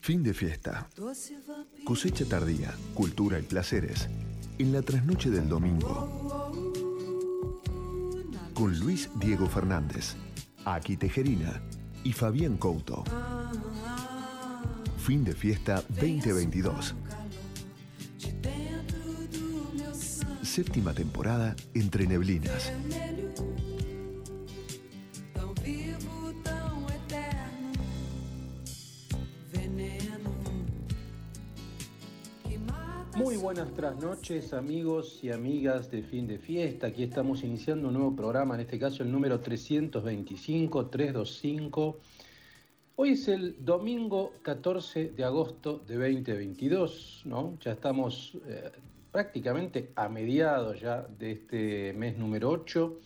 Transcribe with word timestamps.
Fin 0.00 0.22
de 0.24 0.34
fiesta. 0.34 0.88
Cosecha 1.84 2.24
tardía, 2.24 2.74
cultura 2.94 3.38
y 3.38 3.42
placeres. 3.42 4.08
En 4.58 4.72
la 4.72 4.82
trasnoche 4.82 5.30
del 5.30 5.48
domingo. 5.48 6.50
Con 8.54 8.78
Luis 8.80 9.08
Diego 9.20 9.48
Fernández, 9.48 10.16
Aki 10.64 10.96
Tejerina 10.96 11.62
y 12.02 12.12
Fabián 12.12 12.56
Couto. 12.56 13.04
Fin 14.98 15.24
de 15.24 15.34
fiesta 15.34 15.84
2022. 15.88 16.94
Séptima 20.42 20.92
temporada 20.92 21.54
entre 21.74 22.06
neblinas. 22.06 22.72
Muy 33.72 33.80
buenas 33.80 33.98
trasnoches 33.98 34.52
amigos 34.52 35.24
y 35.24 35.30
amigas 35.30 35.90
de 35.90 36.02
fin 36.02 36.26
de 36.26 36.38
fiesta. 36.38 36.88
Aquí 36.88 37.04
estamos 37.04 37.42
iniciando 37.42 37.88
un 37.88 37.94
nuevo 37.94 38.14
programa, 38.14 38.54
en 38.54 38.60
este 38.60 38.78
caso 38.78 39.02
el 39.02 39.10
número 39.10 39.40
325, 39.40 40.86
325. 40.88 41.98
Hoy 42.96 43.10
es 43.10 43.28
el 43.28 43.64
domingo 43.64 44.34
14 44.42 45.12
de 45.16 45.24
agosto 45.24 45.82
de 45.86 45.94
2022, 45.94 47.22
¿no? 47.24 47.56
Ya 47.60 47.72
estamos 47.72 48.36
eh, 48.46 48.72
prácticamente 49.10 49.90
a 49.96 50.08
mediados 50.08 50.78
ya 50.78 51.06
de 51.18 51.32
este 51.32 51.92
mes 51.94 52.18
número 52.18 52.50
8. 52.50 52.98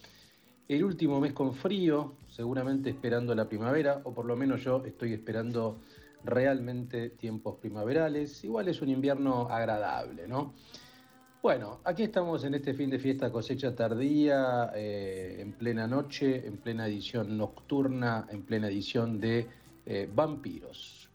El 0.68 0.82
último 0.82 1.20
mes 1.20 1.32
con 1.32 1.54
frío, 1.54 2.14
seguramente 2.28 2.90
esperando 2.90 3.36
la 3.36 3.48
primavera, 3.48 4.00
o 4.02 4.12
por 4.12 4.24
lo 4.24 4.34
menos 4.34 4.64
yo 4.64 4.84
estoy 4.84 5.12
esperando 5.12 5.78
realmente 6.26 7.10
tiempos 7.10 7.56
primaverales. 7.56 8.42
Igual 8.44 8.68
es 8.68 8.82
un 8.82 8.88
invierno 8.88 9.48
agradable, 9.48 10.26
¿no? 10.28 10.54
Bueno, 11.42 11.80
aquí 11.84 12.02
estamos 12.02 12.42
en 12.44 12.54
este 12.54 12.74
fin 12.74 12.90
de 12.90 12.98
fiesta 12.98 13.30
cosecha 13.30 13.74
tardía, 13.74 14.72
eh, 14.74 15.36
en 15.38 15.52
plena 15.52 15.86
noche, 15.86 16.44
en 16.46 16.56
plena 16.56 16.88
edición 16.88 17.38
nocturna, 17.38 18.26
en 18.30 18.42
plena 18.42 18.66
edición 18.66 19.20
de 19.20 19.46
eh, 19.86 20.10
Vampiros. 20.12 21.08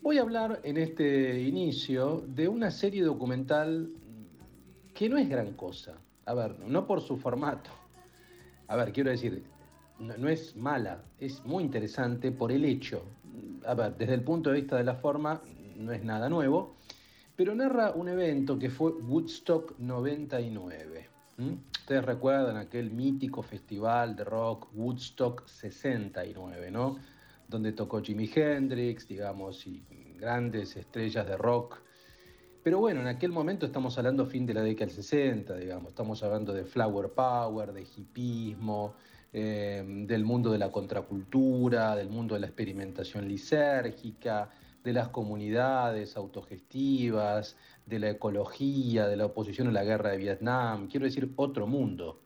Voy 0.00 0.18
a 0.18 0.22
hablar 0.22 0.60
en 0.62 0.76
este 0.76 1.42
inicio 1.42 2.22
de 2.28 2.46
una 2.46 2.70
serie 2.70 3.02
documental 3.02 3.90
que 4.94 5.08
no 5.08 5.18
es 5.18 5.28
gran 5.28 5.54
cosa. 5.54 5.98
A 6.24 6.34
ver, 6.34 6.58
no 6.60 6.86
por 6.86 7.00
su 7.00 7.16
formato. 7.16 7.70
A 8.68 8.76
ver, 8.76 8.92
quiero 8.92 9.10
decir, 9.10 9.42
no, 9.98 10.28
es 10.28 10.54
mala, 10.54 11.02
es 11.18 11.44
muy 11.44 11.64
interesante 11.64 12.30
por 12.30 12.52
el 12.52 12.64
hecho. 12.64 13.02
Desde 13.98 14.14
el 14.14 14.22
punto 14.22 14.50
de 14.50 14.60
vista 14.60 14.76
de 14.76 14.84
la 14.84 14.94
forma, 14.94 15.42
no 15.76 15.92
es 15.92 16.02
nada 16.02 16.28
nuevo, 16.28 16.76
pero 17.36 17.54
narra 17.54 17.92
un 17.92 18.08
evento 18.08 18.58
que 18.58 18.70
fue 18.70 18.92
Woodstock 18.92 19.78
99. 19.78 21.08
Ustedes 21.80 22.04
recuerdan 22.04 22.56
aquel 22.56 22.90
mítico 22.90 23.42
festival 23.42 24.16
de 24.16 24.24
rock 24.24 24.68
Woodstock 24.74 25.46
69, 25.46 26.70
¿no? 26.72 26.98
Donde 27.46 27.72
tocó 27.72 28.02
Jimi 28.02 28.28
Hendrix, 28.34 29.06
digamos, 29.06 29.66
y 29.66 29.84
grandes 30.18 30.76
estrellas 30.76 31.26
de 31.26 31.36
rock. 31.36 31.80
Pero 32.64 32.80
bueno, 32.80 33.00
en 33.02 33.06
aquel 33.06 33.30
momento 33.30 33.66
estamos 33.66 33.96
hablando 33.98 34.26
fin 34.26 34.44
de 34.44 34.54
la 34.54 34.62
década 34.62 34.86
del 34.86 34.96
60, 34.96 35.56
digamos, 35.56 35.90
estamos 35.90 36.22
hablando 36.24 36.52
de 36.52 36.64
flower 36.64 37.10
power, 37.10 37.72
de 37.72 37.82
hipismo, 37.82 38.94
eh, 39.32 39.84
del 40.06 40.24
mundo 40.24 40.50
de 40.50 40.58
la 40.58 40.72
contracultura, 40.72 41.94
del 41.94 42.08
mundo 42.08 42.34
de 42.34 42.40
la 42.40 42.46
experimentación 42.46 43.28
lisérgica, 43.28 44.50
de 44.82 44.92
las 44.92 45.08
comunidades 45.08 46.16
autogestivas, 46.16 47.56
de 47.84 47.98
la 47.98 48.10
ecología, 48.10 49.06
de 49.06 49.16
la 49.16 49.26
oposición 49.26 49.68
a 49.68 49.72
la 49.72 49.84
guerra 49.84 50.10
de 50.10 50.18
Vietnam, 50.18 50.88
quiero 50.88 51.06
decir, 51.06 51.32
otro 51.36 51.66
mundo. 51.66 52.20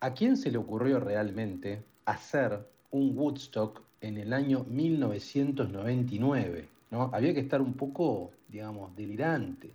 ¿A 0.00 0.12
quién 0.12 0.36
se 0.36 0.50
le 0.50 0.58
ocurrió 0.58 1.00
realmente 1.00 1.84
hacer 2.04 2.68
un 2.90 3.16
Woodstock 3.16 3.82
en 4.00 4.18
el 4.18 4.32
año 4.32 4.64
1999? 4.68 6.68
¿no? 6.90 7.10
Había 7.12 7.32
que 7.32 7.40
estar 7.40 7.62
un 7.62 7.74
poco, 7.74 8.32
digamos, 8.48 8.94
delirante. 8.94 9.72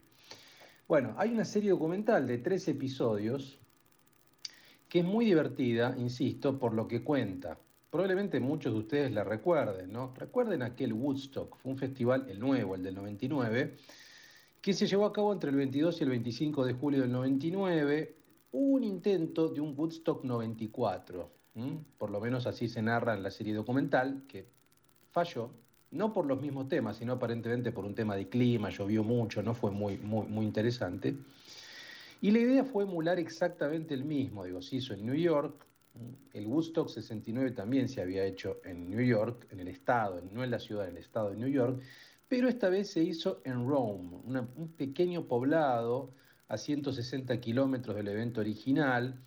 Bueno, 0.87 1.15
hay 1.17 1.31
una 1.31 1.45
serie 1.45 1.71
documental 1.71 2.27
de 2.27 2.37
tres 2.39 2.67
episodios 2.67 3.58
que 4.89 4.99
es 4.99 5.05
muy 5.05 5.25
divertida, 5.25 5.95
insisto, 5.97 6.57
por 6.57 6.73
lo 6.73 6.87
que 6.87 7.03
cuenta. 7.03 7.57
Probablemente 7.91 8.39
muchos 8.39 8.73
de 8.73 8.79
ustedes 8.79 9.11
la 9.11 9.23
recuerden, 9.23 9.93
¿no? 9.93 10.13
Recuerden 10.15 10.63
aquel 10.63 10.93
Woodstock, 10.93 11.55
fue 11.57 11.71
un 11.71 11.77
festival, 11.77 12.25
el 12.27 12.39
nuevo, 12.39 12.75
el 12.75 12.83
del 12.83 12.95
99, 12.95 13.77
que 14.61 14.73
se 14.73 14.87
llevó 14.87 15.05
a 15.05 15.13
cabo 15.13 15.31
entre 15.31 15.51
el 15.51 15.55
22 15.55 16.01
y 16.01 16.03
el 16.03 16.09
25 16.09 16.65
de 16.65 16.73
julio 16.73 17.01
del 17.01 17.11
99, 17.11 18.15
un 18.51 18.83
intento 18.83 19.47
de 19.49 19.61
un 19.61 19.75
Woodstock 19.77 20.23
94, 20.23 21.29
por 21.97 22.09
lo 22.09 22.19
menos 22.19 22.47
así 22.47 22.67
se 22.67 22.81
narra 22.81 23.13
en 23.13 23.21
la 23.21 23.31
serie 23.31 23.53
documental, 23.53 24.23
que 24.27 24.47
falló, 25.11 25.51
no 25.91 26.13
por 26.13 26.25
los 26.25 26.41
mismos 26.41 26.67
temas, 26.67 26.97
sino 26.97 27.13
aparentemente 27.13 27.71
por 27.71 27.85
un 27.85 27.93
tema 27.93 28.15
de 28.15 28.27
clima, 28.27 28.69
llovió 28.69 29.03
mucho, 29.03 29.43
no 29.43 29.53
fue 29.53 29.71
muy, 29.71 29.97
muy, 29.97 30.27
muy 30.27 30.45
interesante. 30.45 31.15
Y 32.21 32.31
la 32.31 32.39
idea 32.39 32.63
fue 32.65 32.83
emular 32.83 33.19
exactamente 33.19 33.93
el 33.93 34.03
mismo, 34.03 34.43
digo, 34.43 34.61
se 34.61 34.77
hizo 34.77 34.93
en 34.93 35.05
New 35.05 35.15
York, 35.15 35.65
el 36.33 36.47
Woodstock 36.47 36.89
69 36.89 37.51
también 37.51 37.89
se 37.89 38.01
había 38.01 38.23
hecho 38.25 38.59
en 38.63 38.89
New 38.89 39.01
York, 39.01 39.47
en 39.51 39.59
el 39.59 39.67
estado, 39.67 40.21
no 40.31 40.43
en 40.43 40.51
la 40.51 40.59
ciudad, 40.59 40.87
en 40.87 40.97
el 40.97 41.03
estado 41.03 41.31
de 41.31 41.37
New 41.37 41.49
York, 41.49 41.81
pero 42.27 42.47
esta 42.47 42.69
vez 42.69 42.91
se 42.91 43.01
hizo 43.01 43.41
en 43.43 43.67
Rome, 43.67 44.17
un 44.55 44.73
pequeño 44.77 45.27
poblado 45.27 46.13
a 46.47 46.57
160 46.57 47.39
kilómetros 47.39 47.95
del 47.95 48.07
evento 48.07 48.41
original, 48.41 49.19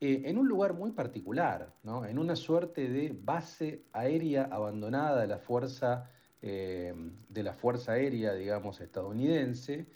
eh, 0.00 0.22
en 0.24 0.38
un 0.38 0.48
lugar 0.48 0.74
muy 0.74 0.92
particular, 0.92 1.72
¿no? 1.84 2.04
en 2.04 2.18
una 2.18 2.34
suerte 2.34 2.88
de 2.88 3.16
base 3.22 3.84
aérea 3.92 4.48
abandonada 4.50 5.20
de 5.20 5.28
la 5.28 5.38
fuerza, 5.38 6.10
eh, 6.40 6.92
de 7.28 7.42
la 7.42 7.52
fuerza 7.52 7.92
aérea, 7.92 8.34
digamos, 8.34 8.80
estadounidense, 8.80 9.86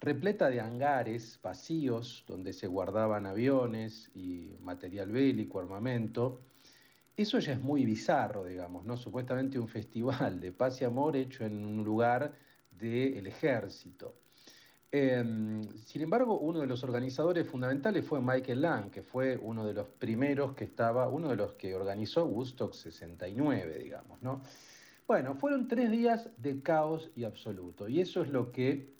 repleta 0.00 0.50
de 0.50 0.60
hangares 0.60 1.38
vacíos 1.42 2.24
donde 2.26 2.52
se 2.52 2.66
guardaban 2.66 3.26
aviones 3.26 4.10
y 4.14 4.56
material 4.60 5.10
bélico, 5.10 5.58
armamento. 5.58 6.40
Eso 7.16 7.38
ya 7.38 7.52
es 7.52 7.60
muy 7.60 7.84
bizarro, 7.86 8.44
digamos, 8.44 8.84
¿no? 8.84 8.96
Supuestamente 8.96 9.58
un 9.58 9.68
festival 9.68 10.38
de 10.40 10.52
paz 10.52 10.82
y 10.82 10.84
amor 10.84 11.16
hecho 11.16 11.44
en 11.44 11.64
un 11.64 11.82
lugar 11.82 12.34
del 12.70 13.26
ejército. 13.26 14.14
Em, 14.92 15.62
sin 15.84 16.02
embargo, 16.02 16.38
uno 16.38 16.60
de 16.60 16.66
los 16.66 16.84
organizadores 16.84 17.46
fundamentales 17.46 18.04
fue 18.04 18.20
Michael 18.20 18.62
Lang, 18.62 18.90
que 18.90 19.02
fue 19.02 19.36
uno 19.36 19.66
de 19.66 19.74
los 19.74 19.88
primeros 19.88 20.54
que 20.54 20.64
estaba, 20.64 21.08
uno 21.08 21.28
de 21.28 21.36
los 21.36 21.54
que 21.54 21.74
organizó 21.74 22.24
Woodstock 22.26 22.72
69, 22.72 23.78
digamos, 23.78 24.22
¿no? 24.22 24.42
Bueno, 25.06 25.34
fueron 25.34 25.68
tres 25.68 25.90
días 25.90 26.30
de 26.36 26.62
caos 26.62 27.10
y 27.14 27.24
absoluto, 27.24 27.88
y 27.88 28.00
eso 28.00 28.22
es 28.22 28.28
lo 28.28 28.52
que 28.52 28.95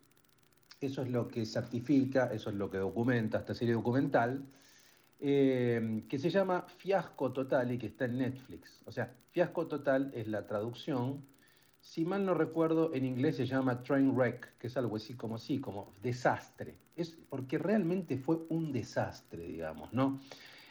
eso 0.81 1.03
es 1.03 1.10
lo 1.10 1.28
que 1.28 1.47
certifica, 1.47 2.26
eso 2.32 2.50
es 2.50 2.56
lo 2.56 2.70
que 2.70 2.78
documenta 2.78 3.38
esta 3.38 3.54
serie 3.54 3.75
documental, 3.75 4.44
eh, 5.19 6.04
que 6.09 6.19
se 6.19 6.28
llama 6.28 6.66
Fiasco 6.69 7.32
Total 7.32 7.72
y 7.72 7.78
que 7.78 7.87
está 7.87 8.04
en 8.04 8.19
Netflix. 8.19 8.82
O 8.84 8.92
sea, 8.92 9.14
Fiasco 9.31 9.66
Total 9.66 10.10
es 10.14 10.28
la 10.28 10.47
traducción. 10.47 11.25
Si 11.81 12.04
mal 12.04 12.26
no 12.26 12.34
recuerdo, 12.34 12.92
en 12.92 13.04
inglés 13.04 13.37
se 13.37 13.47
llama 13.47 13.82
Train 13.82 14.14
Wreck, 14.14 14.59
que 14.59 14.66
es 14.66 14.76
algo 14.76 14.97
así 14.97 15.14
como 15.14 15.37
así, 15.37 15.59
como 15.59 15.92
desastre. 16.03 16.76
Es 16.94 17.16
porque 17.28 17.58
realmente 17.58 18.19
fue 18.19 18.41
un 18.50 18.72
desastre, 18.72 19.47
digamos, 19.47 19.93
¿no? 19.93 20.20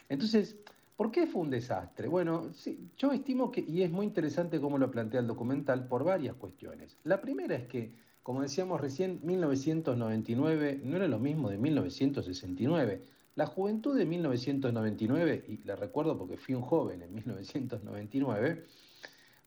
Entonces, 0.08 0.56
¿por 0.96 1.10
qué 1.10 1.26
fue 1.26 1.42
un 1.42 1.50
desastre? 1.50 2.06
Bueno, 2.06 2.52
sí, 2.52 2.90
yo 2.96 3.12
estimo 3.12 3.50
que, 3.50 3.62
y 3.62 3.82
es 3.82 3.90
muy 3.90 4.06
interesante 4.06 4.60
cómo 4.60 4.78
lo 4.78 4.90
plantea 4.90 5.20
el 5.20 5.26
documental, 5.26 5.88
por 5.88 6.04
varias 6.04 6.36
cuestiones. 6.36 6.96
La 7.02 7.20
primera 7.20 7.56
es 7.56 7.66
que 7.66 8.05
como 8.26 8.42
decíamos 8.42 8.80
recién, 8.80 9.20
1999 9.22 10.80
no 10.82 10.96
era 10.96 11.06
lo 11.06 11.20
mismo 11.20 11.48
de 11.48 11.58
1969. 11.58 13.00
La 13.36 13.46
juventud 13.46 13.96
de 13.96 14.04
1999, 14.04 15.44
y 15.46 15.58
la 15.58 15.76
recuerdo 15.76 16.18
porque 16.18 16.36
fui 16.36 16.56
un 16.56 16.62
joven 16.62 17.02
en 17.02 17.14
1999, 17.14 18.64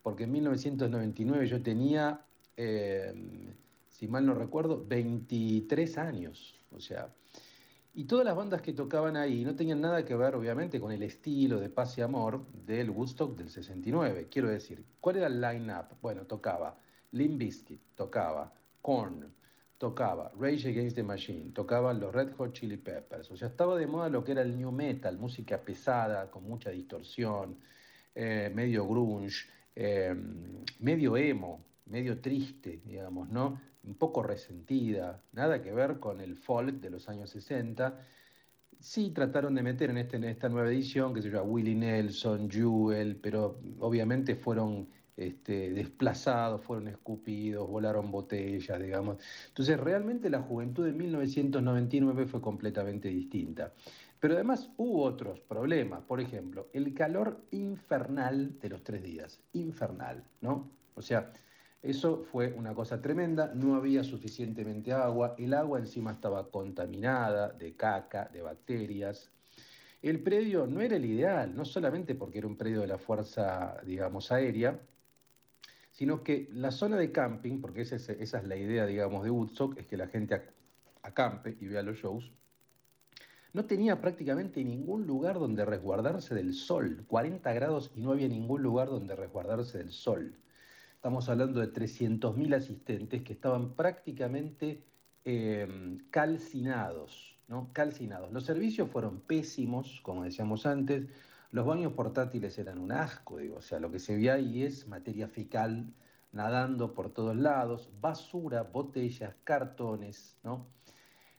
porque 0.02 0.24
en 0.24 0.32
1999 0.32 1.48
yo 1.48 1.62
tenía, 1.62 2.22
eh, 2.56 3.14
si 3.90 4.08
mal 4.08 4.26
no 4.26 4.34
recuerdo, 4.34 4.82
23 4.88 5.98
años. 5.98 6.56
O 6.72 6.80
sea, 6.80 7.14
y 7.94 8.06
todas 8.06 8.24
las 8.24 8.38
bandas 8.38 8.62
que 8.62 8.72
tocaban 8.72 9.18
ahí 9.18 9.44
no 9.44 9.58
tenían 9.58 9.82
nada 9.82 10.06
que 10.06 10.16
ver, 10.16 10.36
obviamente, 10.36 10.80
con 10.80 10.94
el 10.94 11.04
estilo 11.04 11.60
de 11.60 11.70
paz 11.70 11.98
y 11.98 12.02
amor 12.02 12.46
del 12.66 12.92
Woodstock 12.92 13.36
del 13.36 13.50
69. 13.50 14.30
Quiero 14.32 14.48
decir, 14.48 14.86
¿cuál 15.02 15.18
era 15.18 15.28
el 15.28 15.42
line-up? 15.42 15.98
Bueno, 16.02 16.24
tocaba 16.26 16.78
Limp 17.12 17.40
Bizkit, 17.40 17.82
tocaba 17.96 18.54
Korn, 18.82 19.32
tocaba 19.78 20.32
Rage 20.38 20.70
Against 20.70 20.96
the 20.96 21.04
Machine, 21.04 21.52
tocaban 21.54 22.00
los 22.00 22.14
Red 22.14 22.34
Hot 22.38 22.54
Chili 22.54 22.78
Peppers, 22.78 23.32
o 23.32 23.38
sea, 23.38 23.48
estaba 23.48 23.78
de 23.78 23.88
moda 23.88 24.10
lo 24.10 24.24
que 24.24 24.34
era 24.34 24.42
el 24.42 24.58
new 24.58 24.72
metal, 24.72 25.18
música 25.18 25.58
pesada, 25.58 26.30
con 26.30 26.44
mucha 26.44 26.70
distorsión, 26.70 27.58
eh, 28.14 28.52
medio 28.54 28.86
grunge, 28.88 29.48
eh, 29.76 30.14
medio 30.80 31.16
emo, 31.16 31.64
medio 31.86 32.20
triste, 32.20 32.82
digamos, 32.86 33.30
¿no? 33.30 33.62
Un 33.84 33.96
poco 33.96 34.22
resentida, 34.22 35.24
nada 35.32 35.62
que 35.62 35.72
ver 35.72 36.00
con 36.00 36.20
el 36.20 36.36
folk 36.36 36.82
de 36.82 36.90
los 36.90 37.08
años 37.08 37.30
60. 37.30 37.98
Sí 38.80 39.12
trataron 39.12 39.56
de 39.56 39.64
meter 39.64 39.90
en, 39.90 39.98
este, 39.98 40.18
en 40.18 40.26
esta 40.26 40.50
nueva 40.50 40.70
edición, 40.70 41.14
que 41.14 41.22
se 41.22 41.30
llama 41.30 41.44
Willie 41.44 41.76
Nelson, 41.76 42.50
Jewel, 42.50 43.16
pero 43.16 43.60
obviamente 43.80 44.36
fueron 44.36 44.90
este, 45.20 45.72
desplazados, 45.72 46.62
fueron 46.62 46.88
escupidos, 46.88 47.70
volaron 47.70 48.10
botellas, 48.10 48.82
digamos. 48.82 49.18
Entonces, 49.50 49.78
realmente 49.78 50.30
la 50.30 50.42
juventud 50.42 50.86
de 50.86 50.94
1999 50.94 52.26
fue 52.26 52.42
completamente 52.42 53.10
distinta. 53.10 53.74
Pero 54.22 54.36
además 54.36 54.70
hubo 54.78 55.04
otros 55.04 55.42
problemas, 55.42 56.02
por 56.04 56.22
ejemplo, 56.22 56.68
el 56.72 56.94
calor 56.94 57.42
infernal 57.52 58.60
de 58.60 58.70
los 58.70 58.84
tres 58.84 59.04
días, 59.04 59.42
infernal, 59.54 60.24
¿no? 60.42 60.70
O 60.96 61.02
sea, 61.02 61.32
eso 61.82 62.26
fue 62.32 62.54
una 62.54 62.74
cosa 62.74 63.02
tremenda, 63.02 63.52
no 63.54 63.76
había 63.76 64.04
suficientemente 64.04 64.94
agua, 64.94 65.36
el 65.38 65.54
agua 65.54 65.80
encima 65.80 66.12
estaba 66.12 66.50
contaminada 66.50 67.50
de 67.50 67.76
caca, 67.76 68.30
de 68.32 68.42
bacterias. 68.42 69.32
El 70.02 70.22
predio 70.22 70.66
no 70.66 70.80
era 70.80 70.96
el 70.96 71.06
ideal, 71.06 71.54
no 71.56 71.66
solamente 71.66 72.16
porque 72.16 72.38
era 72.38 72.48
un 72.48 72.58
predio 72.58 72.82
de 72.82 72.88
la 72.88 72.98
Fuerza, 72.98 73.82
digamos, 73.86 74.32
Aérea, 74.32 74.80
sino 76.00 76.24
que 76.24 76.48
la 76.54 76.72
zona 76.72 76.96
de 76.96 77.12
camping, 77.12 77.60
porque 77.60 77.82
esa 77.82 77.98
es, 77.98 78.34
la 78.46 78.56
idea, 78.56 78.86
digamos, 78.86 79.22
de 79.22 79.32
Woodstock, 79.32 79.78
es 79.78 79.86
que 79.86 79.98
la 79.98 80.08
gente 80.08 80.42
acampe 81.02 81.58
y 81.60 81.68
vea 81.68 81.84
los 81.84 81.98
shows, 81.98 82.32
no 83.52 83.66
tenía 83.66 84.00
prácticamente 84.00 84.64
ningún 84.64 85.06
lugar 85.06 85.40
donde 85.40 85.66
resguardarse 85.66 86.34
del 86.36 86.54
sol, 86.54 87.04
40 87.06 87.52
grados 87.52 87.92
y 87.94 88.00
no 88.00 88.14
había 88.14 88.30
ningún 88.30 88.64
lugar 88.64 88.88
donde 88.88 89.14
resguardarse 89.14 89.80
del 89.80 89.92
sol. 89.92 90.38
Estamos 90.96 91.28
hablando 91.28 91.60
de 91.60 91.68
300.000 91.74 92.56
asistentes 92.56 93.22
que 93.22 93.34
estaban 93.34 93.74
prácticamente 93.74 94.86
em, 95.26 95.98
calcinados, 96.12 97.36
¿no? 97.50 97.72
Calcinados. 97.74 98.32
Los 98.32 98.46
servicios 98.46 98.90
fueron 98.90 99.20
pésimos, 99.20 100.00
como 100.02 100.24
decíamos 100.24 100.66
antes, 100.66 101.10
los 101.52 101.66
baños 101.66 101.94
portátiles 101.94 102.58
eran 102.60 102.78
un 102.78 102.92
asco, 102.92 103.38
digo, 103.38 103.58
o 103.58 103.62
sea, 103.62 103.80
lo 103.80 103.92
que 103.92 104.00
se 104.00 104.16
ve 104.16 104.30
ahí 104.30 104.64
es 104.64 104.88
materia 104.88 105.28
fecal 105.28 105.94
nadando 106.32 106.94
por 106.94 107.12
todos 107.12 107.36
lados, 107.36 107.90
basura, 108.00 108.64
botellas, 108.64 109.36
cartones, 109.44 110.38
¿no? 110.44 110.68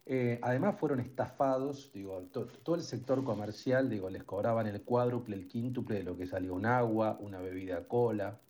Eh, 0.06 0.40
además 0.42 0.76
fueron 0.80 0.98
estafados, 0.98 1.92
digo, 1.92 2.22
todo 2.32 2.74
el 2.74 2.82
sector 2.82 3.22
comercial, 3.22 3.88
digo, 3.88 4.10
les 4.10 4.24
cobraban 4.24 4.66
el 4.66 4.82
cuádruple, 4.82 5.36
el 5.36 5.46
quíntuple 5.46 5.98
de 5.98 6.02
lo 6.02 6.16
que 6.16 6.26
salía 6.26 6.52
un 6.52 6.66
agua, 6.66 7.16
una 7.20 7.38
bebida 7.38 7.86
cola. 7.86 8.40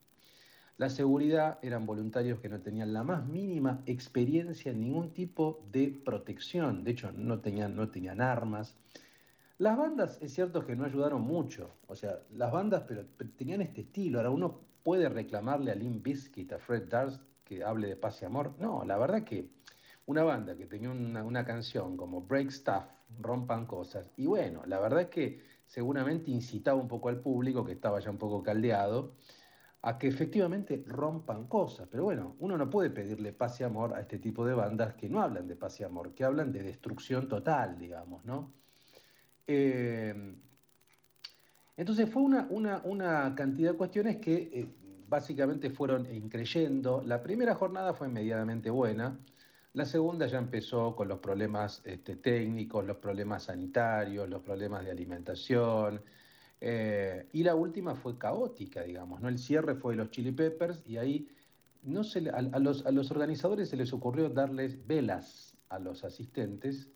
La 0.77 0.89
seguridad 0.89 1.59
eran 1.61 1.85
voluntarios 1.85 2.39
que 2.39 2.49
no 2.49 2.61
tenían 2.61 2.93
la 2.93 3.03
más 3.03 3.27
mínima 3.27 3.83
experiencia 3.85 4.71
en 4.71 4.79
ningún 4.79 5.13
tipo 5.13 5.63
de 5.71 5.89
protección, 6.03 6.83
de 6.83 6.91
hecho 6.91 7.11
no 7.11 7.41
tenían, 7.41 7.75
no 7.75 7.89
tenían 7.89 8.21
armas. 8.21 8.75
Las 9.61 9.77
bandas 9.77 10.17
es 10.23 10.33
cierto 10.33 10.65
que 10.65 10.75
no 10.75 10.85
ayudaron 10.85 11.21
mucho, 11.21 11.75
o 11.85 11.93
sea, 11.93 12.23
las 12.31 12.51
bandas 12.51 12.81
pero, 12.87 13.05
tenían 13.37 13.61
este 13.61 13.81
estilo. 13.81 14.17
Ahora 14.17 14.31
uno 14.31 14.59
puede 14.81 15.07
reclamarle 15.07 15.71
a 15.71 15.75
Limp 15.75 16.03
Bizkit, 16.03 16.51
a 16.53 16.57
Fred 16.57 16.89
Durst, 16.89 17.21
que 17.43 17.63
hable 17.63 17.87
de 17.87 17.95
paz 17.95 18.23
y 18.23 18.25
amor. 18.25 18.55
No, 18.57 18.83
la 18.83 18.97
verdad 18.97 19.23
que 19.23 19.51
una 20.07 20.23
banda 20.23 20.57
que 20.57 20.65
tenía 20.65 20.89
una, 20.89 21.45
canción 21.45 21.95
como 21.95 22.21
Break 22.23 22.49
Stuff, 22.49 22.85
Rompan 23.19 23.67
Cosas, 23.67 24.11
y 24.17 24.25
bueno, 24.25 24.63
la 24.65 24.79
verdad 24.79 25.01
es 25.01 25.09
que 25.09 25.43
seguramente 25.67 26.31
incitaba 26.31 26.81
un 26.81 26.87
poco 26.87 27.09
al 27.09 27.19
público, 27.19 27.63
que 27.63 27.73
estaba 27.73 27.99
ya 27.99 28.09
un 28.09 28.17
poco 28.17 28.41
caldeado, 28.41 29.13
a 29.83 29.99
que 29.99 30.07
efectivamente 30.07 30.83
rompan 30.87 31.45
cosas. 31.45 31.87
Pero 31.87 32.05
bueno, 32.05 32.35
uno 32.39 32.57
no 32.57 32.67
puede 32.67 32.89
pedirle 32.89 33.31
paz 33.31 33.61
y 33.61 33.63
amor 33.63 33.93
a 33.93 34.01
este 34.01 34.17
tipo 34.17 34.43
de 34.43 34.55
bandas 34.55 34.95
que 34.95 35.07
no 35.07 35.21
hablan 35.21 35.47
de 35.47 35.55
paz 35.55 35.79
y 35.81 35.83
amor, 35.83 36.15
que 36.15 36.23
hablan 36.23 36.51
de 36.51 36.63
destrucción 36.63 37.27
total, 37.27 37.77
digamos, 37.77 38.25
¿no? 38.25 38.60
Eh, 39.53 40.13
entonces 41.75 42.09
fue 42.09 42.21
una, 42.21 43.33
cantidad 43.35 43.71
de 43.71 43.77
cuestiones 43.77 44.17
que 44.17 44.33
eh, 44.53 44.67
básicamente 45.09 45.69
fueron 45.69 46.09
increyendo. 46.13 47.03
La 47.05 47.21
primera 47.21 47.53
jornada 47.55 47.93
fue 47.93 48.07
medianamente 48.07 48.69
buena, 48.69 49.19
la 49.73 49.85
segunda 49.85 50.25
ya 50.27 50.37
empezó 50.37 50.95
con 50.95 51.09
los 51.09 51.19
problemas 51.19 51.81
este, 51.83 52.15
técnicos, 52.15 52.85
los 52.85 52.97
problemas 52.97 53.43
sanitarios, 53.43 54.29
los 54.29 54.41
problemas 54.41 54.85
de 54.85 54.91
alimentación. 54.91 56.01
Eh, 56.61 57.27
y 57.33 57.43
la 57.43 57.55
última 57.55 57.95
fue 57.95 58.17
caótica, 58.17 58.83
digamos, 58.83 59.19
¿no? 59.19 59.27
El 59.27 59.37
cierre 59.37 59.75
fue 59.75 59.93
de 59.93 59.97
los 59.97 60.11
Chili 60.11 60.31
Peppers 60.31 60.83
y 60.85 60.97
ahí 60.97 61.27
no 61.83 62.03
se, 62.03 62.29
a, 62.29 62.41
los, 62.59 62.85
a 62.85 62.91
los 62.91 63.11
organizadores 63.11 63.69
se 63.69 63.75
les 63.75 63.91
ocurrió 63.91 64.29
darles 64.29 64.85
velas 64.85 65.57
a 65.69 65.79
los 65.79 66.03
asistentes 66.03 66.89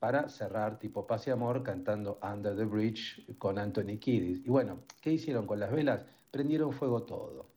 para 0.00 0.30
cerrar 0.30 0.78
tipo 0.78 1.06
Paz 1.06 1.26
y 1.26 1.30
Amor 1.30 1.62
cantando 1.62 2.18
Under 2.22 2.56
the 2.56 2.64
Bridge 2.64 3.36
con 3.36 3.58
Anthony 3.58 3.98
Kiddis. 4.00 4.44
Y 4.44 4.48
bueno, 4.48 4.80
¿qué 5.02 5.12
hicieron 5.12 5.46
con 5.46 5.60
las 5.60 5.70
velas? 5.70 6.06
Prendieron 6.30 6.72
fuego 6.72 7.02
todo. 7.02 7.50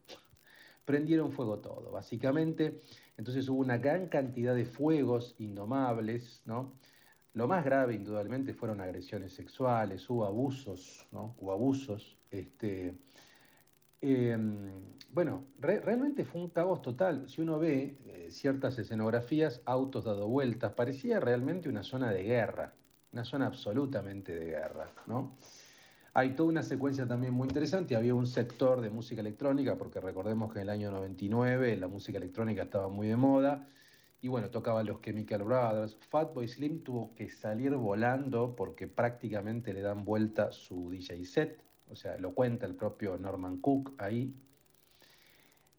Prendieron 0.83 1.31
fuego 1.31 1.59
todo. 1.59 1.89
Básicamente, 1.89 2.81
entonces 3.17 3.47
hubo 3.47 3.61
una 3.61 3.77
gran 3.77 4.09
cantidad 4.09 4.53
de 4.53 4.65
fuegos 4.65 5.35
indomables, 5.39 6.41
¿no? 6.45 6.73
Lo 7.33 7.47
más 7.47 7.63
grave, 7.63 7.95
indudablemente, 7.95 8.53
fueron 8.53 8.81
agresiones 8.81 9.33
sexuales, 9.33 10.07
hubo 10.09 10.25
abusos, 10.25 11.07
¿no? 11.13 11.35
Hubo 11.39 11.53
abusos. 11.53 12.17
Este, 12.29 12.93
em, 14.03 14.69
bueno, 15.11 15.45
realmente 15.59 16.25
fue 16.25 16.41
un 16.41 16.49
caos 16.49 16.81
total. 16.81 17.29
Si 17.29 17.41
uno 17.41 17.59
ve 17.59 17.97
eh, 18.05 18.27
ciertas 18.29 18.77
escenografías, 18.77 19.61
autos 19.65 20.03
dado 20.03 20.27
vueltas, 20.27 20.73
parecía 20.73 21.19
realmente 21.19 21.69
una 21.69 21.83
zona 21.83 22.11
de 22.11 22.23
guerra, 22.23 22.73
una 23.11 23.23
zona 23.23 23.47
absolutamente 23.47 24.35
de 24.35 24.45
guerra, 24.45 24.91
¿no? 25.07 25.37
Hay 26.15 26.35
toda 26.35 26.49
una 26.49 26.61
secuencia 26.61 27.07
también 27.07 27.33
muy 27.33 27.47
interesante, 27.47 27.95
había 27.95 28.13
un 28.13 28.27
sector 28.27 28.81
de 28.81 28.89
música 28.91 29.21
electrónica, 29.21 29.75
porque 29.77 29.99
recordemos 29.99 30.53
que 30.53 30.59
en 30.59 30.63
el 30.63 30.69
año 30.69 30.91
99 30.91 31.77
la 31.77 31.87
música 31.87 32.19
electrónica 32.19 32.63
estaba 32.63 32.87
muy 32.87 33.07
de 33.07 33.15
moda, 33.15 33.67
y 34.23 34.29
bueno, 34.29 34.49
tocaban 34.49 34.85
los 34.85 35.01
Chemical 35.01 35.43
Brothers. 35.43 35.97
Fatboy 36.09 36.47
Slim 36.47 36.81
tuvo 36.81 37.13
que 37.13 37.29
salir 37.29 37.71
volando 37.75 38.55
porque 38.55 38.87
prácticamente 38.87 39.73
le 39.73 39.81
dan 39.81 40.05
vuelta 40.05 40.51
su 40.53 40.89
DJ 40.89 41.25
set, 41.25 41.61
o 41.93 41.95
sea, 41.95 42.17
lo 42.17 42.33
cuenta 42.33 42.65
el 42.65 42.75
propio 42.75 43.17
Norman 43.17 43.57
Cook 43.57 43.93
ahí, 43.97 44.33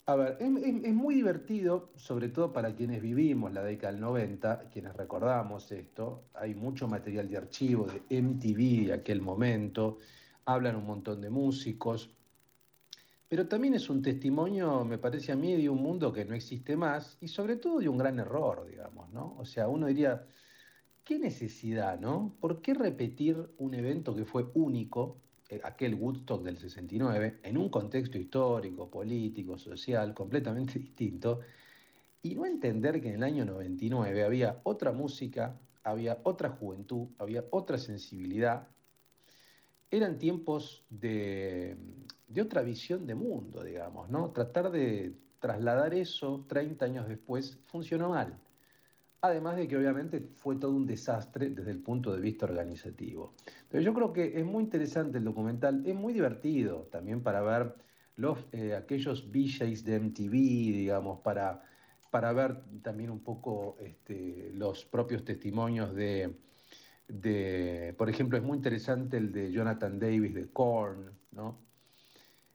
a 0.06 0.16
ver, 0.16 0.37
es, 0.38 0.92
muy 0.92 1.14
divertido, 1.14 1.90
sobre 1.97 2.28
todo 2.28 2.52
para 2.52 2.75
quienes 2.75 3.00
vivimos 3.00 3.54
la 3.54 3.62
década 3.64 3.92
del 3.92 4.02
90, 4.02 4.68
quienes 4.71 4.94
recordamos 4.94 5.73
esto. 5.73 6.25
Hay 6.35 6.54
mucho 6.54 6.87
material 6.87 7.26
de 7.26 7.38
archivo 7.38 7.87
de 7.87 8.02
MTV 8.21 8.88
de 8.88 8.92
aquel 8.92 9.23
momento, 9.23 9.99
hablan 10.44 10.76
un 10.76 10.85
montón 10.85 11.23
de 11.23 11.30
músicos, 11.30 12.11
pero 13.28 13.49
también 13.49 13.73
es 13.75 13.88
un 13.88 14.02
testimonio, 14.02 14.85
me 14.85 14.99
parece 14.99 15.33
a 15.33 15.37
mí, 15.37 15.56
de 15.56 15.71
un 15.71 15.83
mundo 15.83 16.12
que 16.12 16.26
no 16.26 16.35
existe 16.35 16.76
más 16.76 17.16
y 17.23 17.28
sobre 17.28 17.56
todo 17.56 17.78
de 17.78 17.88
un 17.88 17.97
gran 17.97 18.18
error, 18.18 18.66
digamos, 18.66 19.11
¿no? 19.11 19.35
O 19.38 19.47
sea, 19.47 19.68
uno 19.68 19.87
diría, 19.87 20.26
¿qué 21.02 21.18
necesidad, 21.18 21.99
no? 21.99 22.37
¿Por 22.40 22.61
qué 22.61 22.75
repetir 22.75 23.38
un 23.56 23.73
evento 23.73 24.14
que 24.14 24.26
fue 24.26 24.50
único? 24.52 25.24
Eh, 25.49 25.61
aquel 25.63 25.95
Woodstock 25.95 26.43
del 26.43 26.57
69 26.57 27.41
en 27.43 27.59
un 27.59 27.69
contexto 27.69 28.17
histórico, 28.17 28.89
político, 28.89 29.59
social 29.59 30.15
completamente 30.15 30.79
distinto 30.79 31.41
y 32.23 32.35
no 32.35 32.47
entender 32.47 33.01
que 33.03 33.09
en 33.11 33.17
el 33.17 33.23
año 33.23 33.45
99 33.45 34.25
había 34.25 34.61
otra 34.63 34.93
música, 34.93 35.61
había 35.83 36.19
otra 36.23 36.49
juventud, 36.49 37.09
había 37.19 37.45
otra 37.51 37.77
sensibilidad. 37.77 38.67
Eran 39.91 40.19
tiempos 40.19 40.87
de, 40.89 41.77
de 42.27 42.41
otra 42.41 42.63
visión 42.63 43.07
de 43.07 43.15
mundo, 43.15 43.63
digamos, 43.63 44.09
¿no? 44.09 44.31
Tratar 44.31 44.71
de 44.71 45.15
trasladar 45.41 45.93
eso 45.93 46.47
30 46.49 46.87
años 46.87 47.07
después 47.07 47.59
funcionó 47.67 48.09
mal. 48.09 48.41
Además 49.25 49.57
de 49.57 49.66
que 49.66 49.78
obviamente 49.78 50.21
fue 50.21 50.57
todo 50.57 50.73
un 50.73 50.85
desastre 50.85 51.49
desde 51.49 51.71
el 51.71 51.78
punto 51.78 52.12
de 52.12 52.21
vista 52.21 52.45
organizativo. 52.45 53.33
Pero 53.71 53.83
yo 53.83 53.95
creo 53.95 54.12
que 54.12 54.38
es 54.38 54.45
muy 54.45 54.62
interesante 54.62 55.16
el 55.16 55.25
documental, 55.25 55.83
es 55.87 55.95
muy 55.95 56.12
divertido 56.12 56.88
también 56.93 57.23
para 57.23 57.40
ver 57.40 57.75
los, 58.16 58.38
eh, 58.52 58.75
aquellos 58.75 59.31
VJs 59.33 59.83
de 59.83 59.95
MTV, 59.99 60.31
digamos, 60.31 61.21
para, 61.21 61.62
para 62.11 62.35
ver 62.35 62.64
también 62.83 63.09
un 63.09 63.21
poco 63.21 63.78
este, 63.81 64.50
los 64.52 64.85
propios 64.85 65.25
testimonios 65.25 65.95
de, 65.95 66.37
de, 67.09 67.95
por 67.97 68.11
ejemplo, 68.11 68.37
es 68.37 68.45
muy 68.45 68.59
interesante 68.59 69.16
el 69.16 69.33
de 69.33 69.50
Jonathan 69.50 69.99
Davis 69.99 70.35
de 70.35 70.50
Korn, 70.52 71.11
¿no? 71.33 71.61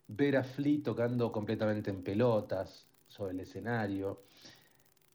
Ver 0.07 0.37
a 0.37 0.43
Flea 0.43 0.83
tocando 0.83 1.31
completamente 1.31 1.89
en 1.89 2.03
pelotas 2.03 2.87
sobre 3.07 3.33
el 3.33 3.39
escenario. 3.39 4.21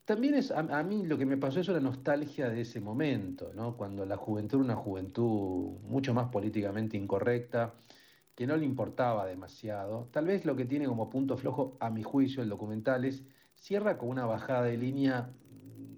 También 0.05 0.35
es, 0.35 0.51
a, 0.51 0.83
mí 0.83 1.07
lo 1.07 1.17
que 1.17 1.25
me 1.25 1.39
pasó 1.39 1.61
es 1.61 1.69
una 1.69 1.81
nostalgia 1.81 2.51
de 2.51 2.61
ese 2.61 2.79
momento, 2.79 3.53
¿no? 3.55 3.75
cuando 3.75 4.05
la 4.05 4.19
juventud 4.19 4.59
era 4.59 4.65
una 4.65 4.77
juventud 4.77 5.79
mucho 5.83 6.13
más 6.13 6.29
políticamente 6.29 6.99
incorrecta, 6.99 7.75
que 8.35 8.47
no 8.47 8.55
le 8.57 8.67
importaba 8.67 9.25
demasiado. 9.27 10.09
Tal 10.13 10.27
vez 10.27 10.45
lo 10.45 10.57
que 10.57 10.67
tiene 10.67 10.87
como 10.87 11.09
punto 11.09 11.39
flojo, 11.39 11.79
a 11.81 11.89
mi 11.89 12.03
juicio, 12.03 12.43
el 12.43 12.51
documental 12.51 13.07
es 13.07 13.25
cierra 13.55 13.97
con 13.97 14.11
una 14.11 14.27
bajada 14.27 14.65
de 14.65 14.77
línea 14.77 15.31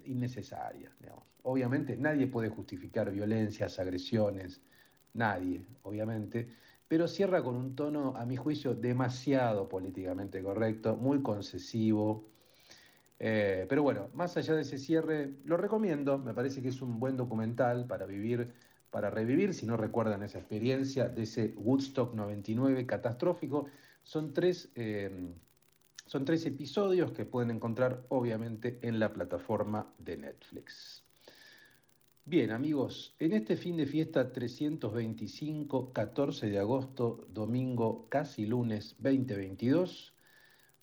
innecesaria. 0.05 0.89
Obviamente 1.43 1.97
nadie 1.97 2.27
puede 2.27 2.49
justificar 2.49 3.11
violencias, 3.11 3.79
agresiones, 3.79 4.61
nadie, 5.13 5.65
obviamente, 5.83 6.47
pero 6.87 7.07
cierra 7.07 7.43
con 7.43 7.55
un 7.55 7.75
tono, 7.75 8.15
a 8.15 8.25
mi 8.25 8.37
juicio, 8.37 8.73
demasiado 8.73 9.67
políticamente 9.67 10.41
correcto, 10.41 10.95
muy 10.95 11.21
concesivo. 11.21 12.36
Eh, 13.19 13.65
pero 13.67 13.83
bueno, 13.83 14.09
más 14.13 14.37
allá 14.37 14.53
de 14.53 14.61
ese 14.61 14.77
cierre, 14.77 15.33
lo 15.43 15.57
recomiendo, 15.57 16.17
me 16.17 16.33
parece 16.33 16.61
que 16.61 16.69
es 16.69 16.81
un 16.81 16.99
buen 16.99 17.17
documental 17.17 17.87
para 17.87 18.05
vivir 18.05 18.53
para 18.89 19.09
revivir, 19.09 19.53
si 19.53 19.65
no 19.65 19.77
recuerdan 19.77 20.23
esa 20.23 20.39
experiencia 20.39 21.09
de 21.09 21.23
ese 21.23 21.53
Woodstock 21.57 22.13
99 22.13 22.85
catastrófico. 22.85 23.67
Son 24.03 24.33
tres, 24.33 24.71
eh, 24.75 25.35
son 26.05 26.25
tres 26.25 26.45
episodios 26.45 27.11
que 27.11 27.25
pueden 27.25 27.51
encontrar 27.51 28.05
obviamente 28.09 28.79
en 28.81 28.99
la 28.99 29.11
plataforma 29.11 29.93
de 29.99 30.17
Netflix. 30.17 31.03
Bien 32.23 32.51
amigos, 32.51 33.15
en 33.19 33.33
este 33.33 33.55
fin 33.55 33.77
de 33.77 33.85
fiesta 33.85 34.31
325, 34.31 35.93
14 35.93 36.49
de 36.49 36.59
agosto, 36.59 37.25
domingo, 37.29 38.07
casi 38.09 38.45
lunes 38.45 38.95
2022, 38.99 40.13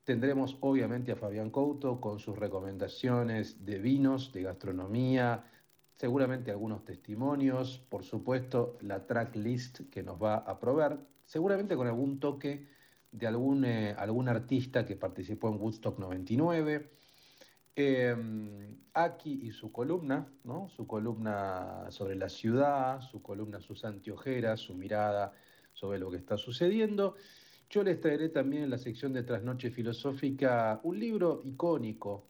tendremos 0.04 0.56
obviamente 0.60 1.12
a 1.12 1.16
Fabián 1.16 1.50
Couto 1.50 2.00
con 2.00 2.18
sus 2.18 2.38
recomendaciones 2.38 3.64
de 3.64 3.78
vinos, 3.78 4.32
de 4.32 4.42
gastronomía, 4.42 5.44
seguramente 5.96 6.50
algunos 6.50 6.84
testimonios, 6.84 7.78
por 7.88 8.04
supuesto 8.04 8.76
la 8.82 9.06
tracklist 9.06 9.90
que 9.90 10.02
nos 10.02 10.22
va 10.22 10.36
a 10.36 10.60
proveer, 10.60 10.98
seguramente 11.24 11.74
con 11.76 11.86
algún 11.86 12.20
toque 12.20 12.68
de 13.10 13.26
algún, 13.26 13.64
eh, 13.64 13.94
algún 13.96 14.28
artista 14.28 14.84
que 14.84 14.96
participó 14.96 15.48
en 15.48 15.60
Woodstock 15.60 15.98
99. 15.98 16.90
Em, 17.76 18.78
Aki 18.92 19.46
y 19.46 19.50
su 19.50 19.72
columna, 19.72 20.28
¿no? 20.44 20.68
su 20.68 20.86
columna 20.86 21.86
sobre 21.90 22.14
la 22.14 22.28
ciudad, 22.28 23.00
su 23.00 23.20
columna 23.22 23.60
sus 23.60 23.84
anteojeras, 23.84 24.60
su 24.60 24.74
mirada 24.74 25.32
sobre 25.72 25.98
lo 25.98 26.10
que 26.10 26.18
está 26.18 26.36
sucediendo. 26.36 27.16
Yo 27.70 27.82
les 27.82 28.00
traeré 28.00 28.28
también 28.28 28.64
en 28.64 28.70
la 28.70 28.78
sección 28.78 29.12
de 29.12 29.22
Trasnoche 29.22 29.70
Filosófica 29.70 30.80
un 30.84 30.98
libro 30.98 31.40
icónico 31.44 32.28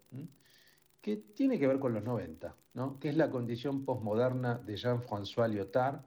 que 1.00 1.16
tiene 1.16 1.58
que 1.58 1.66
ver 1.66 1.78
con 1.78 1.92
los 1.92 2.02
90, 2.02 2.56
¿no? 2.74 2.98
que 2.98 3.10
es 3.10 3.16
La 3.16 3.30
condición 3.30 3.84
postmoderna 3.84 4.58
de 4.58 4.76
Jean-François 4.76 5.48
Lyotard, 5.48 6.00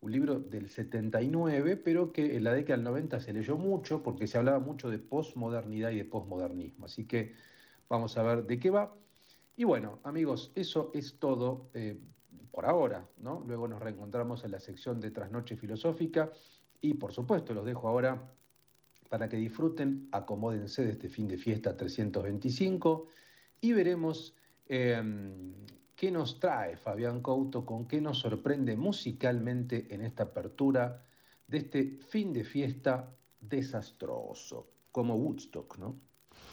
un 0.00 0.12
libro 0.12 0.38
del 0.38 0.70
79, 0.70 1.76
pero 1.76 2.10
que 2.10 2.36
en 2.36 2.44
la 2.44 2.54
década 2.54 2.78
del 2.78 2.84
90 2.84 3.20
se 3.20 3.34
leyó 3.34 3.58
mucho 3.58 4.02
porque 4.02 4.26
se 4.26 4.38
hablaba 4.38 4.58
mucho 4.58 4.88
de 4.88 4.98
postmodernidad 4.98 5.90
y 5.90 5.96
de 5.96 6.04
postmodernismo. 6.06 6.86
Así 6.86 7.04
que 7.04 7.34
vamos 7.88 8.16
a 8.16 8.22
ver 8.22 8.46
de 8.46 8.58
qué 8.58 8.70
va. 8.70 8.94
Y 9.56 9.64
bueno, 9.64 9.98
amigos, 10.04 10.52
eso 10.54 10.90
es 10.94 11.18
todo 11.18 11.68
eh, 11.74 12.00
por 12.50 12.64
ahora. 12.64 13.06
Luego 13.22 13.68
nos 13.68 13.80
reencontramos 13.82 14.42
en 14.44 14.52
la 14.52 14.60
sección 14.60 15.00
de 15.00 15.10
Trasnoche 15.10 15.56
Filosófica 15.56 16.32
y 16.80 16.94
por 16.94 17.12
supuesto 17.12 17.52
los 17.52 17.66
dejo 17.66 17.88
ahora 17.88 18.32
para 19.10 19.28
que 19.28 19.36
disfruten, 19.36 20.08
acomódense 20.12 20.84
de 20.84 20.92
este 20.92 21.08
fin 21.08 21.26
de 21.26 21.36
fiesta 21.36 21.76
325 21.76 23.08
y 23.60 23.72
veremos 23.72 24.34
em, 24.68 25.52
qué 25.96 26.12
nos 26.12 26.38
trae 26.38 26.76
Fabián 26.76 27.20
Couto, 27.20 27.66
con 27.66 27.88
qué 27.88 28.00
nos 28.00 28.20
sorprende 28.20 28.76
musicalmente 28.76 29.88
en 29.90 30.02
esta 30.02 30.22
apertura 30.22 31.04
de 31.48 31.58
este 31.58 31.98
fin 32.08 32.32
de 32.32 32.44
fiesta 32.44 33.12
desastroso, 33.40 34.70
como 34.92 35.16
Woodstock, 35.16 35.76
¿no? 35.78 35.96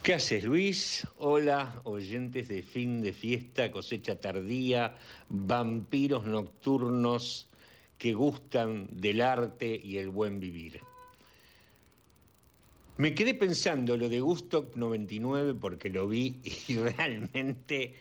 ¿Qué 0.02 0.16
haces, 0.16 0.44
Luis? 0.44 1.08
Hola, 1.20 1.80
oyentes 1.84 2.48
de 2.48 2.64
fin 2.64 3.02
de 3.02 3.14
fiesta, 3.14 3.72
cosecha 3.72 4.20
tardía, 4.20 4.96
vampiros 5.30 6.26
nocturnos 6.26 7.52
que 8.00 8.16
gustan 8.16 8.88
del 8.92 9.22
arte 9.22 9.80
y 9.84 10.00
el 10.00 10.10
buen 10.10 10.40
vivir. 10.40 10.82
Me 13.00 13.14
quedé 13.14 13.36
pensando 13.36 13.96
lo 13.96 14.10
de 14.10 14.20
Gusto 14.20 14.72
99 14.74 15.54
porque 15.54 15.88
lo 15.88 16.08
vi 16.08 16.42
y 16.68 16.78
realmente 16.78 17.94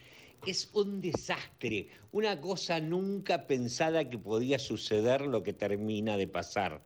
es 0.47 0.71
un 0.73 1.03
desastre, 1.03 1.89
una 2.13 2.41
cosa 2.41 2.81
nunca 2.81 3.47
pensada 3.47 4.09
que 4.09 4.17
podía 4.17 4.59
suceder 4.59 5.21
lo 5.21 5.43
que 5.43 5.53
termina 5.53 6.17
de 6.17 6.29
pasar, 6.29 6.81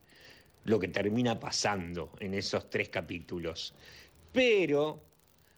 lo 0.65 0.77
que 0.77 0.89
termina 0.89 1.39
pasando 1.39 2.11
en 2.19 2.33
esos 2.33 2.69
tres 2.69 2.89
capítulos. 2.89 3.73
Pero 4.33 5.01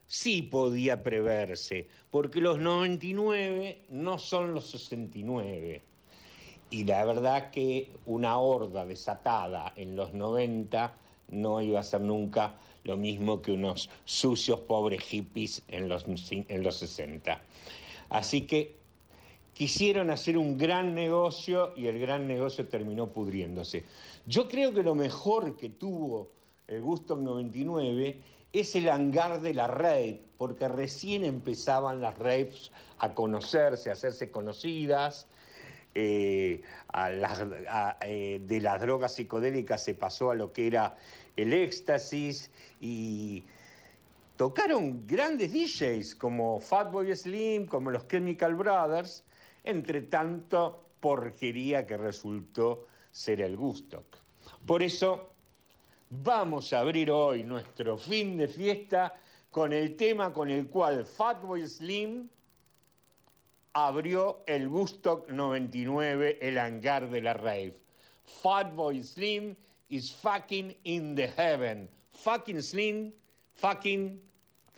sí 0.06 0.44
podía 0.44 1.02
preverse, 1.02 1.88
porque 2.12 2.40
los 2.40 2.60
99 2.60 3.86
no 3.90 4.20
son 4.20 4.54
los 4.54 4.70
69. 4.70 5.82
Y 6.70 6.84
la 6.84 7.04
verdad 7.04 7.50
que 7.50 7.90
una 8.06 8.38
horda 8.38 8.86
desatada 8.86 9.74
en 9.76 9.96
los 9.96 10.14
90 10.14 11.00
no 11.34 11.62
iba 11.62 11.80
a 11.80 11.84
ser 11.84 12.02
nunca 12.02 12.56
lo 12.84 12.98
mismo 12.98 13.42
que 13.42 13.52
unos 13.52 13.90
sucios 14.06 14.60
pobres 14.62 15.02
hippies 15.04 15.64
en 15.68 15.90
los, 15.90 16.06
en 16.08 16.64
los 16.64 16.76
60. 16.78 17.42
Así 18.10 18.42
que 18.42 18.76
quisieron 19.54 20.10
hacer 20.10 20.38
un 20.38 20.58
gran 20.58 20.94
negocio 20.94 21.74
y 21.76 21.88
el 21.88 22.00
gran 22.00 22.28
negocio 22.28 22.68
terminó 22.68 23.08
pudriéndose. 23.08 23.84
Yo 24.26 24.48
creo 24.48 24.74
que 24.74 24.84
lo 24.84 24.96
mejor 24.96 25.56
que 25.58 25.70
tuvo 25.70 26.30
el 26.68 26.82
Gusto 26.82 27.16
99 27.16 28.18
es 28.52 28.76
el 28.76 28.90
hangar 28.90 29.42
de 29.42 29.54
la 29.54 29.68
red, 29.68 30.18
porque 30.38 30.68
recién 30.68 31.24
empezaban 31.24 32.02
las 32.02 32.18
raves 32.18 32.72
a 33.00 33.14
conocerse, 33.14 33.90
a 33.90 33.94
hacerse 33.94 34.30
conocidas, 34.30 35.28
eh, 35.96 36.62
eh, 38.02 38.42
de 38.44 38.62
las 38.62 38.82
drogas 38.82 39.14
psicodélicas 39.14 39.84
se 39.84 39.94
pasó 39.94 40.32
a 40.32 40.36
lo 40.36 40.52
que 40.52 40.66
era 40.66 40.96
el 41.36 41.54
éxtasis 41.54 42.52
y 42.80 43.44
tocaron 44.38 45.06
grandes 45.08 45.52
DJs 45.54 46.16
como 46.16 46.60
Fatboy 46.60 47.16
Slim, 47.16 47.66
como 47.66 47.92
los 47.92 48.08
Chemical 48.08 48.56
Brothers, 48.56 49.24
entre 49.64 50.02
tanto 50.02 50.84
porquería 51.00 51.86
que 51.86 51.98
resultó 51.98 52.88
ser 53.12 53.42
el 53.42 53.58
Gustock. 53.58 54.06
Por 54.66 54.84
eso 54.84 55.34
vamos 56.10 56.74
a 56.74 56.80
abrir 56.80 57.12
hoy 57.12 57.44
nuestro 57.44 57.98
fin 57.98 58.38
de 58.38 58.48
fiesta 58.48 59.14
con 59.52 59.74
el 59.74 59.96
tema 59.96 60.34
con 60.34 60.50
el 60.50 60.68
cual 60.68 61.06
Fatboy 61.06 61.68
Slim 61.68 62.30
abrió 63.74 64.44
el 64.46 64.70
Gustock 64.70 65.30
99, 65.30 66.40
el 66.42 66.58
hangar 66.58 67.10
de 67.10 67.22
la 67.22 67.34
rave. 67.34 67.80
Fatboy 68.42 69.04
Slim 69.04 69.56
is 69.94 70.10
fucking 70.10 70.74
in 70.86 71.16
the 71.16 71.28
heaven. 71.28 71.88
Fucking 72.14 72.62
Slim, 72.62 73.14
fucking 73.56 74.20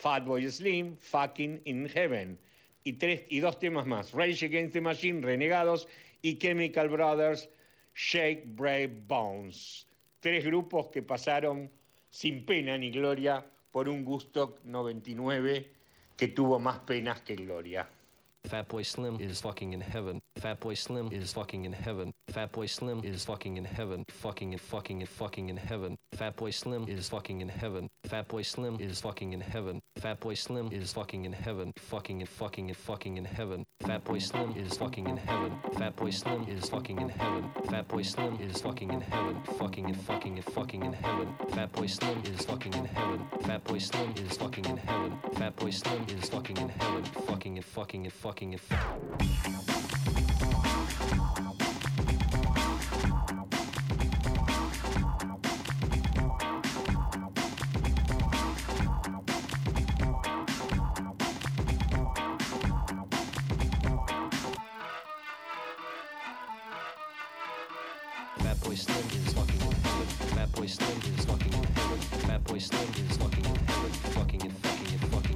Fatboy 0.02 0.52
Slim, 0.52 0.98
fucking 1.00 1.62
in 1.66 1.88
heaven. 1.88 2.38
Y, 2.84 2.94
tres, 2.94 3.22
y 3.30 3.40
dos 3.40 3.58
temas 3.58 3.86
más, 3.86 4.14
Rage 4.14 4.44
Against 4.44 4.74
the 4.74 4.82
Machine, 4.82 5.22
Renegados 5.22 5.88
y 6.22 6.36
Chemical 6.36 6.90
Brothers, 6.90 7.48
Shake, 7.96 8.46
Brave 8.56 8.92
Bones. 9.08 9.86
Tres 10.20 10.44
grupos 10.44 10.88
que 10.92 11.02
pasaron 11.02 11.70
sin 12.10 12.46
pena 12.46 12.78
ni 12.78 12.92
gloria 12.92 13.44
por 13.72 13.88
un 13.88 14.04
gusto 14.04 14.60
99 14.66 15.72
que 16.18 16.28
tuvo 16.28 16.60
más 16.60 16.80
penas 16.80 17.22
que 17.22 17.36
gloria. 17.36 17.88
Fatboy 18.50 18.86
Slim 18.86 19.18
is 19.20 19.42
fucking 19.42 19.74
in 19.74 19.82
heaven. 19.82 20.22
Fatboy 20.40 20.78
Slim 20.78 21.10
is 21.12 21.34
fucking 21.34 21.66
in 21.66 21.74
heaven. 21.74 22.14
Fatboy 22.32 22.70
Slim 22.70 23.02
is 23.04 23.26
fucking 23.26 23.58
in 23.58 23.66
heaven. 23.66 24.04
Fucking 24.10 24.54
and 24.54 24.62
fucking 24.62 25.00
and 25.02 25.10
fucking 25.10 25.50
in 25.50 25.58
heaven. 25.58 25.98
Fatboy 26.16 26.54
Slim 26.54 26.88
is 26.88 27.10
fucking 27.10 27.42
in 27.42 27.50
heaven. 27.50 27.90
Fatboy 28.08 28.46
Slim 28.46 28.78
is 28.80 29.02
fucking 29.02 29.34
in 29.34 29.42
heaven. 29.42 29.80
Fatboy 30.00 30.38
Slim 30.38 30.70
is 30.72 30.94
fucking 30.94 31.26
in 31.26 31.34
heaven. 31.34 31.72
Fucking 31.78 32.20
and 32.22 32.30
fucking 32.30 32.70
and 32.70 32.78
fucking 32.78 33.18
in 33.18 33.26
heaven. 33.26 33.66
Fatboy 33.84 34.22
Slim 34.22 34.54
is 34.56 34.78
fucking 34.78 35.08
in 35.08 35.18
heaven. 35.18 35.52
Fatboy 35.74 36.14
Slim 36.14 36.44
is 36.48 36.70
fucking 36.70 37.02
in 37.02 37.10
heaven. 37.10 37.50
Fatboy 37.66 38.06
Slim 38.06 38.38
is 38.42 38.62
fucking 38.62 38.94
in 38.94 39.02
heaven. 39.02 39.42
Fucking 39.58 39.86
and 39.86 39.98
fucking 40.02 40.36
and 40.36 40.46
fucking 40.46 40.86
in 40.86 40.94
heaven. 40.94 41.28
Fatboy 41.50 41.90
Slim 41.90 42.22
is 42.32 42.46
fucking 42.46 42.74
in 42.74 42.86
heaven. 42.86 43.20
Fatboy 43.42 43.82
Slim 43.82 44.14
is 44.24 44.38
fucking 44.38 44.66
in 44.66 44.78
heaven. 44.78 45.12
Fatboy 45.34 45.74
Slim 45.74 46.06
is 46.10 46.30
fucking 46.30 46.58
in 46.58 46.70
heaven. 46.70 47.04
Fucking 47.28 47.56
and 47.58 47.66
fucking 47.66 48.06
and 48.06 48.14
fucking 48.14 48.35
fucking 48.36 48.54
it. 48.54 48.62
Slim 68.76 68.98
is 69.08 69.38
locking 69.38 69.62
in. 69.62 69.72
Fat 70.36 70.52
boy 70.52 70.66
slim 70.68 70.98
is 71.18 71.30
locking 71.30 71.54
in. 71.54 71.64
Fat 72.28 72.44
boy 72.44 72.58
slim 72.58 72.90
is 73.08 73.20
locking 73.22 73.46
in. 73.46 74.16
Locking 74.18 74.42
in 74.42 74.75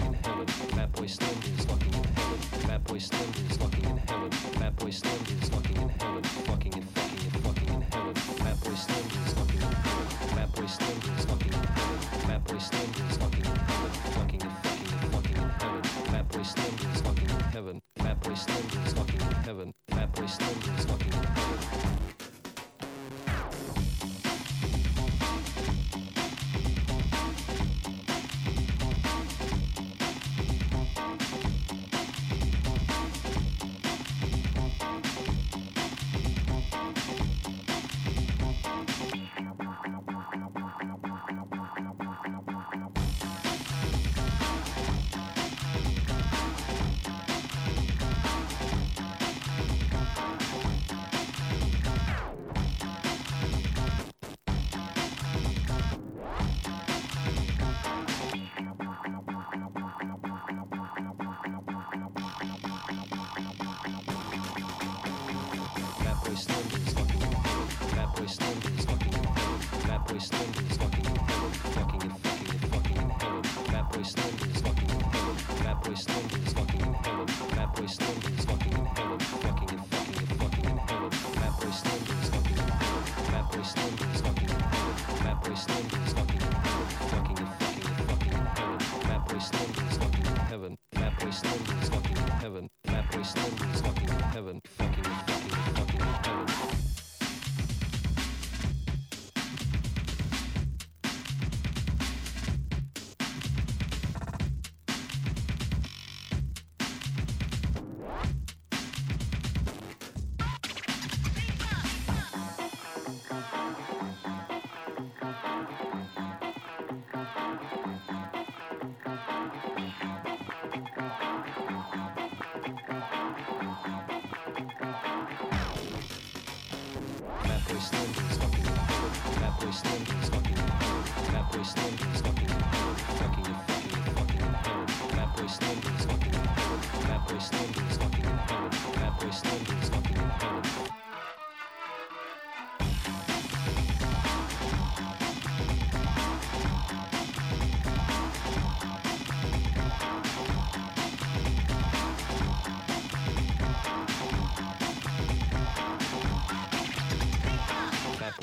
in 0.09 0.23
heaven. 0.23 0.47
Fat 0.47 0.91
Boy 0.93 1.07
Slim 1.07 1.37
is 1.57 1.65
fucking 1.65 1.93
in 1.93 2.03
heaven. 2.03 2.39
Fat 2.67 2.83
Boy 2.85 2.97
Slim 2.97 3.29
is 3.49 3.57
fucking 3.57 3.85
in 3.85 3.97
heaven. 3.97 4.31
Fat 4.31 4.75
Boy 4.77 4.89
Slim 4.89 5.21
is 5.41 5.49
fucking 5.49 5.77
in 5.77 5.89
heaven. 5.89 6.23
Fucking 6.23 6.73
and 6.73 6.89
fucking 6.89 7.19
and 7.33 7.43
fucking 7.45 7.73
in 7.73 7.81
heaven. 7.81 8.15
Fat 8.15 8.59
Boy 8.63 8.75
Slim 8.75 9.05
is 9.25 9.33
fucking 9.33 9.61
in 9.61 9.73
heaven. 9.85 10.07
Fat 10.35 10.49
Boy 10.55 10.65
Slim 10.65 10.97
is 11.17 11.25
fucking 11.25 11.53
in 11.53 11.63
heaven. 11.77 11.99
Fat 12.27 12.43
Boy 12.45 12.57
Slim 12.57 12.89
is 13.09 13.17
fucking 13.17 13.45
in 13.45 13.55
heaven. 13.69 13.91
Fucking 14.17 14.41
and 14.41 14.57
fucking 14.63 14.93
and 14.93 15.11
fucking 15.13 15.37
in 15.37 15.49
heaven. 15.61 15.83
Fat 15.83 16.27
Boy 16.29 16.43
Slim 16.43 16.88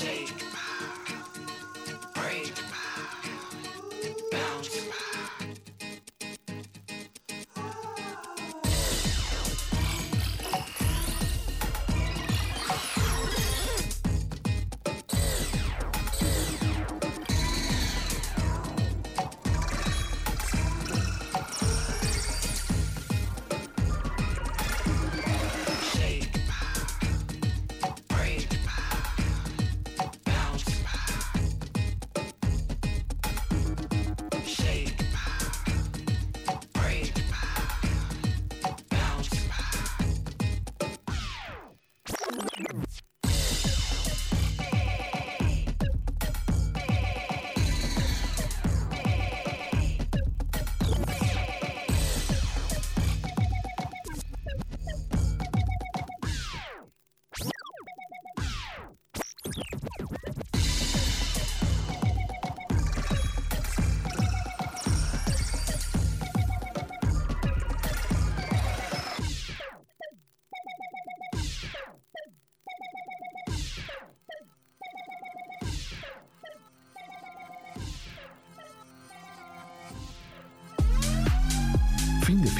Fin 0.00 0.49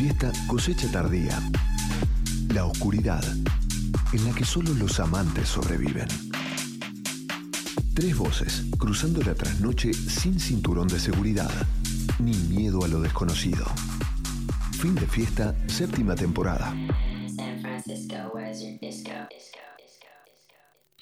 fiesta, 0.00 0.32
cosecha 0.46 0.90
tardía. 0.90 1.38
La 2.54 2.64
oscuridad, 2.64 3.22
en 4.14 4.24
la 4.24 4.34
que 4.34 4.46
solo 4.46 4.72
los 4.72 4.98
amantes 4.98 5.46
sobreviven. 5.46 6.08
Tres 7.94 8.16
voces, 8.16 8.64
cruzando 8.78 9.20
la 9.20 9.34
trasnoche 9.34 9.92
sin 9.92 10.40
cinturón 10.40 10.88
de 10.88 10.98
seguridad, 10.98 11.50
ni 12.18 12.32
miedo 12.32 12.82
a 12.82 12.88
lo 12.88 13.02
desconocido. 13.02 13.66
Fin 14.80 14.94
de 14.94 15.06
fiesta, 15.06 15.54
séptima 15.66 16.14
temporada. 16.14 16.74
San 17.36 17.60
Francisco, 17.60 18.16
where's 18.32 18.62
your 18.62 18.80
disco? 18.80 19.10
Disco, 19.28 19.60
disco, 19.76 20.08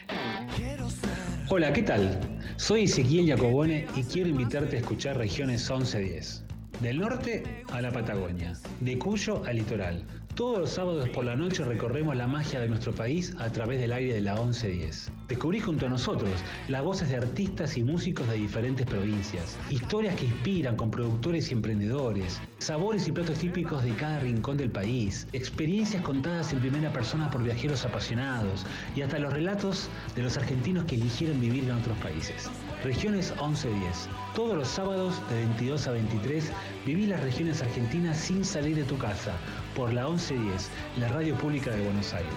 disco. 0.03 1.55
Hola, 1.55 1.73
¿qué 1.73 1.85
tal? 1.85 2.19
Soy 2.57 2.83
Ezequiel 2.83 3.29
Jacobone 3.29 3.87
y 3.95 4.03
quiero 4.03 4.29
invitarte 4.29 4.75
a 4.75 4.81
escuchar 4.81 5.17
Regiones 5.17 5.71
1110. 5.71 6.48
Del 6.81 7.01
norte 7.01 7.65
a 7.73 7.81
la 7.81 7.91
Patagonia, 7.91 8.53
de 8.79 8.97
Cuyo 9.01 9.43
al 9.45 9.57
litoral. 9.57 10.05
Todos 10.37 10.61
los 10.61 10.71
sábados 10.71 11.09
por 11.09 11.25
la 11.25 11.35
noche 11.35 11.65
recorremos 11.65 12.15
la 12.15 12.29
magia 12.29 12.61
de 12.61 12.69
nuestro 12.69 12.95
país 12.95 13.35
a 13.41 13.51
través 13.51 13.81
del 13.81 13.93
aire 13.93 14.15
de 14.15 14.21
la 14.21 14.35
1110. 14.37 15.11
Descubrí 15.27 15.59
junto 15.59 15.87
a 15.87 15.89
nosotros 15.89 16.31
las 16.69 16.85
voces 16.85 17.09
de 17.09 17.17
artistas 17.17 17.77
y 17.77 17.83
músicos 17.83 18.29
de 18.29 18.37
diferentes 18.37 18.87
provincias, 18.87 19.59
historias 19.71 20.15
que 20.15 20.27
inspiran 20.27 20.77
con 20.77 20.93
productores 20.93 21.51
y 21.51 21.55
emprendedores, 21.55 22.41
sabores 22.59 23.09
y 23.09 23.13
platos 23.13 23.39
típicos 23.39 23.83
de 23.83 23.97
cada 23.97 24.21
rincón 24.21 24.57
del 24.57 24.71
país, 24.71 25.27
experiencias 25.33 26.05
contadas 26.05 26.53
en 26.53 26.61
primera 26.61 26.93
persona 26.93 27.29
por 27.29 27.43
viajeros 27.43 27.85
apasionados 27.85 28.65
y 28.95 29.03
hasta 29.03 29.19
los 29.19 29.33
relatos 29.33 29.89
de 30.15 30.23
los 30.23 30.37
argentinos 30.37 30.85
que 30.85 30.95
eligieron 30.95 31.41
vivir 31.41 31.65
en 31.65 31.73
otros 31.73 31.99
países. 31.99 32.49
Regiones 32.85 33.33
1110. 33.41 34.09
Todos 34.37 34.57
los 34.57 34.69
sábados 34.69 35.21
de 35.29 35.37
22 35.37 35.89
a 35.89 35.93
23 35.93 36.53
viví 36.87 37.07
las 37.07 37.21
regiones 37.21 37.61
argentinas 37.61 38.17
sin 38.17 38.45
salir 38.45 38.77
de 38.77 38.85
tu 38.85 38.97
casa 38.97 39.35
por 39.75 39.93
la 39.93 40.09
1110, 40.09 40.71
la 40.99 41.09
radio 41.09 41.35
pública 41.37 41.73
de 41.73 41.83
Buenos 41.83 42.15
Aires. 42.15 42.33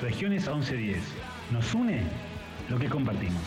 Regiones 0.00 0.46
1110. 0.46 1.02
Nos 1.50 1.74
une 1.74 2.02
lo 2.68 2.78
que 2.78 2.88
compartimos. 2.88 3.42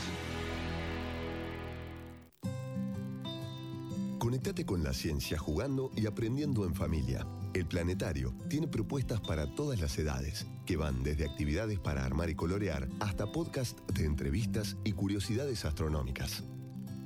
Conectate 4.19 4.65
con 4.65 4.83
la 4.83 4.91
ciencia 4.91 5.37
jugando 5.37 5.91
y 5.95 6.05
aprendiendo 6.05 6.65
en 6.65 6.75
familia. 6.75 7.25
El 7.55 7.65
Planetario 7.65 8.35
tiene 8.49 8.67
propuestas 8.67 9.21
para 9.21 9.47
todas 9.55 9.79
las 9.79 9.97
edades, 9.97 10.45
que 10.65 10.75
van 10.75 11.01
desde 11.03 11.23
actividades 11.23 11.79
para 11.79 12.03
armar 12.03 12.29
y 12.29 12.35
colorear 12.35 12.89
hasta 12.99 13.31
podcast 13.31 13.79
de 13.91 14.03
entrevistas 14.03 14.75
y 14.83 14.91
curiosidades 14.91 15.63
astronómicas. 15.63 16.43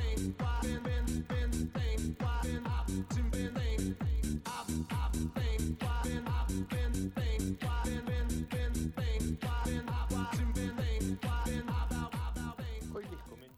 Hoy 12.92 13.05
les 13.11 13.23
comento, 13.23 13.57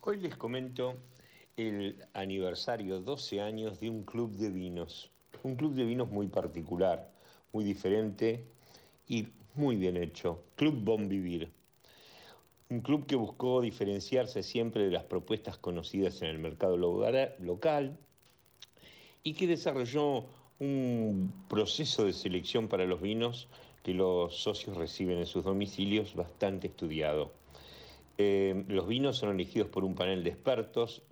hoy 0.00 0.16
les 0.16 0.36
comento 0.36 1.11
el 1.56 2.02
aniversario 2.14 3.00
12 3.00 3.40
años 3.40 3.80
de 3.80 3.90
un 3.90 4.04
club 4.04 4.32
de 4.36 4.50
vinos. 4.50 5.10
Un 5.42 5.56
club 5.56 5.74
de 5.74 5.84
vinos 5.84 6.10
muy 6.10 6.28
particular, 6.28 7.10
muy 7.52 7.64
diferente 7.64 8.46
y 9.08 9.28
muy 9.54 9.76
bien 9.76 9.96
hecho. 9.96 10.42
Club 10.56 10.82
Bon 10.82 11.08
Vivir. 11.08 11.50
Un 12.70 12.80
club 12.80 13.06
que 13.06 13.16
buscó 13.16 13.60
diferenciarse 13.60 14.42
siempre 14.42 14.84
de 14.84 14.90
las 14.90 15.04
propuestas 15.04 15.58
conocidas 15.58 16.22
en 16.22 16.28
el 16.28 16.38
mercado 16.38 16.76
local 16.76 17.98
y 19.22 19.34
que 19.34 19.46
desarrolló 19.46 20.24
un 20.58 21.32
proceso 21.48 22.06
de 22.06 22.12
selección 22.12 22.68
para 22.68 22.86
los 22.86 23.02
vinos 23.02 23.48
que 23.82 23.92
los 23.92 24.36
socios 24.36 24.76
reciben 24.76 25.18
en 25.18 25.26
sus 25.26 25.44
domicilios 25.44 26.14
bastante 26.14 26.68
estudiado. 26.68 27.32
Eh, 28.16 28.64
los 28.68 28.86
vinos 28.86 29.18
son 29.18 29.30
elegidos 29.30 29.68
por 29.68 29.84
un 29.84 29.94
panel 29.94 30.22
de 30.22 30.30
expertos, 30.30 31.02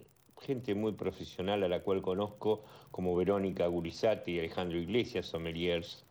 gente 0.41 0.75
muy 0.75 0.93
profesional 0.93 1.63
a 1.63 1.69
la 1.69 1.81
cual 1.81 2.03
conozco, 2.03 2.65
como 2.91 3.15
Verónica 3.15 3.67
Gurizati 3.67 4.33
y 4.33 4.39
Alejandro 4.39 4.79
Iglesias, 4.79 5.27
sommeliers, 5.27 6.05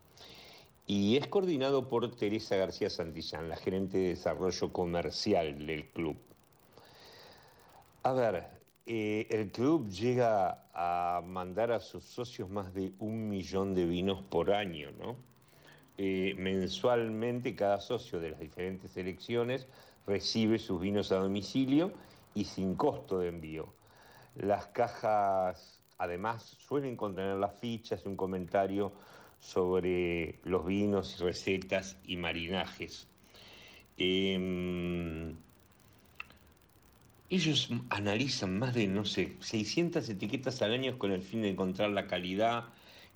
y 0.87 1.17
es 1.17 1.27
coordinado 1.27 1.87
por 1.87 2.09
Teresa 2.15 2.55
García 2.55 2.89
Santillán, 2.89 3.49
la 3.49 3.57
gerente 3.57 3.97
de 3.97 4.09
desarrollo 4.09 4.73
comercial 4.73 5.65
del 5.65 5.85
club. 5.89 6.17
A 8.03 8.13
ver, 8.13 8.47
eh, 8.85 9.27
el 9.29 9.51
club 9.51 9.87
llega 9.89 10.65
a 10.73 11.21
mandar 11.23 11.71
a 11.71 11.79
sus 11.79 12.03
socios 12.03 12.49
más 12.49 12.73
de 12.73 12.91
un 12.97 13.29
millón 13.29 13.75
de 13.75 13.85
vinos 13.85 14.23
por 14.29 14.51
año, 14.51 14.89
¿no? 14.97 15.15
Eh, 15.97 16.33
mensualmente 16.37 17.55
cada 17.55 17.81
socio 17.81 18.19
de 18.19 18.31
las 18.31 18.39
diferentes 18.39 18.91
selecciones 18.91 19.67
recibe 20.07 20.57
sus 20.57 20.79
vinos 20.81 21.11
a 21.11 21.17
domicilio 21.17 21.91
y 22.33 22.45
sin 22.45 22.75
costo 22.75 23.19
de 23.19 23.27
envío. 23.27 23.78
Las 24.39 24.67
cajas 24.67 25.81
además 25.97 26.55
suelen 26.59 26.95
contener 26.95 27.35
las 27.35 27.59
fichas 27.59 28.01
y 28.05 28.07
un 28.07 28.15
comentario 28.15 28.93
sobre 29.37 30.39
los 30.45 30.65
vinos 30.65 31.19
recetas 31.19 31.97
y 32.05 32.15
marinajes. 32.15 33.07
Em, 33.97 35.35
ellos 37.29 37.69
analizan 37.89 38.57
más 38.57 38.73
de, 38.73 38.87
no 38.87 39.03
sé, 39.03 39.35
600 39.41 40.07
etiquetas 40.07 40.61
al 40.61 40.71
año 40.71 40.97
con 40.97 41.11
el 41.11 41.21
fin 41.21 41.41
de 41.41 41.49
encontrar 41.49 41.89
la 41.89 42.07
calidad 42.07 42.63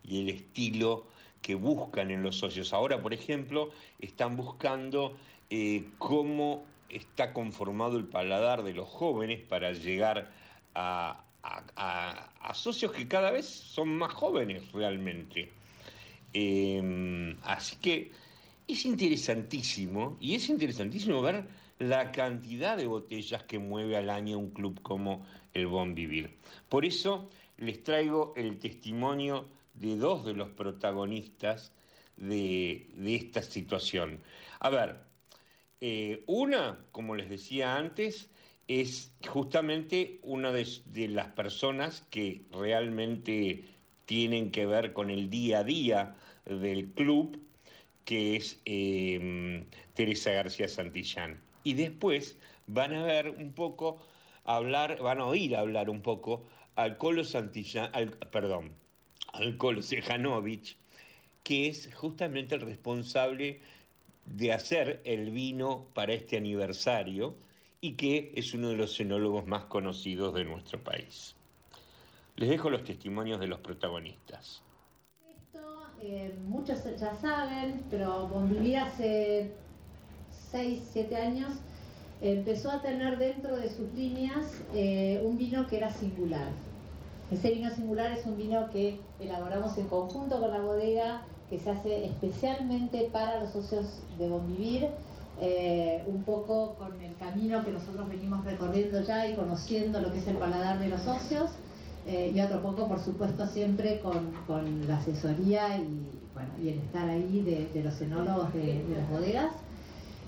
y 0.03 0.21
el 0.21 0.29
estilo 0.29 1.05
que 1.41 1.55
buscan 1.55 2.11
en 2.11 2.21
los 2.21 2.37
socios. 2.37 2.73
Ahora, 2.73 3.01
por 3.01 3.13
ejemplo, 3.13 3.69
están 3.99 4.35
buscando 4.35 5.15
eh, 5.49 5.85
cómo 5.99 6.65
está 6.89 7.31
conformado 7.31 7.97
el 7.97 8.05
paladar 8.05 8.63
de 8.63 8.73
los 8.73 8.89
jóvenes 8.89 9.39
para 9.39 9.71
llegar 9.71 10.29
a, 10.75 11.19
socios 12.53 12.91
que 12.91 13.07
cada 13.07 13.31
vez 13.31 13.45
son 13.45 13.97
más 13.97 14.13
jóvenes 14.13 14.71
realmente. 14.71 15.51
Eh, 16.33 17.35
así 17.43 17.75
que 17.77 18.11
es 18.67 18.85
interesantísimo, 18.85 20.17
y 20.19 20.35
es 20.35 20.49
interesantísimo 20.49 21.21
ver 21.21 21.45
la 21.79 22.11
cantidad 22.11 22.77
de 22.77 22.87
botellas 22.87 23.43
que 23.43 23.59
mueve 23.59 23.97
al 23.97 24.09
año 24.09 24.37
un 24.37 24.51
club 24.51 24.81
como 24.81 25.25
el 25.53 25.67
Bon 25.67 25.93
Vivir. 25.93 26.37
Por 26.69 26.85
eso 26.85 27.29
les 27.57 27.83
traigo 27.83 28.33
el 28.35 28.59
testimonio 28.59 29.47
de 29.73 29.97
dos 29.97 30.25
de 30.25 30.33
los 30.33 30.49
protagonistas 30.49 31.71
de, 32.15 32.87
de 32.95 33.15
esta 33.15 33.41
situación. 33.41 34.19
A 34.59 34.69
ver, 34.69 34.97
eh, 35.81 36.23
una, 36.27 36.79
como 36.91 37.15
les 37.15 37.29
decía 37.29 37.75
antes, 37.75 38.29
es 38.67 39.11
justamente 39.27 40.19
una 40.23 40.51
de, 40.51 40.65
las 41.09 41.27
personas 41.31 42.05
que 42.09 42.43
realmente 42.51 43.65
tienen 44.05 44.51
que 44.51 44.65
ver 44.65 44.93
con 44.93 45.09
el 45.09 45.29
día 45.29 45.59
a 45.59 45.63
día 45.63 46.15
del 46.45 46.91
club, 46.91 47.39
que 48.05 48.35
es 48.35 48.61
eh, 48.65 49.65
Teresa 49.93 50.31
García 50.31 50.67
Santillán. 50.67 51.39
Y 51.63 51.73
después 51.73 52.37
van 52.67 52.93
a 52.93 53.03
ver 53.03 53.29
un 53.29 53.53
poco, 53.53 53.99
hablar, 54.45 54.99
van 55.01 55.19
a 55.19 55.25
oír 55.25 55.55
hablar 55.55 55.89
un 55.89 56.01
poco 56.01 56.45
al 56.75 56.97
Colo 56.97 57.23
Santillán, 57.23 57.89
al, 57.93 58.11
perdón, 58.11 58.71
al 59.33 59.57
Colo 59.57 59.81
Sejanovic, 59.81 60.77
que 61.43 61.67
es 61.67 61.93
justamente 61.93 62.55
el 62.55 62.61
responsable 62.61 63.59
de 64.25 64.53
hacer 64.53 65.01
el 65.03 65.31
vino 65.31 65.87
para 65.93 66.13
este 66.13 66.37
aniversario 66.37 67.35
y 67.83 67.95
que 67.95 68.31
es 68.33 68.53
uno 68.53 68.69
de 68.69 68.77
los 68.77 68.95
cenólogos 68.95 69.45
más 69.45 69.65
conocidos 69.65 70.33
de 70.33 70.45
nuestro 70.45 70.81
país. 70.81 71.35
Les 72.37 72.47
dejo 72.47 72.69
los 72.69 72.85
testimonios 72.85 73.41
de 73.41 73.47
los 73.47 73.59
protagonistas. 73.59 74.61
Esto, 75.29 75.59
eh, 76.01 76.33
muchos 76.47 76.81
ya 76.97 77.13
saben, 77.15 77.83
pero 77.91 78.29
Bonvivir 78.29 78.77
hace 78.77 79.51
6, 80.51 80.81
7 80.93 81.13
años 81.17 81.51
empezó 82.21 82.71
a 82.71 82.81
tener 82.81 83.17
dentro 83.17 83.57
de 83.57 83.69
sus 83.69 83.93
líneas 83.93 84.61
eh, 84.73 85.21
un 85.21 85.37
vino 85.37 85.67
que 85.67 85.75
era 85.75 85.91
singular. 85.91 86.47
Ese 87.31 87.51
vino 87.51 87.69
singular 87.69 88.13
es 88.13 88.25
un 88.25 88.37
vino 88.37 88.69
que 88.71 88.97
elaboramos 89.19 89.77
en 89.77 89.89
conjunto 89.89 90.39
con 90.39 90.51
la 90.51 90.61
bodega, 90.61 91.25
que 91.49 91.59
se 91.59 91.71
hace 91.71 92.05
especialmente 92.05 93.09
para 93.11 93.41
los 93.41 93.51
socios 93.51 94.03
de 94.17 94.29
Bonvivir, 94.29 94.87
eh, 95.41 96.03
un 96.07 96.23
poco 96.23 96.75
con 96.75 97.01
el 97.01 97.15
camino 97.15 97.63
que 97.63 97.71
nosotros 97.71 98.07
venimos 98.07 98.45
recorriendo 98.45 99.01
ya 99.01 99.27
y 99.27 99.35
conociendo 99.35 99.99
lo 99.99 100.11
que 100.11 100.19
es 100.19 100.27
el 100.27 100.37
paladar 100.37 100.79
de 100.79 100.89
los 100.89 101.01
socios, 101.01 101.49
eh, 102.05 102.33
y 102.35 102.41
otro 102.41 102.61
poco, 102.61 102.87
por 102.87 102.99
supuesto, 102.99 103.47
siempre 103.47 103.99
con, 104.01 104.31
con 104.45 104.87
la 104.87 104.97
asesoría 104.97 105.77
y, 105.77 106.09
bueno, 106.33 106.49
y 106.61 106.69
el 106.69 106.79
estar 106.79 107.09
ahí 107.09 107.69
de, 107.73 107.81
los 107.81 108.01
enólogos 108.01 108.53
de, 108.53 108.83
de 108.83 108.95
las 108.95 109.09
bodegas. 109.09 109.53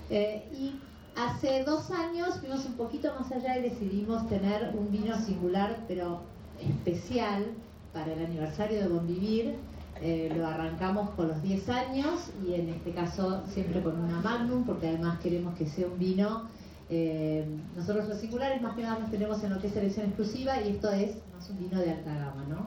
Eh, 0.08 0.44
y 0.52 0.72
hace 1.16 1.64
dos 1.64 1.90
años 1.90 2.38
fuimos 2.40 2.64
un 2.64 2.74
poquito 2.74 3.12
más 3.18 3.30
allá 3.30 3.58
y 3.58 3.62
decidimos 3.62 4.26
tener 4.28 4.74
un 4.76 4.90
vino 4.90 5.18
singular, 5.20 5.84
pero 5.86 6.20
especial 6.60 7.44
para 7.92 8.12
el 8.12 8.24
aniversario 8.24 8.80
de 8.80 8.88
Bonvivir. 8.88 9.54
Eh, 10.02 10.30
lo 10.36 10.46
arrancamos 10.46 11.10
con 11.10 11.28
los 11.28 11.42
10 11.42 11.68
años 11.70 12.30
y 12.46 12.52
en 12.54 12.68
este 12.68 12.92
caso 12.92 13.42
siempre 13.48 13.82
con 13.82 13.98
una 13.98 14.20
Magnum, 14.20 14.64
porque 14.64 14.88
además 14.88 15.18
queremos 15.20 15.54
que 15.56 15.66
sea 15.66 15.86
un 15.86 15.98
vino. 15.98 16.48
eh, 16.88 17.44
nosotros 17.74 18.08
los 18.08 18.18
singulares 18.18 18.62
más 18.62 18.76
que 18.76 18.82
nada 18.82 18.98
nos 19.00 19.10
tenemos 19.10 19.42
en 19.42 19.50
lo 19.54 19.58
que 19.60 19.66
es 19.68 19.72
selección 19.72 20.06
exclusiva 20.06 20.60
y 20.60 20.68
esto 20.68 20.90
es 20.92 21.16
más 21.34 21.48
un 21.50 21.58
vino 21.58 21.80
de 21.80 21.90
alta 21.90 22.14
gama, 22.14 22.44
¿no? 22.48 22.66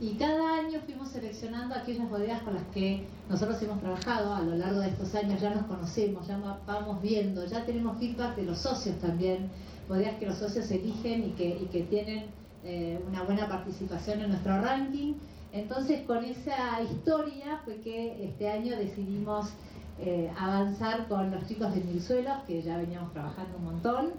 Y 0.00 0.14
cada 0.14 0.56
año 0.58 0.80
fuimos 0.84 1.10
seleccionando 1.10 1.76
aquellas 1.76 2.10
bodegas 2.10 2.42
con 2.42 2.54
las 2.54 2.64
que 2.74 3.04
nosotros 3.28 3.62
hemos 3.62 3.78
trabajado 3.80 4.34
a 4.34 4.40
lo 4.42 4.56
largo 4.56 4.80
de 4.80 4.88
estos 4.88 5.14
años, 5.14 5.40
ya 5.40 5.54
nos 5.54 5.66
conocemos, 5.66 6.26
ya 6.26 6.38
va- 6.38 6.58
vamos 6.66 7.00
viendo, 7.00 7.44
ya 7.46 7.64
tenemos 7.64 7.98
feedback 7.98 8.34
de 8.34 8.42
los 8.42 8.58
socios 8.58 8.98
también, 8.98 9.48
bodegas 9.88 10.16
que 10.16 10.26
los 10.26 10.38
socios 10.38 10.68
eligen 10.72 11.24
y 11.28 11.30
que, 11.32 11.46
y 11.50 11.66
que 11.70 11.82
tienen 11.82 12.24
eh, 12.64 12.98
una 13.08 13.22
buena 13.22 13.46
participación 13.48 14.22
en 14.22 14.30
nuestro 14.30 14.60
ranking. 14.60 15.12
Entonces 15.52 16.00
con 16.06 16.24
esa 16.24 16.80
historia 16.82 17.60
fue 17.64 17.76
que 17.76 18.24
este 18.24 18.48
año 18.48 18.76
decidimos 18.76 19.52
eh, 19.98 20.30
avanzar 20.38 21.06
con 21.08 21.30
los 21.30 21.46
chicos 21.46 21.74
de 21.74 21.82
Mil 21.82 22.00
Suelos, 22.00 22.38
que 22.46 22.62
ya 22.62 22.78
veníamos 22.78 23.12
trabajando 23.12 23.58
un 23.58 23.64
montón. 23.64 24.10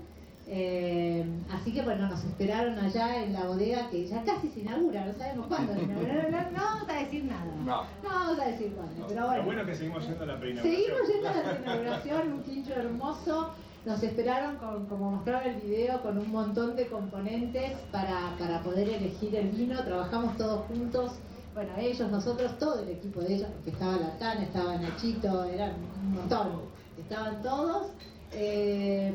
Eh, 0.46 1.26
así 1.52 1.74
que 1.74 1.82
bueno, 1.82 2.08
nos 2.08 2.24
esperaron 2.24 2.78
allá 2.78 3.24
en 3.24 3.34
la 3.34 3.46
bodega 3.46 3.90
que 3.90 4.06
ya 4.06 4.24
casi 4.24 4.50
se 4.50 4.60
inaugura, 4.60 5.06
no 5.06 5.14
sabemos 5.14 5.48
cuándo 5.48 5.74
se 5.74 5.84
inaugura. 5.84 6.30
No, 6.30 6.52
no 6.52 6.64
vamos 6.64 6.90
a 6.90 6.94
decir 7.00 7.24
nada. 7.24 7.46
No. 7.66 7.84
No 8.04 8.10
vamos 8.10 8.40
a 8.40 8.46
decir 8.46 8.74
cuándo, 8.74 9.08
pero 9.08 9.26
bueno. 9.26 9.38
Lo 9.38 9.46
bueno 9.46 9.62
es 9.62 9.68
que 9.68 9.76
seguimos 9.76 10.08
yendo 10.08 10.24
a 10.24 10.28
la 10.28 10.40
preinauguración. 10.40 10.86
Seguimos 10.86 11.14
yendo 11.14 11.30
a 11.30 11.54
la 11.54 11.60
inauguración, 11.60 12.34
un 12.34 12.44
quincho 12.44 12.74
hermoso. 12.74 13.54
Nos 13.86 14.02
esperaron, 14.02 14.56
con, 14.58 14.86
como 14.86 15.12
mostraba 15.12 15.44
el 15.44 15.60
video, 15.60 16.02
con 16.02 16.18
un 16.18 16.32
montón 16.32 16.76
de 16.76 16.88
componentes 16.88 17.74
para, 17.92 18.34
para 18.40 18.62
poder 18.62 18.88
elegir 18.88 19.36
el 19.36 19.50
vino. 19.50 19.84
Trabajamos 19.84 20.38
todos 20.38 20.66
juntos. 20.68 21.12
Bueno, 21.54 21.72
ellos, 21.78 22.10
nosotros, 22.10 22.58
todo 22.58 22.80
el 22.80 22.90
equipo 22.90 23.20
de 23.22 23.36
ellos, 23.36 23.50
porque 23.54 23.72
estaba 23.72 23.98
Latán, 23.98 24.42
estaba 24.42 24.78
Nachito, 24.78 25.44
eran 25.44 25.74
un 26.02 26.14
montón. 26.14 26.62
Estaban 26.98 27.42
todos. 27.42 27.88
Eh, 28.32 29.14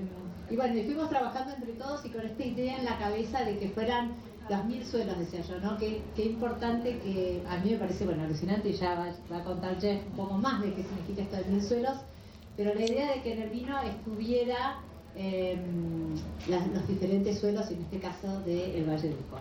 y 0.51 0.57
bueno, 0.57 0.77
y 0.77 0.85
fuimos 0.85 1.09
trabajando 1.09 1.55
entre 1.55 1.73
todos 1.73 2.05
y 2.05 2.11
con 2.11 2.23
esta 2.23 2.45
idea 2.45 2.79
en 2.79 2.85
la 2.85 2.99
cabeza 2.99 3.45
de 3.45 3.59
que 3.59 3.69
fueran 3.71 4.13
los 4.49 4.65
mil 4.65 4.85
suelos, 4.85 5.19
decía 5.19 5.41
yo, 5.43 5.61
¿no? 5.61 5.77
Qué, 5.77 6.03
qué 6.15 6.25
importante 6.25 6.99
que 7.01 7.43
a 7.49 7.59
mí 7.59 7.73
me 7.73 7.79
parece, 7.79 8.05
bueno, 8.05 8.23
alucinante 8.23 8.69
y 8.71 8.73
ya 8.75 8.95
va, 8.95 9.07
va 9.31 9.43
a 9.43 9.45
contar 9.45 9.79
Jeff 9.81 10.01
un 10.11 10.17
poco 10.17 10.35
más 10.35 10.63
de 10.63 10.73
qué 10.75 10.83
significa 10.85 11.23
esto 11.23 11.37
de 11.37 11.45
mil 11.45 11.63
suelos, 11.63 11.97
pero 12.59 12.75
la 12.75 12.85
idea 12.85 13.15
de 13.15 13.23
que 13.23 13.33
en 13.35 13.43
el 13.43 13.51
vino 13.51 13.81
estuviera 13.81 14.81
las- 16.49 16.69
los 16.75 16.89
diferentes 16.89 17.39
suelos, 17.39 17.71
en 17.71 17.83
este 17.83 17.99
caso 18.01 18.41
del 18.41 18.85
Valle 18.85 19.09
del 19.09 19.17
Uco. 19.19 19.41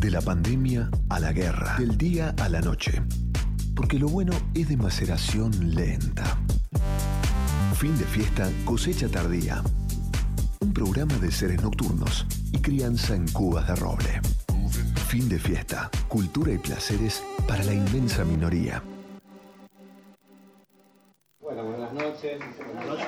De 0.00 0.10
la 0.10 0.20
pandemia 0.20 0.90
a 1.08 1.20
la 1.20 1.32
guerra, 1.32 1.76
del 1.78 1.96
día 1.96 2.34
a 2.38 2.48
la 2.50 2.60
noche. 2.60 3.02
Porque 3.74 3.98
lo 3.98 4.08
bueno 4.08 4.32
es 4.54 4.68
de 4.68 4.76
maceración 4.76 5.74
lenta. 5.74 6.38
Fin 7.76 7.96
de 7.98 8.04
fiesta, 8.04 8.50
cosecha 8.66 9.08
tardía. 9.08 9.62
Un 10.60 10.72
programa 10.74 11.14
de 11.14 11.30
seres 11.32 11.62
nocturnos 11.62 12.26
y 12.52 12.58
crianza 12.58 13.14
en 13.14 13.26
cubas 13.28 13.66
de 13.68 13.76
roble. 13.76 14.20
Fin 15.08 15.28
de 15.30 15.38
fiesta, 15.38 15.90
cultura 16.08 16.52
y 16.52 16.58
placeres 16.58 17.22
para 17.48 17.64
la 17.64 17.72
inmensa 17.72 18.24
minoría. 18.24 18.82
Noches. 21.94 22.38
Buenas 22.58 22.86
noches. 22.86 23.06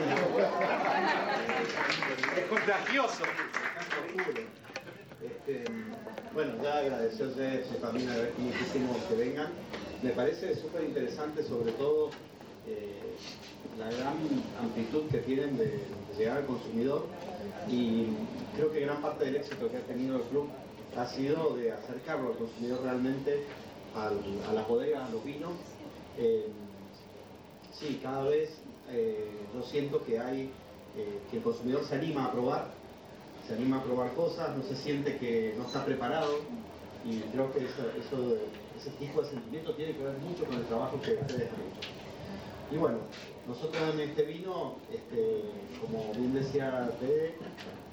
Es 2.37 2.45
contagioso. 2.49 3.25
Este, 5.23 5.65
Bueno, 6.35 6.53
ya 6.63 6.79
agradecerles 6.79 7.81
también 7.81 8.09
muchísimo 8.39 8.95
que 9.09 9.15
vengan. 9.17 9.49
Me 10.03 10.11
parece 10.11 10.55
súper 10.57 10.85
interesante 10.85 11.43
sobre 11.43 11.73
todo 11.73 12.11
eh, 12.69 13.17
la 13.79 13.87
gran 13.87 14.15
amplitud 14.61 15.09
que 15.11 15.19
tienen 15.19 15.57
de, 15.57 15.67
de 15.67 16.15
llegar 16.19 16.39
al 16.39 16.47
consumidor 16.47 17.07
y 17.71 18.09
creo 18.55 18.71
que 18.73 18.81
gran 18.81 19.01
parte 19.01 19.25
del 19.25 19.37
éxito 19.37 19.71
que 19.71 19.79
ha 19.79 19.81
tenido 19.81 20.17
el 20.17 20.23
club 20.25 20.49
ha 20.99 21.07
sido 21.07 21.57
de 21.57 21.73
acercarlo 21.73 22.29
al 22.33 22.37
consumidor 22.37 22.83
realmente 22.83 23.45
al- 23.95 24.21
a 24.51 24.53
las 24.53 24.69
bodegas, 24.69 25.09
a 25.09 25.11
los 25.13 25.25
vinos. 25.25 25.53
Eh, 26.19 26.47
sí, 27.73 27.99
cada 28.03 28.25
vez 28.25 28.51
eh, 28.89 29.49
yo 29.53 29.63
siento 29.63 30.03
que 30.05 30.19
hay 30.19 30.53
eh, 30.95 31.27
que 31.31 31.37
el 31.39 31.43
consumidor 31.43 31.85
se 31.85 31.95
anima 31.97 32.27
a 32.27 32.33
probar, 32.33 32.75
se 33.47 33.55
anima 33.55 33.79
a 33.79 33.85
probar 33.85 34.15
cosas, 34.15 34.57
no 34.57 34.63
se 34.63 34.77
siente 34.77 35.19
que 35.19 35.55
no 35.57 35.65
está 35.67 35.85
preparado 35.85 36.47
y 37.05 37.21
creo 37.21 37.53
que 37.53 37.65
eso, 37.65 37.83
eso- 37.97 38.37
ese 38.75 38.91
tipo 38.93 39.23
de 39.23 39.29
sentimiento 39.29 39.75
tiene 39.75 39.95
que 39.95 40.03
ver 40.03 40.19
mucho 40.19 40.45
con 40.47 40.57
el 40.57 40.67
trabajo 40.67 41.01
que 41.01 41.13
ustedes 41.13 41.53
han 41.53 41.61
hecho. 41.63 41.81
Y 42.71 42.77
bueno, 42.77 42.99
nosotros 43.47 43.95
en 43.95 44.01
este 44.01 44.23
vino, 44.25 44.81
este, 44.91 45.69
como 45.81 46.13
bien 46.15 46.33
decía 46.35 46.91
Fede, 46.99 47.39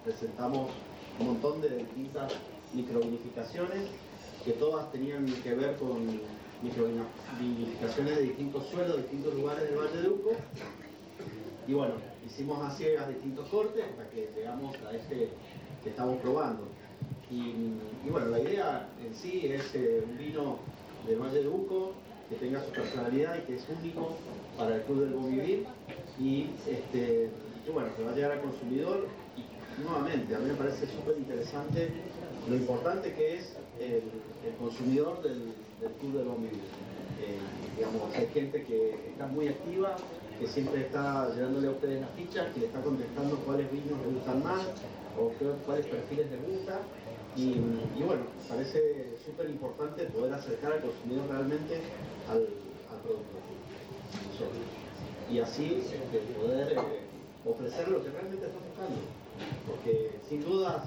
presentamos 0.03 0.71
un 1.19 1.27
montón 1.27 1.61
de 1.61 1.77
distintas 1.77 2.31
microvinificaciones 2.73 3.89
que 4.43 4.53
todas 4.53 4.91
tenían 4.91 5.27
que 5.43 5.53
ver 5.53 5.77
con 5.77 6.19
microvinificaciones 6.61 8.17
de 8.17 8.23
distintos 8.23 8.67
suelos, 8.69 8.97
distintos 8.97 9.33
lugares 9.35 9.63
del 9.69 9.77
Valle 9.77 10.01
de 10.01 10.09
Uco. 10.09 10.31
Y 11.67 11.73
bueno, 11.73 11.93
hicimos 12.25 12.61
a 12.61 12.71
ciegas 12.71 13.07
distintos 13.07 13.47
cortes 13.49 13.83
hasta 13.83 14.09
que 14.09 14.29
llegamos 14.35 14.75
a 14.87 14.95
este 14.95 15.29
que 15.83 15.89
estamos 15.89 16.17
probando. 16.21 16.63
Y, 17.29 18.09
bueno, 18.09 18.27
la 18.27 18.39
idea 18.39 18.89
en 19.03 19.13
sí 19.15 19.47
es 19.47 19.73
eh, 19.73 20.03
un 20.07 20.17
vino 20.17 20.59
del 21.07 21.19
Valle 21.19 21.41
de 21.41 21.47
Uco 21.47 21.93
que 22.29 22.35
tenga 22.35 22.63
su 22.63 22.71
personalidad 22.71 23.37
y 23.37 23.41
que 23.41 23.55
es 23.55 23.65
único 23.69 24.15
para 24.57 24.75
el 24.75 24.81
Club 24.83 25.01
del 25.01 25.13
Buen 25.13 25.65
y, 26.19 26.49
este, 26.67 27.29
bueno, 27.73 27.89
que 27.95 28.03
va 28.03 28.11
a 28.11 28.15
llegar 28.15 28.31
al 28.33 28.41
consumidor 28.41 29.07
y 29.35 29.81
nuevamente 29.81 30.35
a 30.35 30.39
mí 30.39 30.49
me 30.49 30.55
parece 30.55 30.85
súper 30.87 31.17
interesante 31.17 31.89
lo 32.47 32.55
importante 32.55 33.13
que 33.13 33.37
es 33.37 33.57
el, 33.79 34.03
consumidor 34.59 35.21
del, 35.23 35.53
Club 35.99 36.17
del 36.17 36.27
Buen. 36.27 36.45
Eh, 36.45 37.39
digamos, 37.75 38.13
hay 38.15 38.27
gente 38.27 38.63
que 38.63 38.95
está 39.11 39.27
muy 39.27 39.47
activa, 39.47 39.95
que 40.39 40.47
siempre 40.47 40.81
está 40.81 41.33
llevándole 41.33 41.67
a 41.67 41.71
ustedes 41.71 42.01
las 42.01 42.09
fichas, 42.11 42.53
que 42.53 42.61
le 42.61 42.65
está 42.67 42.81
contestando 42.81 43.37
cuáles 43.45 43.71
vinos 43.71 43.99
les 44.05 44.15
gustan 44.15 44.43
más 44.43 44.65
o 45.19 45.31
cuáles 45.65 45.85
perfiles 45.85 46.27
les 46.31 46.41
gusta. 46.41 46.79
Y, 47.35 47.57
bueno, 48.03 48.23
parece 48.47 49.17
súper 49.25 49.49
importante 49.49 50.03
poder 50.05 50.33
acercar 50.33 50.73
al 50.73 50.81
consumidor 50.81 51.29
realmente 51.29 51.81
al, 52.29 52.47
producto. 53.03 53.37
Y 55.31 55.39
así 55.39 55.83
este, 55.83 56.19
poder 56.39 56.73
eh, 56.73 56.77
ofrecer 57.45 57.87
lo 57.89 58.03
que 58.03 58.09
realmente 58.09 58.45
está 58.45 58.57
buscando. 58.59 59.01
Porque 59.67 60.11
sin 60.29 60.43
dudas 60.43 60.83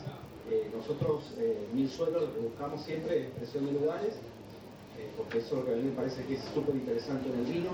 eh, 0.49 0.71
nosotros, 0.73 1.25
eh, 1.39 1.67
Mil 1.75 1.91
Suelos, 1.91 2.23
lo 2.23 2.35
que 2.35 2.41
buscamos 2.41 2.81
siempre 2.83 3.19
es 3.19 3.27
expresión 3.27 3.67
de 3.67 3.73
lugares, 3.73 4.15
eh, 4.15 5.11
porque 5.17 5.39
eso 5.39 5.47
es 5.47 5.61
lo 5.61 5.67
que 5.67 5.73
a 5.73 5.77
mí 5.77 5.83
me 5.83 5.97
parece 5.97 6.23
que 6.23 6.35
es 6.35 6.45
súper 6.55 6.77
interesante 6.77 7.29
en 7.29 7.39
el 7.41 7.47
vino, 7.47 7.71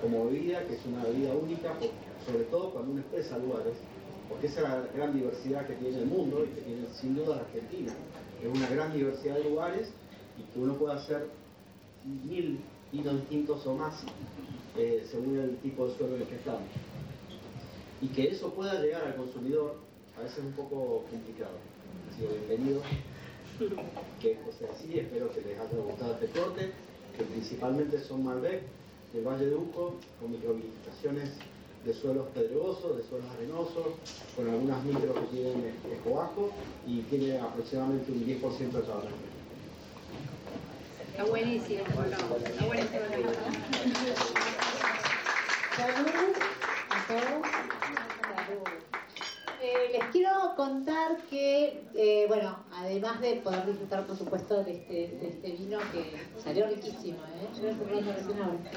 como 0.00 0.26
bebida, 0.26 0.64
que 0.64 0.74
es 0.74 0.80
una 0.86 1.04
bebida 1.04 1.34
única, 1.34 1.74
sobre 2.26 2.44
todo 2.44 2.70
cuando 2.70 2.92
uno 2.92 3.00
expresa 3.00 3.38
lugares, 3.38 3.74
porque 4.28 4.46
esa 4.46 4.60
es 4.60 4.68
la 4.68 4.86
gran 4.94 5.14
diversidad 5.14 5.66
que 5.66 5.74
tiene 5.74 5.98
el 5.98 6.06
mundo 6.06 6.44
y 6.44 6.54
que 6.54 6.60
tiene 6.60 6.86
sin 6.94 7.16
duda 7.16 7.36
la 7.36 7.42
Argentina. 7.42 7.92
Es 8.42 8.48
una 8.54 8.68
gran 8.68 8.92
diversidad 8.92 9.36
de 9.36 9.44
lugares 9.44 9.88
y 10.38 10.42
que 10.52 10.60
uno 10.60 10.74
puede 10.74 10.94
hacer 10.94 11.26
mil 12.04 12.60
vinos 12.92 13.14
distintos 13.16 13.66
o 13.66 13.74
más 13.74 13.94
eh, 14.76 15.04
según 15.10 15.38
el 15.38 15.56
tipo 15.58 15.88
de 15.88 15.96
suelo 15.96 16.16
en 16.16 16.22
el 16.22 16.28
que 16.28 16.36
estamos. 16.36 16.62
Y 18.00 18.08
que 18.08 18.28
eso 18.28 18.52
pueda 18.52 18.80
llegar 18.80 19.04
al 19.04 19.16
consumidor 19.16 19.76
a 20.16 20.22
veces 20.22 20.38
es 20.38 20.44
un 20.44 20.52
poco 20.52 21.04
complicado. 21.10 21.56
Así 22.10 22.22
que 22.22 22.46
bienvenido, 22.46 22.82
que 24.20 24.36
sea 24.58 24.68
así, 24.72 24.98
espero 24.98 25.32
que 25.32 25.40
les 25.42 25.58
haya 25.58 25.78
gustado 25.78 26.14
este 26.14 26.26
corte, 26.38 26.72
que 27.16 27.24
principalmente 27.24 28.00
son 28.00 28.24
Malbec 28.24 28.62
del 29.12 29.26
Valle 29.26 29.46
de 29.46 29.54
Uco, 29.54 29.94
con 30.20 30.30
microvinificaciones 30.32 31.30
de 31.84 31.94
suelos 31.94 32.26
pedregosos, 32.34 32.96
de 32.96 33.02
suelos 33.04 33.28
arenosos, 33.36 33.94
con 34.36 34.48
algunas 34.48 34.84
micros 34.84 35.14
que 35.14 35.36
tienen 35.36 35.74
escobajo 35.92 36.50
y 36.86 37.00
tiene 37.02 37.38
aproximadamente 37.38 38.12
un 38.12 38.26
10% 38.26 38.58
de 38.58 38.82
cabernet. 38.82 39.38
Está 41.10 41.24
buenísimo, 41.24 41.82
está 41.82 42.66
buenísimo. 42.66 43.00
Salud 45.76 46.08
a 46.90 47.06
todos. 47.06 48.87
Eh, 49.60 49.90
les 49.92 50.04
quiero 50.12 50.54
contar 50.56 51.16
que, 51.28 51.82
eh, 51.94 52.26
bueno, 52.28 52.64
además 52.72 53.20
de 53.20 53.36
poder 53.36 53.66
disfrutar, 53.66 54.06
por 54.06 54.16
supuesto, 54.16 54.62
de 54.62 54.72
este, 54.72 54.94
de 55.20 55.28
este 55.28 55.50
vino 55.50 55.78
que 55.92 56.12
salió 56.40 56.66
riquísimo, 56.68 57.18
¿eh? 57.18 57.48
Yo 57.56 57.62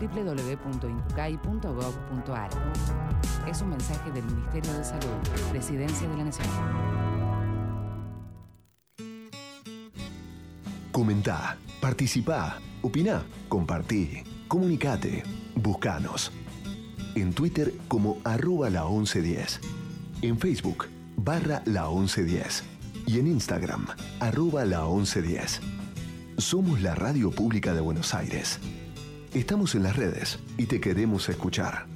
www.incucay.gov.ar 0.01 2.51
Es 3.48 3.61
un 3.61 3.70
mensaje 3.70 4.12
del 4.12 4.24
Ministerio 4.24 4.72
de 4.72 4.84
Salud, 4.84 5.18
Presidencia 5.51 6.09
de 6.09 6.16
la 6.16 6.24
Nación. 6.24 6.46
Comentá, 10.92 11.59
participá, 11.80 12.61
opina, 12.82 13.24
compartí, 13.48 14.22
comunicate, 14.48 15.24
buscanos. 15.57 16.30
En 17.14 17.32
Twitter 17.32 17.74
como 17.88 18.18
arroba 18.24 18.70
la 18.70 18.84
1110. 18.84 19.61
En 20.22 20.38
Facebook 20.38 20.86
barra 21.16 21.62
la 21.66 21.88
1110. 21.88 22.62
Y 23.06 23.18
en 23.18 23.26
Instagram 23.26 23.86
arroba 24.20 24.64
la 24.64 24.84
1110. 24.84 25.61
Somos 26.38 26.80
la 26.80 26.94
radio 26.94 27.30
pública 27.30 27.74
de 27.74 27.80
Buenos 27.80 28.14
Aires. 28.14 28.58
Estamos 29.34 29.74
en 29.74 29.82
las 29.82 29.96
redes 29.96 30.38
y 30.56 30.66
te 30.66 30.80
queremos 30.80 31.28
escuchar. 31.28 31.86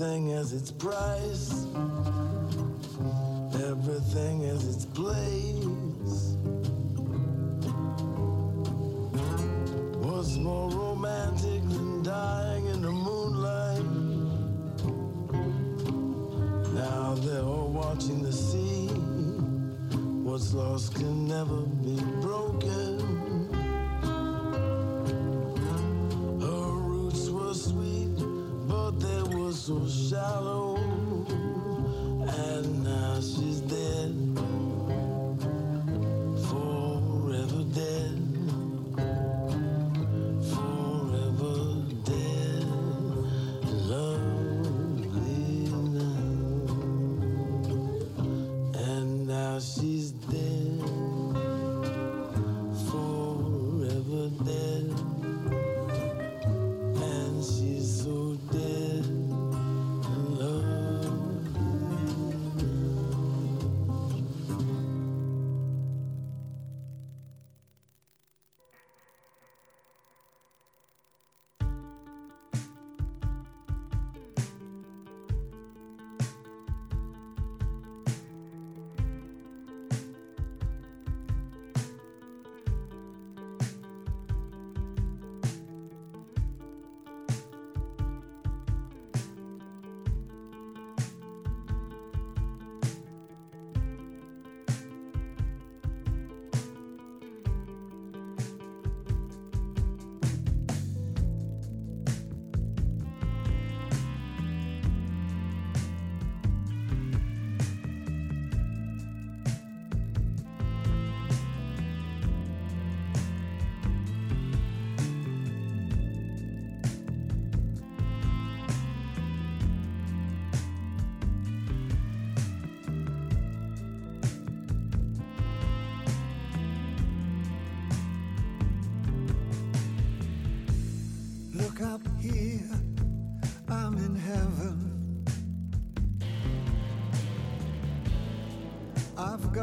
Everything 0.00 0.28
has 0.30 0.52
its 0.52 0.70
price. 0.70 1.47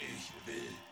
Ich 0.00 0.30
will. 0.46 0.87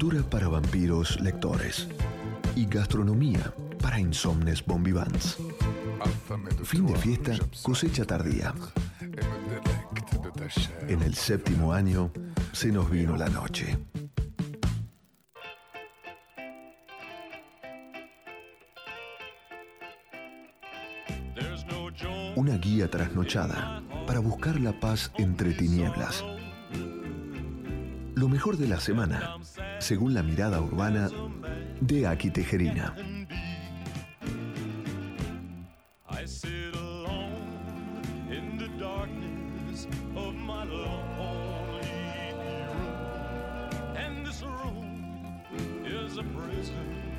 Cultura 0.00 0.22
para 0.30 0.48
vampiros 0.48 1.20
lectores. 1.20 1.86
Y 2.56 2.64
gastronomía 2.64 3.52
para 3.82 4.00
insomnes 4.00 4.64
bombivans. 4.64 5.36
Fin 6.64 6.86
de 6.86 6.96
fiesta, 6.96 7.32
cosecha 7.62 8.06
tardía. 8.06 8.54
En 10.88 11.02
el 11.02 11.14
séptimo 11.14 11.74
año 11.74 12.10
se 12.52 12.72
nos 12.72 12.90
vino 12.90 13.14
la 13.14 13.28
noche. 13.28 13.76
Una 22.36 22.56
guía 22.56 22.90
trasnochada 22.90 23.82
para 24.06 24.20
buscar 24.20 24.58
la 24.60 24.80
paz 24.80 25.12
entre 25.18 25.52
tinieblas. 25.52 26.24
Lo 28.14 28.28
mejor 28.28 28.56
de 28.56 28.68
la 28.68 28.80
semana, 28.80 29.36
según 29.90 30.14
la 30.14 30.22
mirada 30.22 30.60
urbana 30.60 31.10
de 31.80 32.06
Aki 32.06 32.30
Tejerina. 32.30 32.94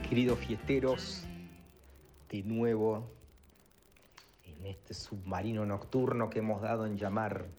Queridos 0.08 0.40
fiesteros, 0.40 1.26
de 2.30 2.44
nuevo 2.44 3.12
en 4.46 4.66
este 4.68 4.94
submarino 4.94 5.66
nocturno 5.66 6.30
que 6.30 6.40
hemos 6.40 6.62
dado 6.62 6.86
en 6.86 6.96
llamar 6.96 7.50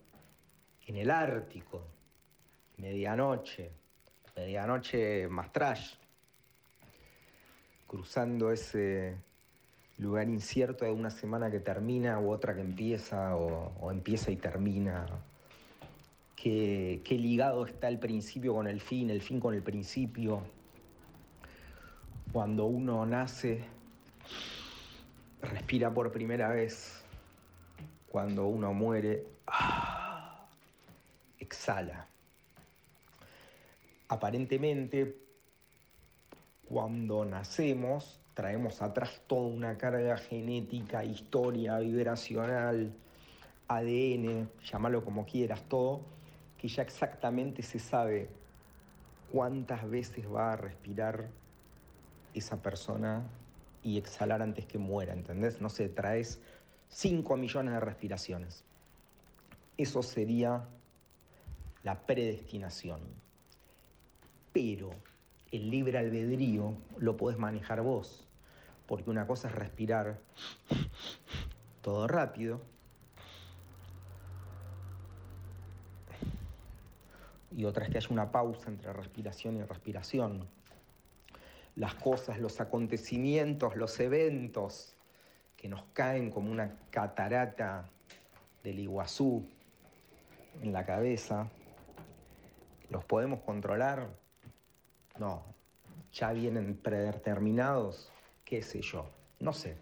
en 0.87 0.97
el 0.97 1.11
Ártico, 1.11 1.87
medianoche, 2.79 3.82
medianoche 4.37 5.29
más 5.29 5.53
trash, 5.53 5.95
cruzando 7.87 8.51
ese 8.51 9.17
lugar 9.99 10.29
incierto 10.29 10.85
de 10.85 10.91
una 10.91 11.11
semana 11.11 11.51
que 11.51 11.61
termina 11.61 12.19
u 12.19 12.31
otra 12.31 12.55
que 12.55 12.61
empieza 12.61 13.37
o, 13.37 13.91
empieza 13.91 14.31
y 14.31 14.37
termina. 14.37 15.07
Qué, 16.37 17.03
qué 17.05 17.15
ligado 17.17 17.67
está 17.67 17.89
el 17.89 17.99
principio 17.99 18.55
con 18.55 18.67
el 18.67 18.81
fin, 18.81 19.11
el 19.11 19.23
fin 19.23 19.39
con 19.39 19.55
el 19.55 19.63
principio. 19.63 20.43
Cuando 22.33 22.65
uno 22.65 23.05
nace, 23.07 23.63
respira 25.43 25.93
por 25.93 26.11
primera 26.11 26.49
vez. 26.49 27.05
Cuando 28.09 28.47
uno 28.47 28.73
muere, 28.75 29.25
ah, 29.47 30.47
exhala. 31.39 32.09
Aparentemente, 34.13 35.17
cuando 36.69 37.25
nacemos, 37.25 38.21
traemos 38.35 38.83
atrás 38.83 39.23
toda 39.27 39.47
una 39.47 39.79
carga 39.79 40.19
genética, 40.19 41.03
historia, 41.03 41.79
vibracional, 41.79 42.93
ADN, 43.69 44.51
llámalo 44.71 45.03
como 45.03 45.25
quieras, 45.25 45.63
todo, 45.67 46.03
que 46.59 46.69
ya 46.69 46.83
exactamente 46.83 47.63
se 47.63 47.79
sabe 47.79 48.29
cuántas 49.33 49.89
veces 49.89 50.31
va 50.31 50.53
a 50.53 50.57
respirar 50.57 51.31
esa 52.35 52.61
persona 52.61 53.23
y 53.83 53.97
exhalar 53.97 54.43
antes 54.43 54.67
que 54.67 54.77
muera, 54.77 55.15
¿entendés? 55.15 55.59
No 55.63 55.71
sé, 55.71 55.89
traes 55.89 56.39
5 56.91 57.35
millones 57.39 57.73
de 57.73 57.81
respiraciones. 57.81 58.63
Eso 59.79 60.03
sería 60.03 60.69
la 61.83 62.05
predestinación. 62.05 63.01
Pero 64.53 64.91
el 65.51 65.71
libre 65.71 65.99
albedrío 65.99 66.77
lo 66.99 67.17
podés 67.17 67.39
manejar 67.39 67.83
vos, 67.83 68.27
porque 68.87 69.11
una 69.11 69.27
cosa 69.27 69.49
es 69.49 69.55
respirar 69.55 70.19
todo 71.83 72.07
rápido 72.07 72.61
y 77.57 77.65
otra 77.65 77.85
es 77.85 77.91
que 77.91 77.99
haya 77.99 78.09
una 78.11 78.33
pausa 78.33 78.71
entre 78.71 78.93
respiración 78.93 79.57
y 79.57 79.63
respiración. 79.63 80.49
Las 81.77 81.95
cosas, 81.95 82.39
los 82.39 82.61
acontecimientos, 82.61 83.77
los 83.77 83.99
eventos 84.01 84.95
que 85.57 85.69
nos 85.69 85.85
caen 85.93 86.31
como 86.31 86.51
una 86.51 86.77
catarata 86.91 87.89
del 88.63 88.79
Iguazú 88.81 89.47
en 90.63 90.73
la 90.73 90.85
cabeza, 90.85 91.49
¿los 92.91 93.05
podemos 93.05 93.41
controlar? 93.41 94.22
No, 95.23 95.41
ya 96.13 96.33
vienen 96.33 96.77
predeterminados, 96.77 98.11
qué 98.45 98.61
sé 98.61 98.83
yo, 98.83 99.07
no 99.39 99.53
sé. 99.53 99.77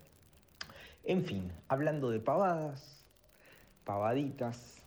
En 1.03 1.24
fin, 1.24 1.51
hablando 1.66 2.11
de 2.11 2.20
pavadas, 2.20 3.07
pavaditas, 3.86 4.82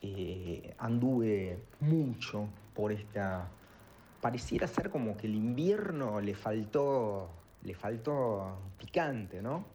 eh, 0.00 0.74
anduve 0.78 1.58
mucho 1.80 2.48
por 2.74 2.92
esta... 2.92 3.50
Pareciera 4.22 4.66
ser 4.66 4.88
como 4.88 5.18
que 5.18 5.26
el 5.26 5.34
invierno 5.34 6.18
le 6.18 6.34
faltó, 6.34 7.28
le 7.62 7.74
faltó 7.74 8.56
picante, 8.78 9.42
¿no? 9.42 9.66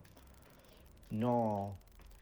No, 1.11 1.77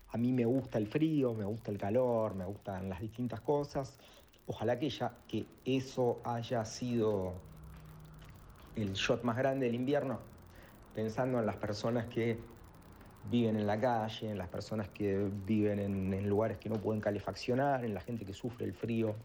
a 0.10 0.18
mí 0.18 0.34
me 0.34 0.44
gusta 0.44 0.78
el 0.78 0.88
frío, 0.88 1.34
me 1.34 1.46
gusta 1.46 1.72
el 1.72 1.78
calor, 1.78 2.36
me 2.36 2.44
gustan 2.44 2.90
las 2.90 3.00
distintas 3.00 3.40
cosas. 3.40 3.98
Ojalá 4.46 4.78
que, 4.78 4.90
ya, 4.90 5.14
que 5.26 5.46
eso 5.64 6.20
haya 6.26 6.66
sido 6.66 7.48
el 8.78 8.94
shot 8.94 9.24
más 9.24 9.38
grande 9.38 9.66
del 9.66 9.76
invierno, 9.76 10.20
pensando 10.94 11.40
en 11.40 11.46
las 11.46 11.56
personas 11.58 12.06
que 12.06 12.38
viven 13.30 13.58
en 13.58 13.68
la 13.68 13.80
calle, 13.80 14.30
en 14.30 14.38
las 14.38 14.48
personas 14.48 14.88
que 14.90 15.30
viven 15.46 15.80
en, 15.80 16.30
lugares 16.30 16.58
que 16.58 16.70
no 16.70 16.76
pueden 16.76 17.02
calefaccionar, 17.02 17.84
en 17.84 17.94
la 17.94 18.02
gente 18.02 18.26
que 18.26 18.34
sufre 18.34 18.66
el 18.66 18.74
frío. 18.74 19.16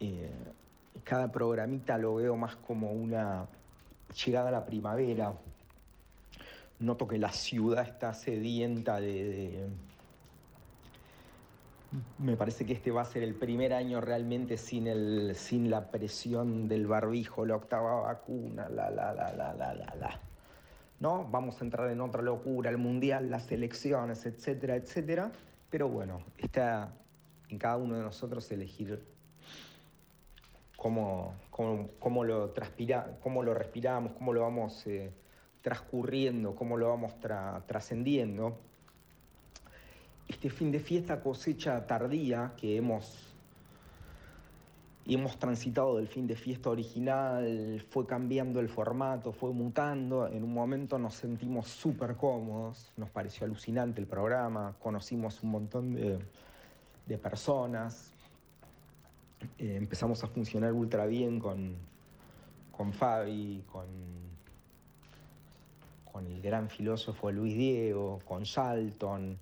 Eh, 0.00 0.30
cada 1.04 1.30
programita 1.30 1.96
lo 1.96 2.16
veo 2.16 2.36
más 2.36 2.56
como 2.56 2.92
una 2.92 3.46
llegada 4.24 4.48
a 4.48 4.52
la 4.52 4.66
primavera. 4.66 5.32
Noto 6.80 7.06
que 7.06 7.18
la 7.18 7.32
ciudad 7.32 7.86
está 7.86 8.12
sedienta 8.12 9.00
de, 9.00 9.68
Me 12.18 12.36
parece 12.36 12.64
que 12.64 12.72
este 12.72 12.90
va 12.90 13.02
a 13.02 13.04
ser 13.04 13.22
el 13.22 13.34
primer 13.34 13.74
año 13.74 14.00
realmente 14.00 14.56
sin, 14.56 14.86
el, 14.86 15.34
sin 15.34 15.70
la 15.70 15.90
presión 15.90 16.66
del 16.66 16.86
barbijo, 16.86 17.44
la 17.44 17.56
octava 17.56 18.00
vacuna, 18.00 18.68
la, 18.70 18.90
la, 18.90 19.12
la, 19.12 19.32
la, 19.32 19.52
la, 19.52 19.74
la, 19.74 19.94
la. 19.96 20.20
¿No? 21.00 21.26
Vamos 21.30 21.60
a 21.60 21.64
entrar 21.64 21.90
en 21.90 22.00
otra 22.00 22.22
locura, 22.22 22.70
el 22.70 22.78
mundial, 22.78 23.30
las 23.30 23.50
elecciones, 23.52 24.24
etcétera, 24.24 24.76
etcétera. 24.76 25.32
Pero 25.68 25.88
bueno, 25.88 26.22
está 26.38 26.94
en 27.48 27.58
cada 27.58 27.76
uno 27.76 27.96
de 27.96 28.02
nosotros 28.02 28.50
elegir 28.52 29.04
cómo, 30.76 31.34
cómo, 31.50 31.88
cómo 31.98 32.24
lo, 32.24 32.50
transpira, 32.50 33.18
cómo 33.22 33.42
lo 33.42 33.52
respiramos, 33.52 34.12
cómo 34.12 34.32
lo 34.32 34.40
vamos 34.42 34.86
eh, 34.86 35.12
transcurriendo, 35.60 36.54
cómo 36.54 36.76
lo 36.78 36.88
vamos 36.88 37.12
tra- 37.20 37.66
trascendiendo. 37.66 38.58
Este 40.28 40.50
fin 40.50 40.72
de 40.72 40.80
fiesta 40.80 41.20
cosecha 41.20 41.86
tardía 41.86 42.52
que 42.56 42.76
hemos, 42.76 43.18
hemos 45.06 45.38
transitado 45.38 45.96
del 45.96 46.08
fin 46.08 46.26
de 46.26 46.36
fiesta 46.36 46.70
original, 46.70 47.84
fue 47.90 48.06
cambiando 48.06 48.60
el 48.60 48.68
formato, 48.68 49.32
fue 49.32 49.52
mutando. 49.52 50.26
En 50.26 50.42
un 50.42 50.54
momento 50.54 50.98
nos 50.98 51.14
sentimos 51.14 51.68
súper 51.68 52.16
cómodos, 52.16 52.92
nos 52.96 53.10
pareció 53.10 53.44
alucinante 53.44 54.00
el 54.00 54.06
programa, 54.06 54.74
conocimos 54.80 55.42
un 55.42 55.50
montón 55.50 55.94
de, 55.94 56.18
de 57.06 57.18
personas, 57.18 58.12
eh, 59.58 59.76
empezamos 59.76 60.22
a 60.24 60.28
funcionar 60.28 60.72
ultra 60.72 61.06
bien 61.06 61.38
con, 61.38 61.74
con 62.76 62.92
Fabi, 62.92 63.64
con, 63.70 63.86
con 66.10 66.26
el 66.26 66.40
gran 66.40 66.68
filósofo 66.68 67.30
Luis 67.30 67.56
Diego, 67.56 68.20
con 68.24 68.46
Salton, 68.46 69.38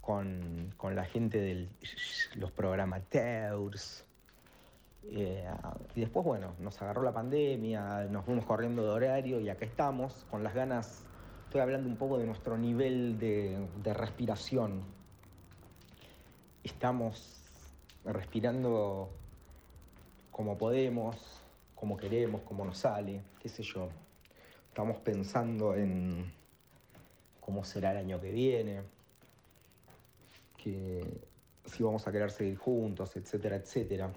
con, 0.00 0.72
con 0.76 0.94
la 0.96 1.04
gente 1.04 1.40
de 1.40 1.68
los 2.36 2.50
programateurs. 2.52 4.04
Eh, 5.04 5.48
y 5.94 6.00
después, 6.00 6.24
bueno, 6.24 6.54
nos 6.58 6.80
agarró 6.82 7.02
la 7.02 7.12
pandemia, 7.12 8.04
nos 8.10 8.24
fuimos 8.24 8.44
corriendo 8.44 8.82
de 8.82 8.90
horario 8.90 9.40
y 9.40 9.48
acá 9.48 9.64
estamos 9.64 10.26
con 10.30 10.44
las 10.44 10.54
ganas, 10.54 11.04
estoy 11.44 11.60
hablando 11.60 11.88
un 11.88 11.96
poco 11.96 12.18
de 12.18 12.26
nuestro 12.26 12.56
nivel 12.58 13.18
de, 13.18 13.66
de 13.82 13.94
respiración. 13.94 14.82
Estamos 16.62 17.40
respirando 18.04 19.10
como 20.30 20.56
podemos, 20.56 21.42
como 21.74 21.96
queremos, 21.96 22.42
como 22.42 22.64
nos 22.64 22.78
sale, 22.78 23.22
qué 23.40 23.48
sé 23.48 23.62
yo. 23.62 23.88
Estamos 24.68 24.98
pensando 24.98 25.74
en 25.74 26.32
cómo 27.40 27.64
será 27.64 27.92
el 27.92 27.98
año 27.98 28.20
que 28.20 28.30
viene, 28.30 28.82
que 30.62 31.04
si 31.64 31.82
vamos 31.82 32.06
a 32.06 32.12
querer 32.12 32.30
seguir 32.30 32.56
juntos, 32.56 33.16
etcétera, 33.16 33.56
etcétera. 33.56 34.10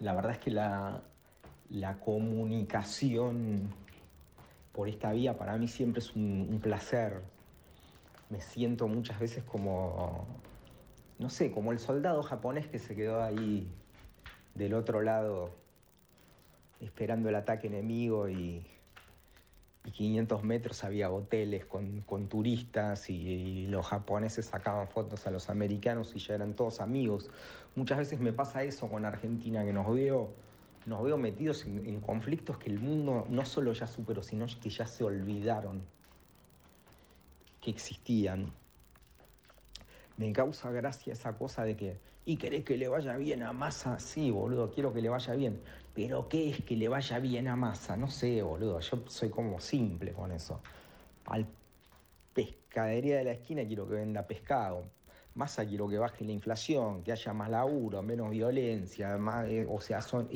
La 0.00 0.14
verdad 0.14 0.32
es 0.32 0.38
que 0.38 0.50
la, 0.50 1.02
la 1.70 1.98
comunicación 1.98 3.70
por 4.72 4.88
esta 4.88 5.12
vía 5.12 5.36
para 5.36 5.56
mí 5.56 5.68
siempre 5.68 6.00
es 6.00 6.14
un, 6.14 6.46
un 6.50 6.60
placer. 6.60 7.22
Me 8.28 8.40
siento 8.40 8.88
muchas 8.88 9.18
veces 9.18 9.44
como, 9.44 10.26
no 11.18 11.30
sé, 11.30 11.50
como 11.50 11.72
el 11.72 11.78
soldado 11.78 12.22
japonés 12.22 12.66
que 12.66 12.78
se 12.78 12.94
quedó 12.94 13.22
ahí 13.22 13.66
del 14.54 14.74
otro 14.74 15.02
lado 15.02 15.50
esperando 16.80 17.28
el 17.28 17.34
ataque 17.34 17.68
enemigo 17.68 18.28
y, 18.28 18.66
y 19.86 19.90
500 19.90 20.42
metros 20.42 20.82
había 20.84 21.10
hoteles 21.10 21.64
con, 21.64 22.00
con 22.02 22.28
turistas 22.28 23.08
y, 23.08 23.66
los 23.68 23.86
japoneses 23.86 24.46
sacaban 24.46 24.88
fotos 24.88 25.26
a 25.26 25.30
los 25.30 25.48
americanos 25.48 26.12
y 26.14 26.18
ya 26.18 26.34
eran 26.34 26.54
todos 26.54 26.80
amigos. 26.80 27.30
Muchas 27.74 27.98
veces 27.98 28.20
me 28.20 28.32
pasa 28.32 28.64
eso 28.64 28.88
con 28.88 29.04
Argentina, 29.04 29.64
que 29.64 29.72
nos 29.72 29.92
veo, 29.92 30.30
nos 30.86 31.02
veo 31.02 31.16
metidos 31.16 31.64
en 31.64 32.00
conflictos 32.00 32.58
que 32.58 32.70
el 32.70 32.80
mundo 32.80 33.26
no 33.28 33.44
solo 33.44 33.72
ya 33.72 33.86
superó, 33.86 34.22
sino 34.22 34.46
que 34.60 34.70
ya 34.70 34.86
se 34.86 35.04
olvidaron 35.04 35.82
que 37.60 37.70
existían. 37.70 38.52
Me 40.16 40.32
causa 40.32 40.70
gracia 40.70 41.12
esa 41.12 41.36
cosa 41.36 41.64
de 41.64 41.76
que, 41.76 41.98
y 42.28 42.36
querés 42.36 42.64
que 42.64 42.76
le 42.76 42.88
vaya 42.88 43.16
bien 43.16 43.44
a 43.44 43.52
Massa, 43.52 44.00
sí, 44.00 44.32
boludo, 44.32 44.68
quiero 44.72 44.92
que 44.92 45.00
le 45.00 45.08
vaya 45.08 45.32
bien. 45.34 45.60
Pero 45.94 46.28
¿qué 46.28 46.50
es 46.50 46.64
que 46.64 46.76
le 46.76 46.88
vaya 46.88 47.20
bien 47.20 47.46
a 47.46 47.54
Massa? 47.54 47.96
No 47.96 48.10
sé, 48.10 48.42
boludo, 48.42 48.80
yo 48.80 49.04
soy 49.06 49.30
como 49.30 49.60
simple 49.60 50.12
con 50.12 50.32
eso. 50.32 50.60
Al 51.26 51.46
pescadería 52.34 53.18
de 53.18 53.24
la 53.24 53.32
esquina 53.32 53.64
quiero 53.64 53.88
que 53.88 53.94
venda 53.94 54.26
pescado. 54.26 54.82
Massa 55.36 55.64
quiero 55.64 55.88
que 55.88 55.98
baje 55.98 56.24
la 56.24 56.32
inflación, 56.32 57.04
que 57.04 57.12
haya 57.12 57.32
más 57.32 57.48
laburo, 57.48 58.02
menos 58.02 58.30
violencia, 58.30 59.16
más, 59.18 59.46
eh, 59.48 59.64
o 59.70 59.80
sea, 59.80 60.02
son, 60.02 60.28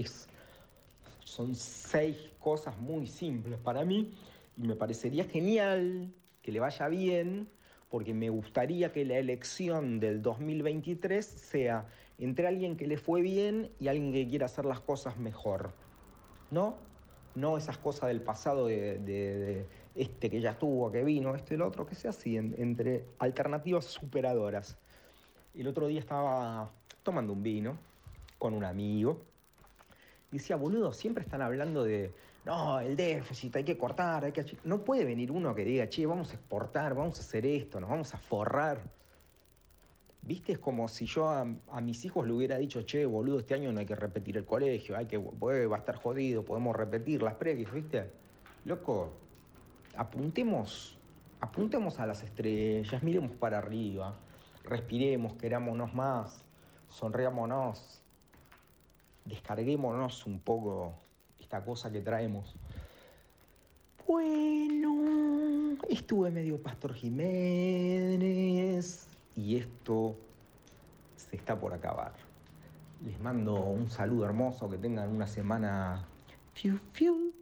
son 1.24 1.55
seis 1.57 2.16
cosas 2.38 2.78
muy 2.78 3.09
simples 3.09 3.59
para 3.59 3.84
mí 3.84 4.14
y 4.57 4.62
me 4.62 4.76
parecería 4.76 5.24
genial 5.24 6.12
que 6.41 6.53
le 6.53 6.61
vaya 6.61 6.86
bien 6.86 7.49
porque 7.91 8.14
me 8.14 8.30
gustaría 8.30 8.93
que 8.93 9.05
la 9.05 9.18
elección 9.18 9.99
del 9.99 10.22
2023 10.22 11.26
sea 11.26 11.86
entre 12.18 12.47
alguien 12.47 12.76
que 12.76 12.86
le 12.86 12.97
fue 12.97 13.20
bien 13.20 13.70
y 13.80 13.88
alguien 13.88 14.12
que 14.12 14.28
quiera 14.28 14.47
hacer 14.47 14.64
las 14.64 14.80
cosas 14.80 15.16
mejor. 15.16 15.72
¿No? 16.51 16.76
No 17.34 17.57
esas 17.57 17.78
cosas 17.78 18.09
del 18.09 18.20
pasado 18.22 18.66
de, 18.66 19.66
este 19.95 20.30
que 20.30 20.41
ya 20.41 20.51
estuvo, 20.51 20.91
que 20.91 21.05
vino, 21.05 21.34
este 21.34 21.55
el 21.55 21.62
otro, 21.62 21.86
que 21.86 21.95
sea 21.95 22.11
así, 22.11 22.36
en- 22.36 22.55
entre 22.59 23.05
alternativas 23.18 23.84
superadoras. 23.84 24.76
El 25.55 25.66
otro 25.66 25.86
día 25.88 26.01
estaba 26.01 26.70
tomando 27.03 27.32
un 27.32 27.43
vino 27.43 27.76
con 28.38 28.55
un 28.55 28.64
amigo 28.64 29.20
y 30.32 30.38
decía, 30.38 30.57
boludo, 30.57 30.93
siempre 30.93 31.24
están 31.24 31.43
hablando 31.43 31.82
de, 31.82 32.12
no, 32.45 32.80
el 32.80 32.97
déficit, 32.97 33.57
hay 33.57 33.64
que 33.64 33.76
cortar, 33.76 34.24
hay 34.24 34.32
que... 34.32 34.41
achi-". 34.41 34.59
No 34.64 34.82
puede 34.82 35.05
venir 35.05 35.30
uno 35.30 35.55
que 35.55 35.64
diga, 35.64 35.88
che, 35.88 36.07
vamos 36.07 36.30
a 36.30 36.34
exportar, 36.34 36.95
vamos 36.95 37.18
a 37.18 37.20
hacer 37.20 37.45
esto, 37.45 37.80
nos 37.80 37.91
vamos 37.91 38.14
a 38.14 38.18
forrar. 38.18 38.80
¿Viste? 40.22 40.53
Es 40.53 40.59
como 40.59 40.88
si 40.88 41.07
yo 41.07 41.28
a, 41.28 41.45
mis 41.80 42.05
hijos 42.05 42.26
le 42.26 42.32
hubiera 42.32 42.59
dicho, 42.59 42.82
che, 42.82 43.05
boludo, 43.07 43.41
este 43.41 43.55
año 43.55 43.72
no 43.72 43.80
hay 43.80 43.86
que 43.86 43.97
repetir 43.97 44.36
el 44.36 44.45
colegio, 44.45 44.97
hay 44.97 45.07
que, 45.07 45.18
va 45.18 45.76
a 45.76 45.78
estar 45.78 45.97
jodido, 45.97 46.45
podemos 46.45 46.76
repetir 46.76 47.22
las 47.22 47.34
previas, 47.34 47.72
¿viste? 47.72 48.11
Loco, 48.64 49.12
apuntemos, 49.97 50.99
apuntemos 51.41 51.99
a 52.01 52.07
las 52.07 52.22
estrellas, 52.22 53.03
miremos 53.03 53.32
para 53.32 53.59
arriba, 53.59 54.14
respiremos, 54.64 55.34
querámonos 55.34 55.95
más, 55.95 56.45
sonriámonos, 56.88 58.03
descarguémonos 59.24 60.26
un 60.26 60.41
poco 60.41 60.95
esta 61.51 61.65
cosa 61.65 61.91
que 61.91 62.01
traemos. 62.01 62.55
Bueno, 64.07 65.77
estuve 65.89 66.31
medio 66.31 66.63
Pastor 66.63 66.95
Jiménez 66.95 68.29
y 69.35 69.57
esto 69.57 70.15
se 71.17 71.35
está 71.35 71.59
por 71.59 71.75
acabar. 71.75 72.13
Les 73.05 73.19
mando 73.19 73.57
un 73.57 73.91
saludo 73.91 74.27
hermoso, 74.27 74.71
que 74.71 74.79
tengan 74.79 75.09
una 75.09 75.27
semana 75.27 76.07
fiu 76.55 76.79
fiu, 76.93 77.35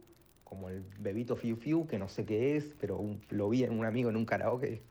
como 0.43 0.69
el 0.69 0.83
bebito 0.97 1.35
fiu 1.35 1.55
fiu, 1.55 1.85
que 1.85 1.99
no 1.99 2.09
sé 2.09 2.25
qué 2.25 2.57
es, 2.57 2.73
pero 2.81 2.99
lo 3.29 3.49
vi 3.49 3.63
en 3.63 3.77
un 3.77 3.85
amigo 3.85 4.09
en 4.09 4.15
un 4.15 4.25
karaoke 4.25 4.81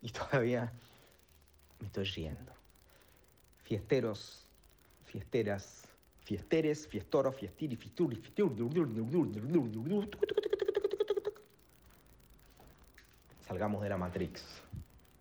y 0.00 0.08
todavía 0.12 0.72
me 1.78 1.88
estoy 1.88 2.04
riendo. 2.04 2.54
Fiesteros, 3.64 4.46
fiesteras, 5.04 5.91
fiesteres, 6.32 6.88
fiestoro, 6.88 7.30
fiestiri, 7.30 7.76
fiesturi, 7.76 8.16
Salgamos 13.46 13.82
de 13.82 13.88
la 13.90 13.98
Matrix, 13.98 14.42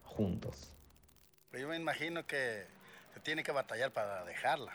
juntos. 0.06 0.74
Yo 1.52 1.68
me 1.68 1.76
imagino 1.76 2.26
que 2.26 2.66
se 3.14 3.20
tiene 3.20 3.44
que 3.44 3.52
batallar 3.52 3.92
para 3.92 4.24
dejarla. 4.24 4.72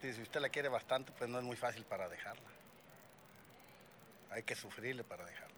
Si 0.00 0.08
usted 0.22 0.40
la 0.40 0.48
quiere 0.48 0.70
bastante, 0.70 1.12
pues 1.18 1.28
no 1.28 1.38
es 1.38 1.44
muy 1.44 1.56
fácil 1.56 1.84
para 1.84 2.08
dejarla. 2.08 2.48
Hay 4.30 4.44
que 4.44 4.54
sufrirle 4.54 5.04
para 5.04 5.26
dejarla. 5.26 5.54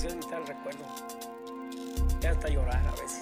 canción 0.00 0.18
me 0.18 0.26
trae 0.26 0.40
el 0.40 0.46
recuerdo. 0.46 0.84
Ya 2.20 2.30
hasta 2.30 2.48
llorar 2.48 2.86
a 2.86 2.90
veces. 2.92 3.19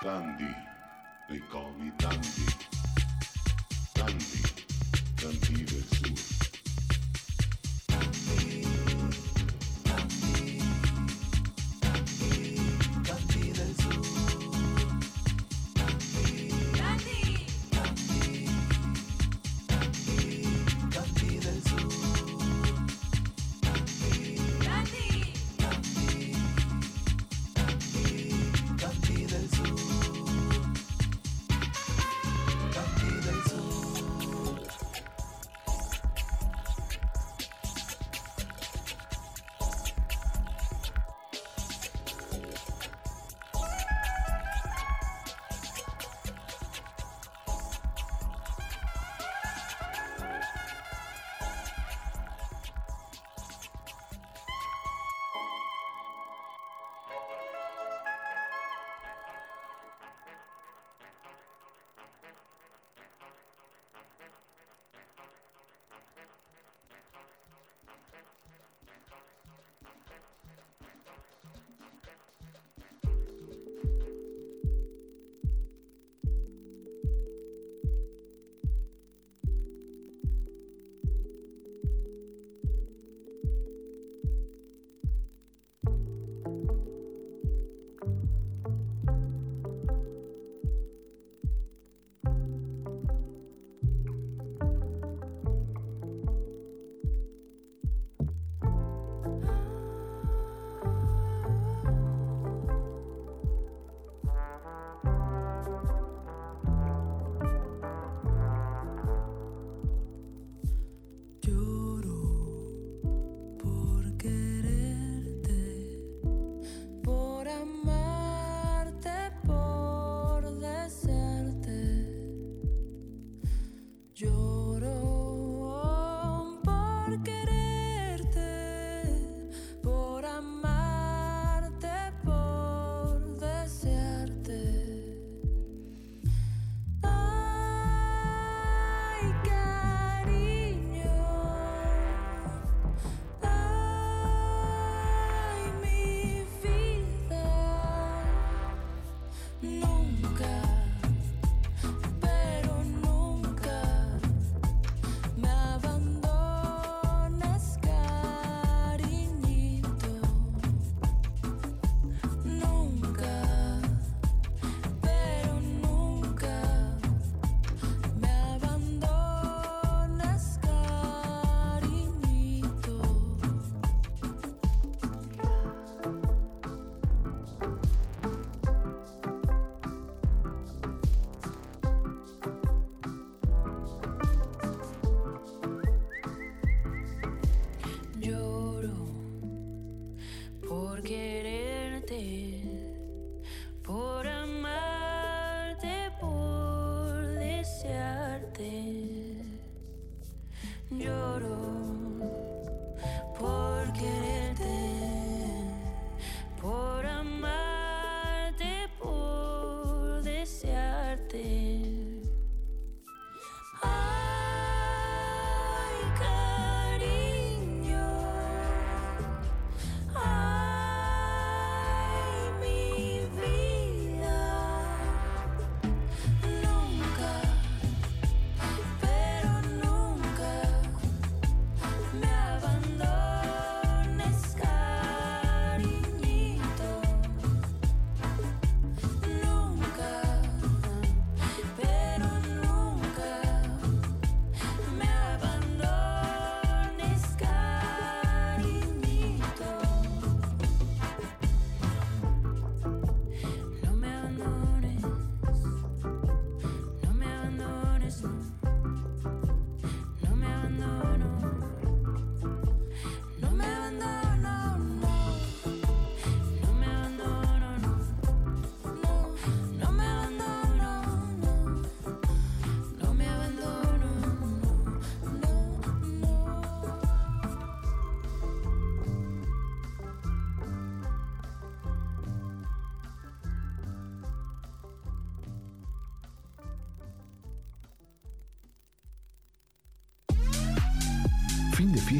Dandy, 0.00 0.54
they 1.28 1.40
call 1.50 1.72
me 1.76 1.90
Dandy. 1.98 2.46
Dandy, 3.94 4.42
Dandy 5.16 5.64
del 5.64 6.37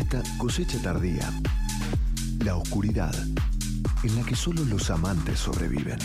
fiesta 0.08 0.22
cosecha 0.38 0.78
tardía. 0.80 1.30
La 2.44 2.56
oscuridad 2.56 3.14
en 4.02 4.16
la 4.16 4.24
que 4.24 4.34
solo 4.34 4.64
los 4.64 4.90
amantes 4.90 5.38
sobreviven. 5.38 5.98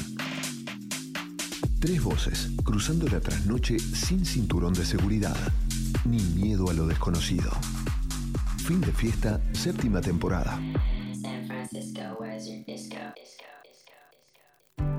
Tres 1.80 2.04
voces 2.04 2.52
cruzando 2.64 3.08
la 3.08 3.22
trasnoche 3.22 3.80
sin 3.80 4.26
cinturón 4.26 4.74
de 4.74 4.86
seguridad 4.86 5.36
ni 6.06 6.20
miedo 6.20 6.70
a 6.70 6.74
lo 6.74 6.88
desconocido. 6.88 7.52
Fin 8.66 8.82
de 8.82 8.92
fiesta, 8.92 9.40
séptima 9.54 10.02
temporada. 10.02 10.60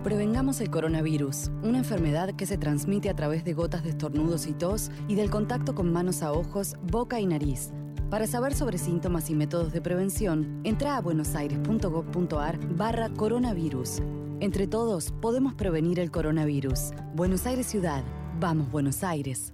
Prevengamos 0.03 0.61
el 0.61 0.71
coronavirus, 0.71 1.51
una 1.63 1.79
enfermedad 1.79 2.35
que 2.37 2.47
se 2.47 2.59
transmite 2.59 3.11
a 3.11 3.17
través 3.17 3.45
de 3.45 3.55
gotas 3.55 3.83
de 3.83 3.91
estornudos 3.91 4.47
y 4.47 4.53
tos 4.53 4.91
y 5.09 5.15
del 5.15 5.31
contacto 5.31 5.75
con 5.75 5.93
manos 5.93 6.23
a 6.23 6.33
ojos, 6.33 6.77
boca 6.83 7.21
y 7.21 7.27
nariz. 7.27 7.73
Para 8.15 8.29
saber 8.29 8.55
sobre 8.55 8.79
síntomas 8.79 9.29
y 9.29 9.35
métodos 9.35 9.73
de 9.73 9.81
prevención, 9.81 10.61
entra 10.63 10.97
a 10.97 11.01
buenosaires.gov.ar 11.01 12.61
barra 12.77 13.09
coronavirus. 13.09 14.03
Entre 14.39 14.69
todos 14.69 15.13
podemos 15.21 15.55
prevenir 15.55 15.99
el 15.99 16.13
coronavirus. 16.13 16.93
Buenos 17.17 17.45
Aires 17.45 17.67
Ciudad. 17.67 18.05
Vamos, 18.39 18.71
Buenos 18.71 19.03
Aires. 19.03 19.54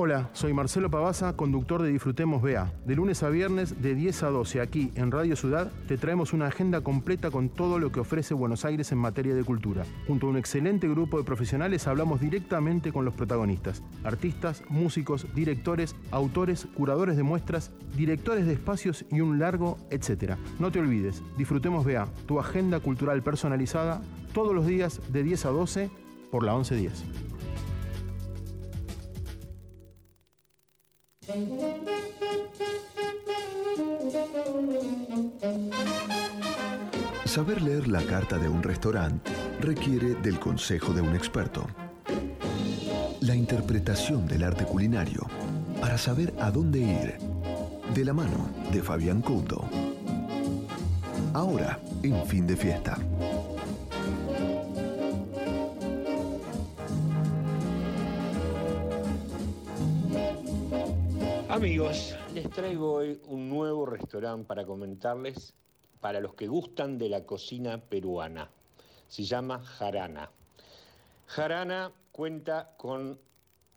Hola, 0.00 0.30
soy 0.32 0.52
Marcelo 0.52 0.92
Pavasa, 0.92 1.32
conductor 1.32 1.82
de 1.82 1.88
Disfrutemos 1.88 2.40
BA. 2.40 2.72
De 2.86 2.94
lunes 2.94 3.24
a 3.24 3.30
viernes, 3.30 3.82
de 3.82 3.96
10 3.96 4.22
a 4.22 4.28
12, 4.28 4.60
aquí 4.60 4.92
en 4.94 5.10
Radio 5.10 5.34
Ciudad, 5.34 5.72
te 5.88 5.98
traemos 5.98 6.32
una 6.32 6.46
agenda 6.46 6.82
completa 6.82 7.32
con 7.32 7.48
todo 7.48 7.80
lo 7.80 7.90
que 7.90 7.98
ofrece 7.98 8.32
Buenos 8.32 8.64
Aires 8.64 8.92
en 8.92 8.98
materia 8.98 9.34
de 9.34 9.42
cultura. 9.42 9.84
Junto 10.06 10.28
a 10.28 10.30
un 10.30 10.36
excelente 10.36 10.88
grupo 10.88 11.18
de 11.18 11.24
profesionales 11.24 11.88
hablamos 11.88 12.20
directamente 12.20 12.92
con 12.92 13.04
los 13.04 13.14
protagonistas, 13.14 13.82
artistas, 14.04 14.62
músicos, 14.68 15.26
directores, 15.34 15.96
autores, 16.12 16.68
curadores 16.74 17.16
de 17.16 17.24
muestras, 17.24 17.72
directores 17.96 18.46
de 18.46 18.52
espacios 18.52 19.04
y 19.10 19.20
un 19.20 19.40
largo 19.40 19.78
etcétera. 19.90 20.38
No 20.60 20.70
te 20.70 20.78
olvides, 20.78 21.24
Disfrutemos 21.36 21.84
BA, 21.84 22.06
tu 22.24 22.38
agenda 22.38 22.78
cultural 22.78 23.24
personalizada, 23.24 24.00
todos 24.32 24.54
los 24.54 24.64
días 24.64 25.00
de 25.12 25.24
10 25.24 25.46
a 25.46 25.48
12 25.48 25.90
por 26.30 26.44
la 26.44 26.54
1110. 26.54 27.27
Saber 37.26 37.60
leer 37.60 37.86
la 37.88 38.00
carta 38.02 38.38
de 38.38 38.48
un 38.48 38.62
restaurante 38.62 39.30
requiere 39.60 40.14
del 40.14 40.40
consejo 40.40 40.94
de 40.94 41.02
un 41.02 41.14
experto. 41.14 41.66
La 43.20 43.34
interpretación 43.34 44.26
del 44.26 44.42
arte 44.42 44.64
culinario 44.64 45.26
para 45.82 45.98
saber 45.98 46.32
a 46.40 46.50
dónde 46.50 46.78
ir. 46.78 47.18
De 47.94 48.04
la 48.06 48.14
mano 48.14 48.48
de 48.72 48.82
Fabián 48.82 49.20
Couto. 49.20 49.68
Ahora, 51.34 51.78
en 52.02 52.24
fin 52.26 52.46
de 52.46 52.56
fiesta. 52.56 52.96
Amigos, 61.58 62.14
les 62.34 62.48
traigo 62.50 62.92
hoy 62.92 63.20
un 63.26 63.48
nuevo 63.48 63.84
restaurante 63.84 64.46
para 64.46 64.64
comentarles 64.64 65.54
para 66.00 66.20
los 66.20 66.34
que 66.34 66.46
gustan 66.46 66.98
de 66.98 67.08
la 67.08 67.26
cocina 67.26 67.78
peruana. 67.78 68.48
Se 69.08 69.24
llama 69.24 69.58
Jarana. 69.58 70.30
Jarana 71.26 71.90
cuenta 72.12 72.76
con 72.76 73.18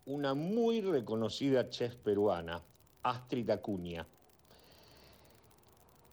una 0.06 0.32
muy 0.32 0.80
reconocida 0.80 1.70
chef 1.70 1.96
peruana, 1.96 2.62
Astrid 3.02 3.50
Acuña. 3.50 4.06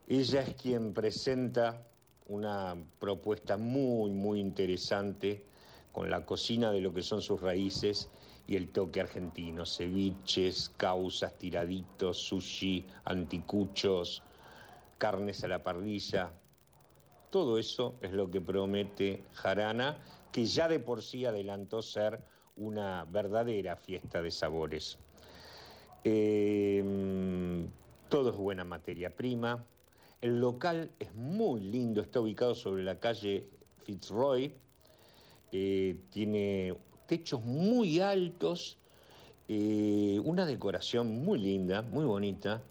Ella 0.08 0.42
es 0.42 0.56
quien 0.56 0.92
presenta 0.92 1.86
una 2.30 2.76
propuesta 3.00 3.58
muy, 3.58 4.10
muy 4.10 4.40
interesante 4.40 5.46
con 5.92 6.10
la 6.10 6.26
cocina 6.26 6.72
de 6.72 6.82
lo 6.82 6.92
que 6.92 7.04
son 7.04 7.22
sus 7.22 7.40
raíces 7.40 8.10
y 8.50 8.56
el 8.56 8.70
toque 8.70 9.00
argentino, 9.00 9.64
ceviches, 9.64 10.72
causas, 10.76 11.38
tiraditos, 11.38 12.18
sushi, 12.18 12.84
anticuchos, 13.06 14.24
carnes 14.98 15.44
a 15.44 15.50
la 15.50 15.62
parrilla. 15.62 16.32
Todo 17.30 17.60
eso 17.60 17.94
es 18.02 18.12
lo 18.12 18.32
que 18.32 18.42
promete 18.42 19.24
Jarana, 19.34 20.00
que 20.32 20.46
ya 20.46 20.68
de 20.68 20.80
por 20.80 21.04
sí 21.04 21.26
adelantó 21.26 21.84
ser 21.84 22.24
una 22.56 23.06
verdadera 23.06 23.76
fiesta 23.76 24.20
de 24.20 24.32
sabores. 24.32 24.98
Eh, 26.04 26.84
todo 28.10 28.32
es 28.32 28.36
buena 28.36 28.64
materia 28.64 29.16
prima. 29.16 29.64
El 30.22 30.40
local 30.40 30.90
es 30.98 31.14
muy 31.14 31.62
lindo, 31.62 32.02
está 32.02 32.20
ubicado 32.20 32.56
sobre 32.56 32.82
la 32.82 33.00
calle 33.00 33.48
Fitzroy. 33.84 34.56
Eh, 35.52 35.98
tiene 36.10 36.76
techos 37.10 37.44
muy 37.44 38.00
altos, 38.00 38.78
eh, 39.48 40.22
una 40.24 40.46
decoración 40.46 41.24
muy 41.24 41.40
linda, 41.40 41.82
muy 41.82 42.06
bonita, 42.06 42.62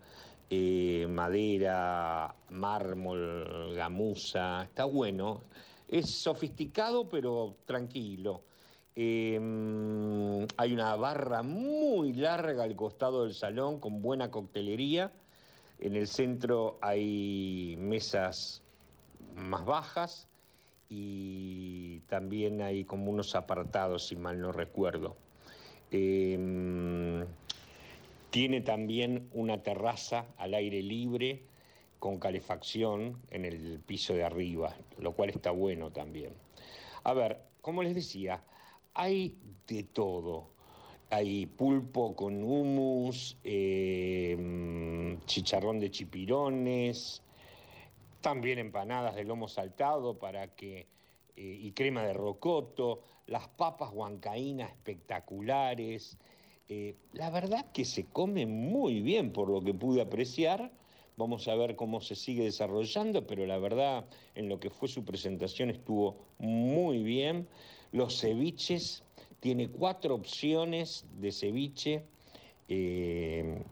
eh, 0.48 1.08
madera, 1.10 2.36
mármol, 2.50 3.74
gamuza, 3.74 4.62
está 4.62 4.84
bueno. 4.84 5.42
Es 5.88 6.08
sofisticado 6.08 7.08
pero 7.08 7.56
tranquilo. 7.66 8.42
Eh, 8.94 10.46
hay 10.56 10.72
una 10.72 10.94
barra 10.94 11.42
muy 11.42 12.12
larga 12.12 12.62
al 12.62 12.76
costado 12.76 13.24
del 13.24 13.34
salón 13.34 13.80
con 13.80 14.00
buena 14.02 14.30
coctelería. 14.30 15.10
En 15.80 15.96
el 15.96 16.06
centro 16.06 16.78
hay 16.80 17.76
mesas 17.76 18.62
más 19.34 19.64
bajas 19.64 20.28
y 20.88 22.00
también 22.08 22.62
hay 22.62 22.84
como 22.84 23.10
unos 23.10 23.34
apartados, 23.34 24.06
si 24.06 24.16
mal 24.16 24.40
no 24.40 24.52
recuerdo. 24.52 25.16
Eh, 25.90 27.24
tiene 28.30 28.60
también 28.60 29.28
una 29.32 29.62
terraza 29.62 30.26
al 30.36 30.54
aire 30.54 30.82
libre 30.82 31.42
con 31.98 32.18
calefacción 32.18 33.18
en 33.30 33.44
el 33.44 33.80
piso 33.80 34.14
de 34.14 34.24
arriba, 34.24 34.76
lo 34.98 35.12
cual 35.12 35.30
está 35.30 35.50
bueno 35.50 35.90
también. 35.90 36.32
A 37.04 37.14
ver, 37.14 37.40
como 37.60 37.82
les 37.82 37.94
decía, 37.94 38.42
hay 38.94 39.34
de 39.66 39.82
todo. 39.84 40.50
Hay 41.10 41.46
pulpo 41.46 42.14
con 42.14 42.44
humus, 42.44 43.38
eh, 43.42 45.16
chicharrón 45.24 45.80
de 45.80 45.90
chipirones, 45.90 47.22
también 48.20 48.58
empanadas 48.58 49.14
de 49.14 49.24
lomo 49.24 49.48
saltado 49.48 50.18
para 50.18 50.54
que, 50.54 50.86
eh, 51.36 51.58
y 51.60 51.72
crema 51.72 52.02
de 52.04 52.12
rocoto, 52.12 53.00
las 53.26 53.48
papas 53.48 53.90
huancaínas 53.92 54.70
espectaculares. 54.70 56.18
Eh, 56.68 56.96
la 57.12 57.30
verdad 57.30 57.70
que 57.72 57.84
se 57.84 58.04
come 58.06 58.46
muy 58.46 59.00
bien 59.00 59.32
por 59.32 59.48
lo 59.48 59.62
que 59.62 59.74
pude 59.74 60.00
apreciar. 60.00 60.70
Vamos 61.16 61.48
a 61.48 61.54
ver 61.54 61.74
cómo 61.76 62.00
se 62.00 62.14
sigue 62.14 62.44
desarrollando, 62.44 63.26
pero 63.26 63.46
la 63.46 63.58
verdad 63.58 64.04
en 64.34 64.48
lo 64.48 64.60
que 64.60 64.70
fue 64.70 64.88
su 64.88 65.04
presentación 65.04 65.70
estuvo 65.70 66.16
muy 66.38 67.02
bien. 67.02 67.48
Los 67.92 68.20
ceviches, 68.20 69.02
tiene 69.40 69.68
cuatro 69.68 70.14
opciones 70.14 71.06
de 71.20 71.32
ceviche. 71.32 72.04
eh, 72.68 73.62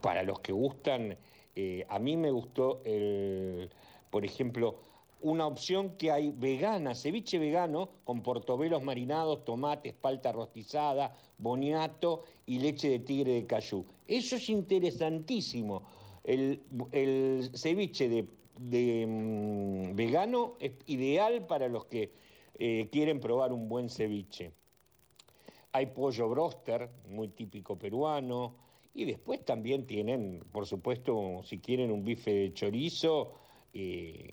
para 0.00 0.22
los 0.22 0.38
que 0.38 0.52
gustan, 0.52 1.16
eh, 1.56 1.86
a 1.88 1.98
mí 1.98 2.18
me 2.18 2.30
gustó, 2.30 2.82
el, 2.84 3.70
por 4.10 4.26
ejemplo, 4.26 4.76
una 5.22 5.46
opción 5.46 5.96
que 5.96 6.12
hay 6.12 6.30
vegana, 6.30 6.94
ceviche 6.94 7.38
vegano, 7.38 7.88
con 8.04 8.22
portobelos 8.22 8.82
marinados, 8.82 9.42
tomates, 9.46 9.94
palta 9.94 10.32
rostizada, 10.32 11.16
boniato 11.38 12.24
y 12.44 12.58
leche 12.58 12.90
de 12.90 12.98
tigre 12.98 13.32
de 13.32 13.46
cayú. 13.46 13.86
Eso 14.06 14.36
es 14.36 14.50
interesantísimo. 14.50 15.82
El, 16.22 16.60
ceviche 17.54 18.08
de, 18.10 18.28
de, 18.58 19.06
mm, 19.06 19.96
vegano 19.96 20.56
es 20.60 20.72
ideal 20.86 21.46
para 21.46 21.68
los 21.68 21.86
que 21.86 22.12
eh, 22.58 22.88
quieren 22.92 23.18
probar 23.18 23.52
un 23.54 23.68
buen 23.68 23.88
ceviche. 23.88 24.52
Hay 25.72 25.86
pollo 25.86 26.28
broster, 26.28 26.90
muy 27.08 27.28
típico 27.28 27.78
peruano, 27.78 28.65
y 28.96 29.04
después 29.04 29.44
también 29.44 29.86
tienen, 29.86 30.42
por 30.52 30.66
supuesto, 30.66 31.42
si 31.44 31.58
quieren 31.58 31.90
un 31.90 32.02
bife 32.02 32.32
de 32.32 32.54
chorizo, 32.54 33.34
eh, 33.74 34.32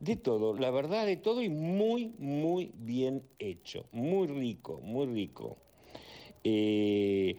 de 0.00 0.16
todo, 0.16 0.54
la 0.54 0.72
verdad 0.72 1.06
de 1.06 1.16
todo 1.16 1.40
y 1.40 1.48
muy, 1.48 2.12
muy 2.18 2.72
bien 2.74 3.22
hecho, 3.38 3.86
muy 3.92 4.26
rico, 4.26 4.80
muy 4.82 5.06
rico. 5.06 5.56
Eh, 6.42 7.36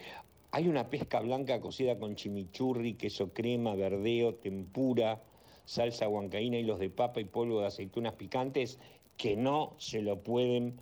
hay 0.51 0.69
una 0.69 0.89
pesca 0.89 1.19
blanca 1.19 1.59
cocida 1.59 1.99
con 1.99 2.15
chimichurri, 2.15 2.93
queso 2.93 3.33
crema, 3.33 3.75
verdeo, 3.75 4.35
tempura, 4.35 5.21
salsa 5.65 6.07
huancaína, 6.07 6.59
hilos 6.59 6.79
de 6.79 6.89
papa 6.89 7.19
y 7.19 7.25
polvo 7.25 7.59
de 7.59 7.67
aceitunas 7.67 8.13
picantes 8.13 8.79
que 9.17 9.35
no 9.35 9.75
se 9.79 10.01
lo 10.01 10.23
pueden 10.23 10.79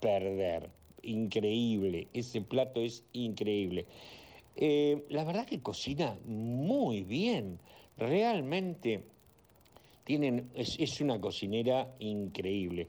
perder. 0.00 0.70
Increíble, 1.02 2.08
ese 2.14 2.40
plato 2.40 2.80
es 2.80 3.04
increíble. 3.12 3.84
Eh, 4.56 5.04
la 5.10 5.24
verdad 5.24 5.46
que 5.46 5.62
cocina 5.62 6.18
muy 6.24 7.02
bien, 7.02 7.58
realmente 7.96 9.04
tienen, 10.04 10.50
es, 10.54 10.78
es 10.78 11.00
una 11.00 11.20
cocinera 11.20 11.94
increíble. 11.98 12.88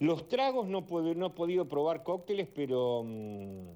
Los 0.00 0.28
tragos 0.28 0.68
no, 0.68 0.86
puedo- 0.86 1.14
no 1.14 1.26
he 1.26 1.30
podido 1.30 1.68
probar 1.68 2.02
cócteles, 2.02 2.48
pero 2.54 3.02
mm, 3.04 3.70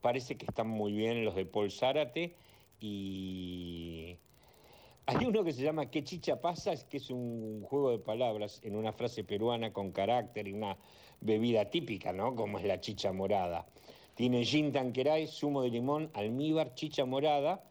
parece 0.00 0.36
que 0.36 0.46
están 0.46 0.68
muy 0.68 0.92
bien 0.92 1.24
los 1.24 1.34
de 1.34 1.46
Paul 1.46 1.70
Zárate 1.70 2.34
y 2.80 4.16
hay 5.06 5.26
uno 5.26 5.44
que 5.44 5.52
se 5.52 5.62
llama 5.62 5.90
¿Qué 5.90 6.04
chicha 6.04 6.40
pasa? 6.40 6.72
Es 6.72 6.84
que 6.84 6.98
es 6.98 7.10
un 7.10 7.62
juego 7.62 7.90
de 7.90 7.98
palabras 7.98 8.60
en 8.64 8.76
una 8.76 8.92
frase 8.92 9.24
peruana 9.24 9.72
con 9.72 9.92
carácter 9.92 10.48
y 10.48 10.52
una 10.52 10.78
bebida 11.20 11.70
típica, 11.70 12.12
¿no? 12.12 12.34
Como 12.34 12.58
es 12.58 12.64
la 12.64 12.80
chicha 12.80 13.12
morada. 13.12 13.66
Tiene 14.14 14.44
gin 14.44 14.72
tanqueray, 14.72 15.26
zumo 15.26 15.62
de 15.62 15.70
limón, 15.70 16.10
almíbar, 16.14 16.74
chicha 16.74 17.04
morada 17.04 17.64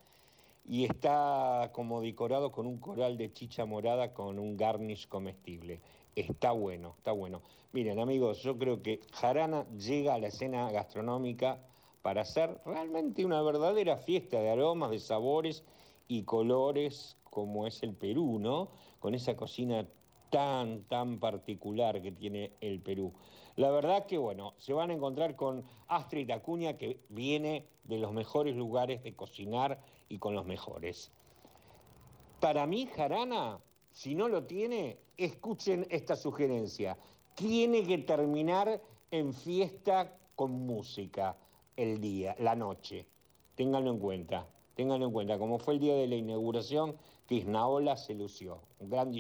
y 0.67 0.85
está 0.85 1.69
como 1.73 2.01
decorado 2.01 2.51
con 2.51 2.65
un 2.65 2.77
coral 2.77 3.17
de 3.17 3.31
chicha 3.31 3.65
morada 3.65 4.13
con 4.13 4.39
un 4.39 4.57
garnish 4.57 5.07
comestible. 5.07 5.81
Está 6.15 6.51
bueno, 6.51 6.95
está 6.97 7.11
bueno. 7.11 7.41
Miren 7.73 7.99
amigos, 7.99 8.41
yo 8.43 8.57
creo 8.57 8.81
que 8.81 8.99
Jarana 9.13 9.65
llega 9.77 10.15
a 10.15 10.19
la 10.19 10.27
escena 10.27 10.71
gastronómica 10.71 11.59
para 12.01 12.21
hacer 12.21 12.59
realmente 12.65 13.23
una 13.23 13.41
verdadera 13.41 13.97
fiesta 13.97 14.39
de 14.39 14.49
aromas, 14.49 14.91
de 14.91 14.99
sabores 14.99 15.63
y 16.07 16.23
colores 16.23 17.17
como 17.23 17.67
es 17.67 17.81
el 17.83 17.93
Perú, 17.93 18.39
¿no? 18.39 18.69
Con 18.99 19.15
esa 19.15 19.35
cocina 19.35 19.87
tan, 20.29 20.83
tan 20.83 21.19
particular 21.19 22.01
que 22.01 22.11
tiene 22.11 22.51
el 22.61 22.81
Perú. 22.81 23.13
La 23.55 23.69
verdad 23.71 24.05
que, 24.05 24.17
bueno, 24.17 24.53
se 24.57 24.73
van 24.73 24.91
a 24.91 24.93
encontrar 24.93 25.35
con 25.35 25.63
Astrid 25.87 26.29
Acuña, 26.31 26.77
que 26.77 27.01
viene 27.09 27.67
de 27.83 27.97
los 27.97 28.13
mejores 28.13 28.55
lugares 28.55 29.03
de 29.03 29.15
cocinar 29.15 29.81
y 30.09 30.19
con 30.19 30.35
los 30.35 30.45
mejores. 30.45 31.11
Para 32.39 32.65
mí, 32.65 32.87
Jarana, 32.87 33.59
si 33.91 34.15
no 34.15 34.27
lo 34.27 34.45
tiene, 34.45 34.97
escuchen 35.17 35.85
esta 35.89 36.15
sugerencia. 36.15 36.97
Tiene 37.35 37.83
que 37.83 37.99
terminar 37.99 38.81
en 39.11 39.33
fiesta 39.33 40.17
con 40.35 40.51
música 40.51 41.37
el 41.75 41.99
día, 41.99 42.35
la 42.39 42.55
noche. 42.55 43.05
Ténganlo 43.55 43.91
en 43.91 43.99
cuenta, 43.99 44.47
ténganlo 44.75 45.05
en 45.07 45.11
cuenta. 45.11 45.37
Como 45.37 45.59
fue 45.59 45.75
el 45.75 45.79
día 45.79 45.95
de 45.95 46.07
la 46.07 46.15
inauguración, 46.15 46.95
que 47.27 47.35
Isnaola 47.35 47.97
se 47.97 48.13
lució. 48.13 48.61
Un 48.79 48.89
gran. 48.89 49.11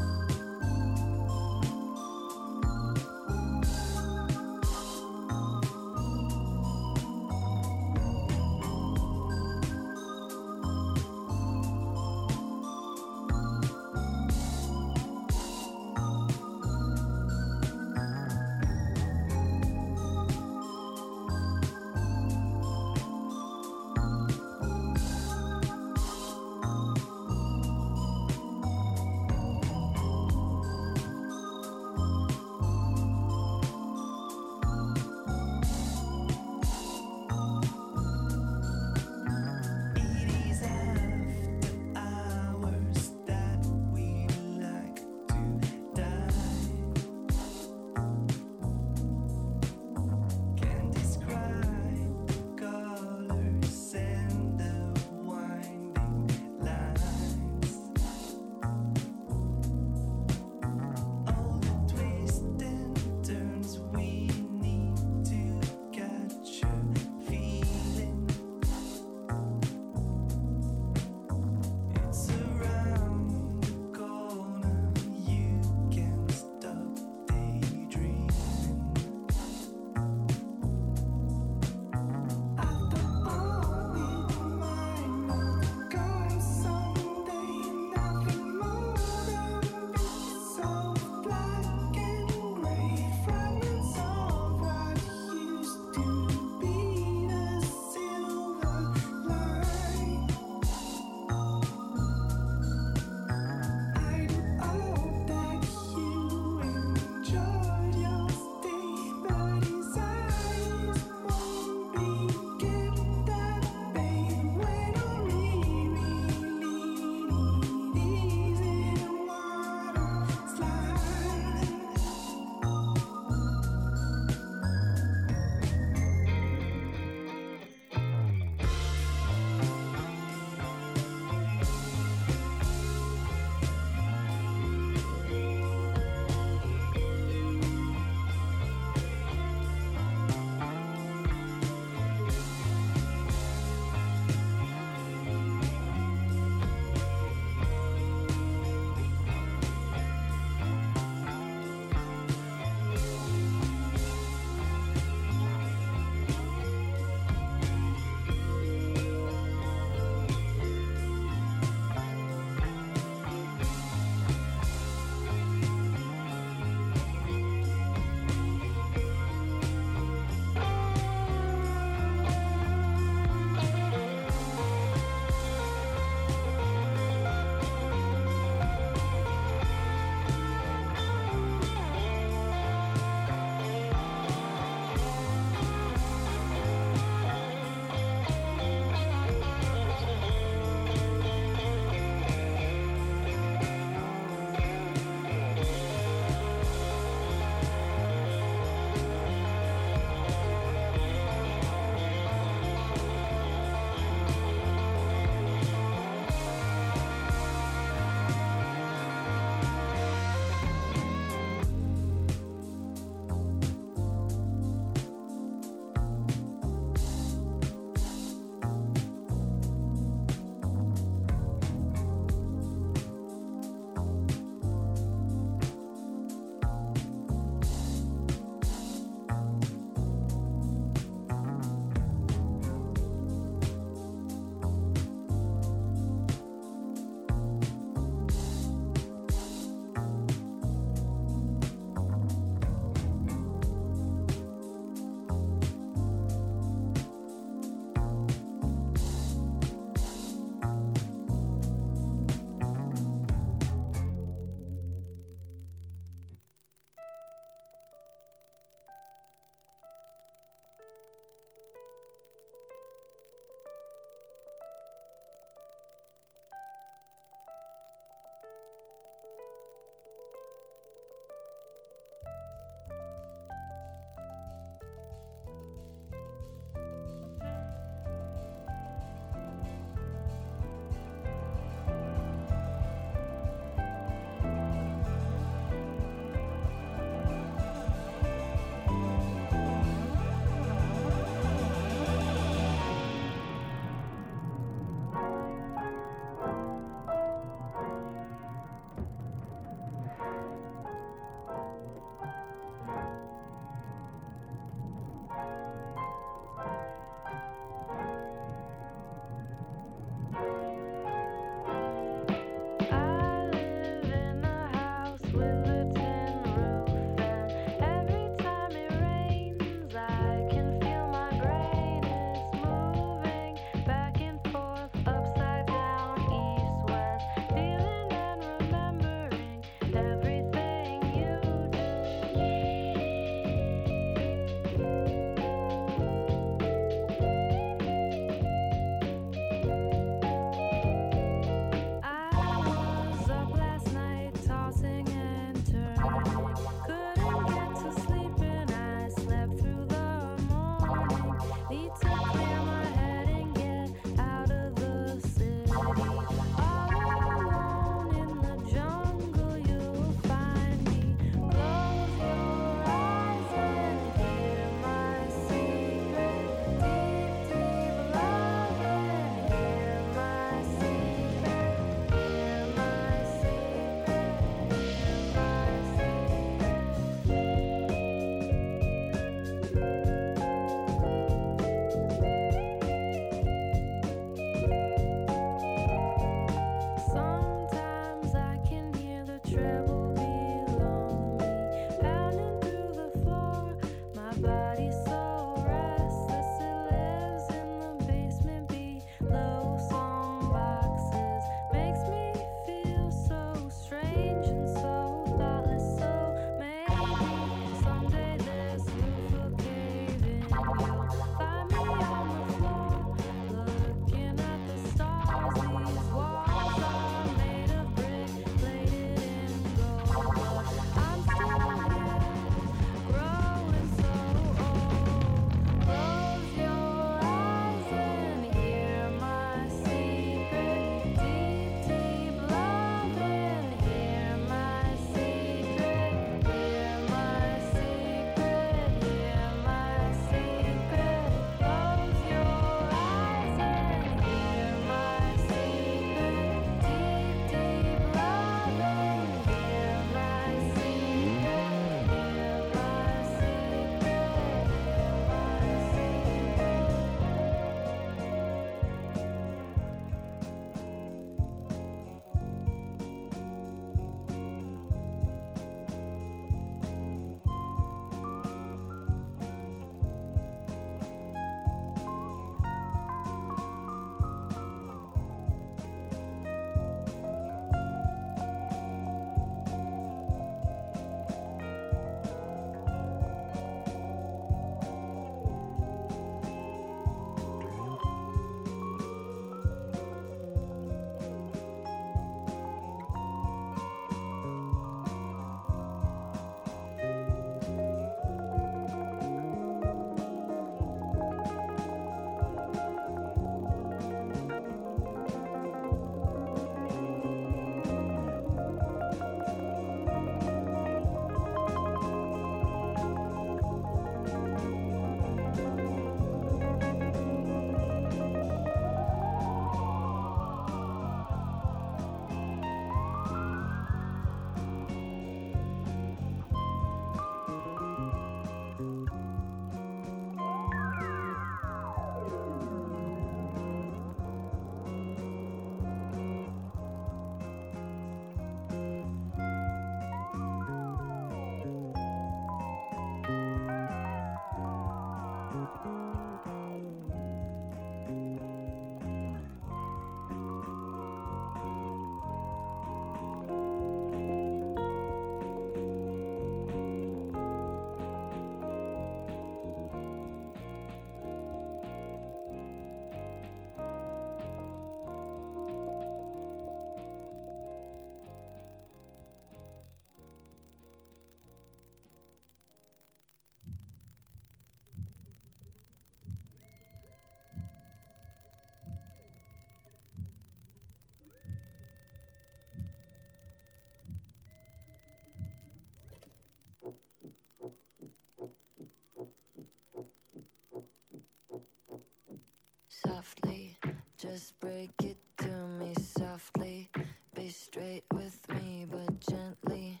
Softly. 593.05 593.77
Just 594.17 594.59
break 594.59 594.91
it 595.03 595.17
to 595.39 595.51
me 595.79 595.93
softly. 595.99 596.89
Be 597.35 597.49
straight 597.49 598.03
with 598.13 598.39
me, 598.49 598.85
but 598.91 599.19
gently. 599.21 600.00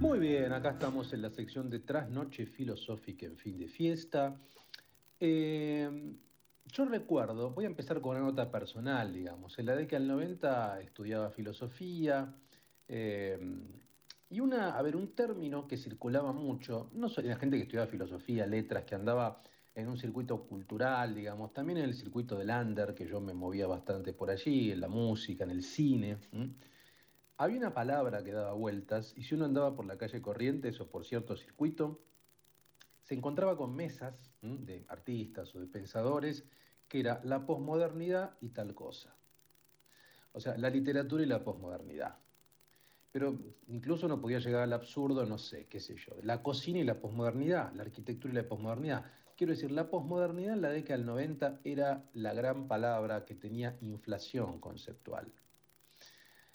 Muy 0.00 0.18
bien, 0.18 0.52
acá 0.52 0.70
estamos 0.70 1.12
en 1.12 1.22
la 1.22 1.30
sección 1.30 1.70
de 1.70 1.80
Trasnoche 1.80 2.46
Filosófica 2.46 3.26
en 3.26 3.36
fin 3.36 3.58
de 3.58 3.68
fiesta. 3.68 4.40
Eh, 5.18 6.14
yo 6.66 6.84
recuerdo, 6.84 7.50
voy 7.50 7.64
a 7.64 7.68
empezar 7.68 8.00
con 8.00 8.16
una 8.16 8.26
nota 8.26 8.50
personal, 8.50 9.12
digamos. 9.12 9.58
En 9.58 9.66
la 9.66 9.76
década 9.76 10.00
del 10.00 10.08
90 10.08 10.80
estudiaba 10.80 11.30
filosofía 11.30 12.34
eh, 12.88 13.38
y 14.34 14.40
una, 14.40 14.76
a 14.76 14.82
ver, 14.82 14.96
un 14.96 15.14
término 15.14 15.68
que 15.68 15.76
circulaba 15.76 16.32
mucho, 16.32 16.90
no 16.92 17.08
solo 17.08 17.28
la 17.28 17.36
gente 17.36 17.56
que 17.56 17.62
estudiaba 17.62 17.86
filosofía, 17.86 18.44
letras, 18.48 18.82
que 18.82 18.96
andaba 18.96 19.40
en 19.76 19.86
un 19.86 19.96
circuito 19.96 20.42
cultural, 20.48 21.14
digamos, 21.14 21.52
también 21.52 21.78
en 21.78 21.84
el 21.84 21.94
circuito 21.94 22.36
del 22.36 22.50
under, 22.50 22.96
que 22.96 23.06
yo 23.06 23.20
me 23.20 23.32
movía 23.32 23.68
bastante 23.68 24.12
por 24.12 24.30
allí, 24.30 24.72
en 24.72 24.80
la 24.80 24.88
música, 24.88 25.44
en 25.44 25.50
el 25.50 25.62
cine. 25.62 26.18
Había 27.36 27.58
una 27.58 27.72
palabra 27.72 28.24
que 28.24 28.32
daba 28.32 28.54
vueltas 28.54 29.14
y 29.16 29.22
si 29.22 29.36
uno 29.36 29.44
andaba 29.44 29.76
por 29.76 29.86
la 29.86 29.96
calle 29.98 30.20
Corrientes 30.20 30.80
o 30.80 30.90
por 30.90 31.04
cierto 31.04 31.36
circuito, 31.36 32.00
se 33.04 33.14
encontraba 33.14 33.56
con 33.56 33.72
mesas 33.76 34.32
de 34.42 34.84
artistas 34.88 35.54
o 35.54 35.60
de 35.60 35.68
pensadores 35.68 36.44
que 36.88 36.98
era 36.98 37.20
la 37.22 37.46
posmodernidad 37.46 38.36
y 38.40 38.48
tal 38.48 38.74
cosa. 38.74 39.14
O 40.32 40.40
sea, 40.40 40.58
la 40.58 40.70
literatura 40.70 41.22
y 41.22 41.26
la 41.26 41.44
posmodernidad. 41.44 42.23
Pero 43.14 43.38
incluso 43.68 44.06
uno 44.06 44.20
podía 44.20 44.40
llegar 44.40 44.62
al 44.62 44.72
absurdo, 44.72 45.24
no 45.24 45.38
sé, 45.38 45.68
qué 45.68 45.78
sé 45.78 45.94
yo, 45.94 46.16
la 46.24 46.42
cocina 46.42 46.80
y 46.80 46.82
la 46.84 46.98
posmodernidad, 46.98 47.72
la 47.72 47.84
arquitectura 47.84 48.32
y 48.32 48.36
la 48.38 48.48
posmodernidad. 48.48 49.04
Quiero 49.36 49.52
decir, 49.52 49.70
la 49.70 49.88
posmodernidad 49.88 50.54
en 50.54 50.62
la 50.62 50.70
década 50.70 50.96
del 50.96 51.06
90 51.06 51.60
era 51.62 52.10
la 52.14 52.34
gran 52.34 52.66
palabra 52.66 53.24
que 53.24 53.36
tenía 53.36 53.78
inflación 53.82 54.58
conceptual. 54.58 55.32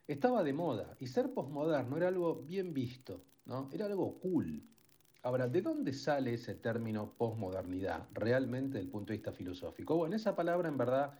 Estaba 0.05 0.43
de 0.43 0.51
moda 0.51 0.97
y 0.99 1.07
ser 1.07 1.33
posmoderno 1.33 1.95
era 1.95 2.09
algo 2.09 2.41
bien 2.41 2.73
visto, 2.73 3.23
¿no? 3.45 3.69
Era 3.71 3.85
algo 3.85 4.19
cool. 4.19 4.61
Ahora, 5.23 5.47
¿de 5.47 5.61
dónde 5.61 5.93
sale 5.93 6.33
ese 6.33 6.55
término 6.55 7.13
posmodernidad 7.17 8.09
realmente 8.11 8.73
desde 8.73 8.87
el 8.87 8.91
punto 8.91 9.13
de 9.13 9.19
vista 9.19 9.31
filosófico? 9.31 9.95
Bueno, 9.95 10.17
esa 10.17 10.35
palabra 10.35 10.67
en 10.67 10.77
verdad 10.77 11.17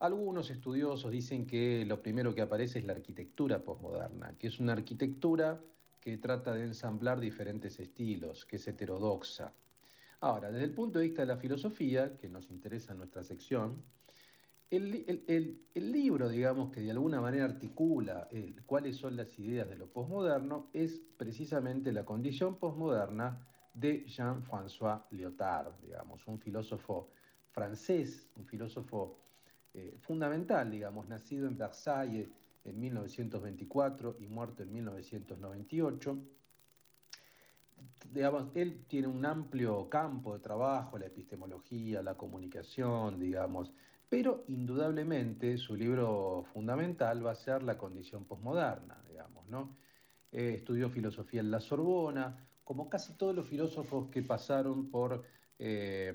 algunos 0.00 0.50
estudiosos 0.50 1.12
dicen 1.12 1.46
que 1.46 1.84
lo 1.84 2.02
primero 2.02 2.34
que 2.34 2.40
aparece 2.40 2.78
es 2.78 2.86
la 2.86 2.94
arquitectura 2.94 3.62
posmoderna, 3.62 4.34
que 4.38 4.46
es 4.48 4.58
una 4.58 4.72
arquitectura 4.72 5.60
que 6.00 6.16
trata 6.16 6.54
de 6.54 6.64
ensamblar 6.64 7.20
diferentes 7.20 7.78
estilos, 7.78 8.46
que 8.46 8.56
es 8.56 8.66
heterodoxa. 8.66 9.52
Ahora, 10.20 10.50
desde 10.50 10.64
el 10.64 10.72
punto 10.72 10.98
de 10.98 11.06
vista 11.06 11.22
de 11.22 11.28
la 11.28 11.36
filosofía, 11.36 12.16
que 12.16 12.28
nos 12.28 12.50
interesa 12.50 12.92
en 12.92 12.98
nuestra 12.98 13.22
sección, 13.22 13.82
el, 14.70 15.66
libro, 15.74 16.28
digamos, 16.28 16.70
que 16.70 16.80
de 16.80 16.92
alguna 16.92 17.20
manera 17.20 17.44
articula 17.44 18.28
el- 18.30 18.62
cuáles 18.64 18.96
son 18.96 19.16
las 19.16 19.38
ideas 19.38 19.68
de 19.68 19.76
lo 19.76 19.88
posmoderno, 19.88 20.70
es 20.72 21.02
precisamente 21.16 21.92
la 21.92 22.04
condición 22.04 22.56
posmoderna 22.56 23.46
de 23.74 24.06
Jean-François 24.06 25.04
Lyotard, 25.10 25.74
digamos, 25.82 26.26
un 26.26 26.38
filósofo 26.38 27.10
francés, 27.50 28.30
un 28.36 28.46
filósofo 28.46 29.18
eh, 29.72 29.96
fundamental, 30.00 30.70
digamos, 30.70 31.08
nacido 31.08 31.46
en 31.46 31.56
Versalles 31.56 32.28
en 32.64 32.80
1924 32.80 34.16
y 34.20 34.26
muerto 34.26 34.62
en 34.62 34.72
1998. 34.72 36.18
Digamos, 38.12 38.48
él 38.54 38.84
tiene 38.88 39.06
un 39.06 39.24
amplio 39.24 39.88
campo 39.88 40.34
de 40.34 40.40
trabajo, 40.40 40.98
la 40.98 41.06
epistemología, 41.06 42.02
la 42.02 42.16
comunicación, 42.16 43.18
digamos, 43.18 43.72
pero 44.08 44.44
indudablemente 44.48 45.56
su 45.56 45.76
libro 45.76 46.44
fundamental 46.52 47.24
va 47.24 47.30
a 47.30 47.36
ser 47.36 47.62
La 47.62 47.78
condición 47.78 48.24
posmoderna, 48.24 49.00
digamos, 49.08 49.48
¿no? 49.48 49.76
Eh, 50.32 50.54
estudió 50.56 50.90
filosofía 50.90 51.40
en 51.40 51.50
la 51.50 51.60
Sorbona, 51.60 52.48
como 52.64 52.88
casi 52.90 53.14
todos 53.14 53.34
los 53.34 53.46
filósofos 53.46 54.10
que 54.10 54.22
pasaron 54.22 54.90
por, 54.90 55.24
eh, 55.58 56.12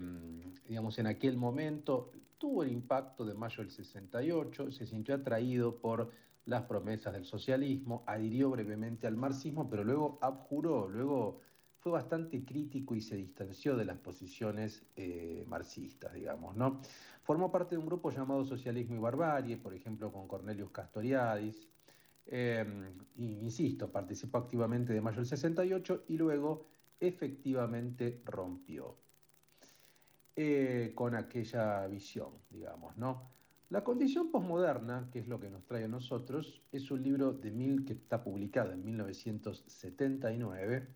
digamos, 0.67 0.99
en 0.99 1.07
aquel 1.07 1.37
momento, 1.37 2.11
tuvo 2.37 2.63
el 2.63 2.71
impacto 2.71 3.25
de 3.25 3.33
mayo 3.33 3.63
del 3.63 3.71
68, 3.71 4.71
se 4.71 4.85
sintió 4.85 5.15
atraído 5.15 5.79
por 5.79 6.11
las 6.45 6.63
promesas 6.63 7.13
del 7.13 7.25
socialismo, 7.25 8.03
adhirió 8.05 8.51
brevemente 8.51 9.07
al 9.07 9.17
marxismo, 9.17 9.69
pero 9.69 9.83
luego 9.83 10.19
abjuró, 10.21 10.87
luego 10.87 11.41
fue 11.79 11.91
bastante 11.91 12.43
crítico 12.43 12.95
y 12.95 13.01
se 13.01 13.15
distanció 13.15 13.75
de 13.75 13.85
las 13.85 13.97
posiciones 13.97 14.83
eh, 14.95 15.45
marxistas, 15.47 16.13
digamos, 16.13 16.55
¿no? 16.55 16.81
Formó 17.23 17.51
parte 17.51 17.75
de 17.75 17.79
un 17.79 17.87
grupo 17.87 18.11
llamado 18.11 18.43
Socialismo 18.43 18.95
y 18.95 18.99
Barbarie, 18.99 19.57
por 19.57 19.73
ejemplo, 19.73 20.11
con 20.11 20.27
Cornelius 20.27 20.71
Castoriadis, 20.71 21.67
y, 22.27 23.39
insisto, 23.39 23.91
participó 23.91 24.39
activamente 24.39 24.93
de 24.93 25.01
mayo 25.01 25.17
del 25.17 25.27
68 25.27 26.05
y 26.07 26.17
luego 26.17 26.65
efectivamente 26.99 28.21
rompió 28.25 28.97
eh, 30.35 30.91
con 30.95 31.15
aquella 31.15 31.85
visión, 31.87 32.29
digamos, 32.49 32.97
¿no? 32.97 33.29
La 33.69 33.83
condición 33.83 34.31
posmoderna, 34.31 35.09
que 35.11 35.19
es 35.19 35.27
lo 35.27 35.39
que 35.39 35.49
nos 35.49 35.65
trae 35.65 35.85
a 35.85 35.87
nosotros, 35.87 36.61
es 36.71 36.91
un 36.91 37.01
libro 37.01 37.33
de 37.33 37.51
mil 37.51 37.83
que 37.83 37.93
está 37.93 38.23
publicado 38.23 38.71
en 38.71 38.85
1979. 38.85 40.87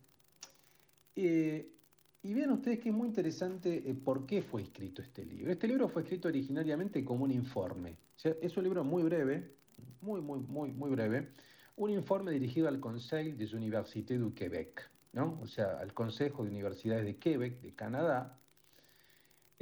Eh, 1.16 1.74
y 2.22 2.34
vean 2.34 2.52
ustedes 2.52 2.80
que 2.80 2.90
es 2.90 2.96
muy 2.96 3.08
interesante 3.08 3.90
eh, 3.90 3.94
por 3.94 4.26
qué 4.26 4.42
fue 4.42 4.62
escrito 4.62 5.02
este 5.02 5.26
libro. 5.26 5.52
Este 5.52 5.68
libro 5.68 5.88
fue 5.88 6.04
escrito 6.04 6.28
originariamente 6.28 7.04
como 7.04 7.24
un 7.24 7.32
informe. 7.32 7.98
O 8.16 8.20
sea, 8.20 8.36
es 8.42 8.56
un 8.58 8.66
libro 8.66 8.84
muy 8.84 9.04
breve, 9.04 9.56
muy, 10.02 10.22
muy, 10.22 10.40
muy, 10.42 10.72
muy 10.72 10.92
breve. 10.92 11.30
Un 11.76 11.92
informe 11.92 12.32
dirigido 12.32 12.68
al 12.68 12.80
Conseil 12.80 13.38
des 13.38 13.54
Universités 13.54 14.20
du 14.20 14.34
Québec, 14.34 14.90
¿no? 15.14 15.40
O 15.42 15.48
sea, 15.48 15.80
al 15.80 15.94
Consejo 15.94 16.44
de 16.44 16.52
Universidades 16.52 17.06
de 17.06 17.18
Quebec, 17.18 17.62
de 17.62 17.74
Canadá, 17.74 18.38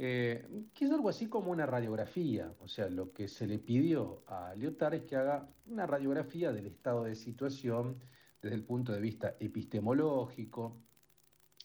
eh, 0.00 0.46
que 0.72 0.84
es 0.84 0.90
algo 0.92 1.08
así 1.08 1.26
como 1.26 1.50
una 1.50 1.66
radiografía. 1.66 2.54
O 2.60 2.68
sea, 2.68 2.88
lo 2.88 3.12
que 3.12 3.26
se 3.26 3.46
le 3.46 3.58
pidió 3.58 4.22
a 4.28 4.54
Lyotard 4.54 4.94
es 4.94 5.02
que 5.02 5.16
haga 5.16 5.48
una 5.66 5.86
radiografía 5.86 6.52
del 6.52 6.66
estado 6.66 7.04
de 7.04 7.16
situación 7.16 7.98
desde 8.40 8.54
el 8.54 8.62
punto 8.62 8.92
de 8.92 9.00
vista 9.00 9.36
epistemológico, 9.40 10.80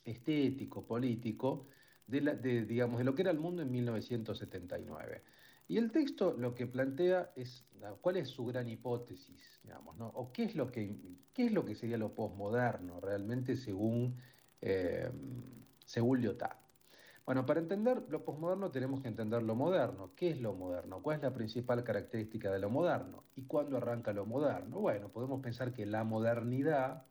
estético, 0.03 0.85
político, 0.85 1.68
de, 2.07 2.22
de, 2.22 3.03
lo 3.03 3.15
que 3.15 3.22
era 3.22 3.31
el 3.31 3.39
mundo 3.39 3.61
en 3.61 3.72
1979. 3.72 5.23
Y 5.68 5.77
el 5.77 5.91
texto 5.91 6.35
lo 6.38 6.55
que 6.55 6.68
plantea 6.68 7.31
es 7.35 7.65
cuál 8.01 8.18
es 8.18 8.30
su 8.30 8.45
gran 8.45 8.68
hipótesis, 8.68 9.60
digamos, 9.64 9.95
¿no? 9.97 10.07
o 10.07 10.31
qué 10.34 10.43
es 10.43 10.55
lo 10.55 10.72
que, 10.72 10.97
qué 11.34 11.45
es 11.45 11.51
lo 11.51 11.64
que 11.64 11.76
sería 11.76 11.97
lo 11.97 12.14
posmoderno 12.14 12.99
realmente 12.99 13.55
según, 13.55 14.18
eh, 14.60 15.10
según 15.85 16.22
Lyotard. 16.22 16.62
Bueno, 17.25 17.45
para 17.45 17.61
entender 17.61 18.03
lo 18.09 18.25
posmoderno 18.25 18.69
tenemos 18.69 19.01
que 19.01 19.07
entender 19.07 19.43
lo 19.43 19.55
moderno. 19.55 20.11
¿Qué 20.13 20.31
es 20.31 20.41
lo 20.41 20.53
moderno? 20.53 21.01
¿Cuál 21.01 21.17
es 21.17 21.23
la 21.23 21.33
principal 21.33 21.81
característica 21.83 22.51
de 22.51 22.59
lo 22.59 22.69
moderno? 22.69 23.23
¿Y 23.35 23.43
cuándo 23.43 23.77
arranca 23.77 24.11
lo 24.11 24.25
moderno? 24.25 24.79
Bueno, 24.79 25.07
podemos 25.09 25.41
pensar 25.41 25.71
que 25.71 25.85
la 25.85 26.03
modernidad 26.03 27.05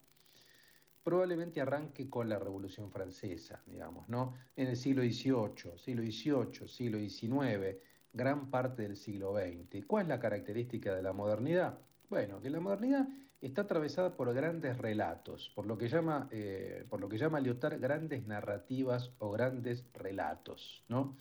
probablemente 1.02 1.60
arranque 1.62 2.10
con 2.10 2.28
la 2.28 2.39
Revolución 2.39 2.90
Francesa, 2.90 3.62
digamos, 3.66 4.09
¿no? 4.09 4.34
En 4.55 4.68
el 4.68 4.76
siglo 4.76 5.02
XVIII, 5.02 5.78
siglo 5.78 6.02
XVIII, 6.02 6.68
siglo 6.68 6.98
XIX, 6.98 7.78
gran 8.12 8.51
parte 8.51 8.82
del 8.82 8.97
siglo 8.97 9.34
XX. 9.34 9.74
¿Y 9.76 9.82
¿Cuál 9.82 10.02
es 10.02 10.09
la 10.09 10.20
característica 10.20 10.94
de 10.94 11.02
la 11.02 11.14
modernidad? 11.14 11.78
Bueno, 12.10 12.40
que 12.40 12.51
la 12.51 12.60
modernidad 12.60 13.09
está 13.43 13.62
atravesada 13.62 14.16
por 14.16 14.32
grandes 14.32 14.78
relatos, 14.78 15.51
por 15.55 15.66
lo 15.66 15.77
que 15.77 15.89
llama, 15.89 16.28
eh, 16.31 16.86
por 16.89 17.01
lo 17.01 17.09
que 17.09 17.19
llama 17.19 17.40
Lyotard 17.40 17.81
grandes 17.81 18.27
narrativas 18.27 19.10
o 19.19 19.31
grandes 19.31 19.85
relatos, 19.93 20.85
¿no? 20.89 21.16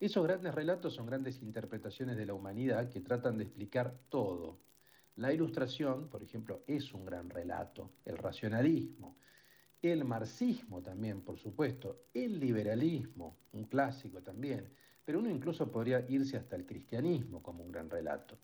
Esos 0.00 0.24
grandes 0.24 0.54
relatos 0.54 0.94
son 0.94 1.06
grandes 1.06 1.42
interpretaciones 1.42 2.16
de 2.16 2.26
la 2.26 2.34
humanidad 2.34 2.88
que 2.88 3.00
tratan 3.00 3.36
de 3.38 3.44
explicar 3.44 3.94
todo, 4.08 4.58
la 5.18 5.32
ilustración, 5.32 6.08
por 6.08 6.22
ejemplo, 6.22 6.62
es 6.68 6.94
un 6.94 7.04
gran 7.04 7.28
relato, 7.28 7.90
el 8.04 8.16
racionalismo, 8.16 9.16
el 9.82 10.04
marxismo 10.04 10.80
también, 10.80 11.22
por 11.22 11.36
supuesto, 11.36 12.04
el 12.14 12.38
liberalismo, 12.38 13.36
un 13.50 13.64
clásico 13.64 14.22
también, 14.22 14.72
pero 15.04 15.18
uno 15.18 15.28
incluso 15.28 15.72
podría 15.72 16.08
irse 16.08 16.36
hasta 16.36 16.54
el 16.54 16.64
cristianismo 16.64 17.42
como 17.42 17.64
un 17.64 17.72
gran 17.72 17.90
relato. 17.90 18.38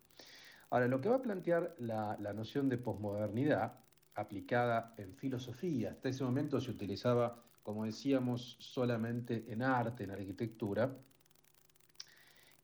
Ahora, 0.74 0.88
lo 0.88 1.00
que 1.00 1.08
va 1.08 1.14
a 1.14 1.22
plantear 1.22 1.76
la, 1.78 2.18
la 2.20 2.32
noción 2.32 2.68
de 2.68 2.78
posmodernidad 2.78 3.78
aplicada 4.16 4.92
en 4.98 5.14
filosofía, 5.14 5.92
hasta 5.92 6.08
ese 6.08 6.24
momento 6.24 6.60
se 6.60 6.72
utilizaba, 6.72 7.44
como 7.62 7.84
decíamos, 7.84 8.56
solamente 8.58 9.44
en 9.52 9.62
arte, 9.62 10.02
en 10.02 10.10
arquitectura, 10.10 10.98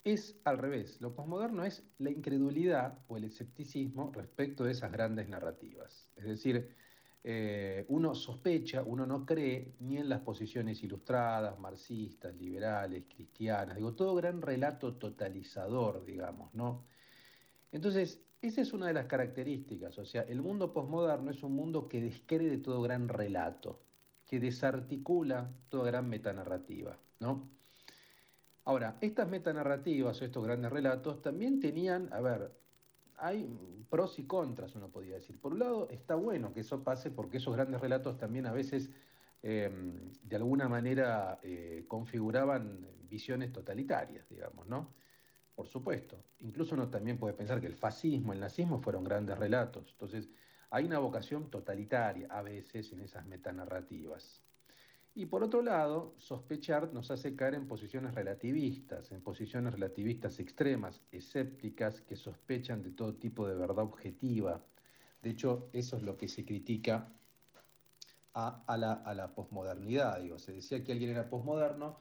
es 0.03 0.41
al 0.43 0.59
revés. 0.59 1.01
Lo 1.01 1.15
posmoderno 1.15 1.65
es 1.65 1.89
la 1.99 2.11
incredulidad 2.11 2.99
o 3.07 3.17
el 3.17 3.23
escepticismo 3.23 4.11
respecto 4.13 4.65
de 4.65 4.73
esas 4.73 4.91
grandes 4.91 5.29
narrativas. 5.29 6.11
Es 6.17 6.25
decir, 6.25 6.75
eh, 7.23 7.85
uno 7.91 8.17
sospecha, 8.17 8.83
uno 8.83 9.07
no 9.07 9.25
cree 9.25 9.77
ni 9.79 9.99
en 9.99 10.09
las 10.09 10.23
posiciones 10.23 10.83
ilustradas, 10.83 11.57
marxistas, 11.61 12.35
liberales, 12.35 13.05
cristianas, 13.09 13.77
digo, 13.77 13.95
todo 13.95 14.17
gran 14.17 14.43
relato 14.43 14.97
totalizador, 14.97 16.05
digamos, 16.05 16.53
¿no? 16.55 16.87
Entonces, 17.73 18.21
esa 18.43 18.63
es 18.63 18.73
una 18.73 18.87
de 18.87 18.95
las 18.95 19.07
características, 19.07 19.99
o 19.99 20.05
sea, 20.05 20.23
el 20.23 20.41
mundo 20.41 20.73
posmoderno 20.73 21.31
es 21.31 21.43
un 21.43 21.55
mundo 21.55 21.89
que 21.89 22.01
descree 22.01 22.49
de 22.49 22.59
todo 22.59 22.81
gran 22.83 23.09
relato, 23.09 23.81
que 24.27 24.41
desarticula 24.41 25.51
toda 25.69 25.87
gran 25.87 26.09
metanarrativa, 26.09 26.99
¿no? 27.19 27.49
Ahora, 28.65 28.97
estas 29.01 29.29
metanarrativas 29.29 30.21
o 30.21 30.25
estos 30.25 30.45
grandes 30.45 30.71
relatos 30.71 31.23
también 31.23 31.61
tenían, 31.61 32.13
a 32.13 32.21
ver, 32.21 32.53
hay 33.17 33.47
pros 33.91 34.19
y 34.19 34.25
contras, 34.25 34.75
uno 34.75 34.89
podría 34.89 35.17
decir. 35.17 35.39
Por 35.39 35.53
un 35.53 35.59
lado, 35.59 35.89
está 35.91 36.15
bueno 36.15 36.53
que 36.55 36.61
eso 36.61 36.83
pase 36.83 37.11
porque 37.11 37.39
esos 37.39 37.55
grandes 37.55 37.81
relatos 37.81 38.17
también 38.17 38.47
a 38.47 38.53
veces, 38.53 38.91
eh, 39.43 39.71
de 40.23 40.37
alguna 40.37 40.69
manera, 40.69 41.41
eh, 41.43 41.85
configuraban 41.89 42.87
visiones 43.09 43.53
totalitarias, 43.53 44.29
digamos, 44.29 44.67
¿no? 44.67 44.89
Por 45.61 45.69
supuesto. 45.69 46.17
Incluso 46.39 46.75
uno 46.75 46.89
también 46.89 47.19
puede 47.19 47.35
pensar 47.35 47.61
que 47.61 47.67
el 47.67 47.75
fascismo, 47.75 48.33
el 48.33 48.41
nazismo 48.41 48.81
fueron 48.81 49.05
grandes 49.05 49.37
relatos. 49.37 49.91
Entonces, 49.91 50.31
hay 50.71 50.87
una 50.87 50.99
vocación 50.99 51.51
totalitaria 51.51 52.29
a 52.31 52.41
veces 52.41 52.91
en 52.93 53.03
esas 53.03 53.27
metanarrativas. 53.27 54.41
Y 55.15 55.27
por 55.27 55.45
otro 55.45 55.61
lado, 55.61 56.15
sospechar 56.17 56.95
nos 56.95 57.11
hace 57.11 57.37
caer 57.37 57.57
en 57.57 57.67
posiciones 57.67 58.15
relativistas, 58.15 59.13
en 59.13 59.21
posiciones 59.21 59.75
relativistas 59.75 60.41
extremas, 60.41 61.03
escépticas, 61.13 62.01
que 62.01 62.17
sospechan 62.17 62.83
de 62.83 62.93
todo 62.93 63.17
tipo 63.17 63.47
de 63.47 63.55
verdad 63.55 63.85
objetiva, 63.85 64.65
De 65.21 65.29
hecho, 65.29 65.69
eso 65.75 65.99
es 65.99 66.03
lo 66.03 66.17
que 66.17 66.27
se 66.27 66.47
critica 66.47 67.13
a, 68.33 68.77
la, 68.79 68.95
a 68.95 69.13
la 69.13 69.35
posmodernidad. 69.35 70.23
Se 70.39 70.53
decía 70.53 70.83
que 70.83 70.93
alguien 70.93 71.11
era 71.11 71.29
posmoderno 71.29 72.01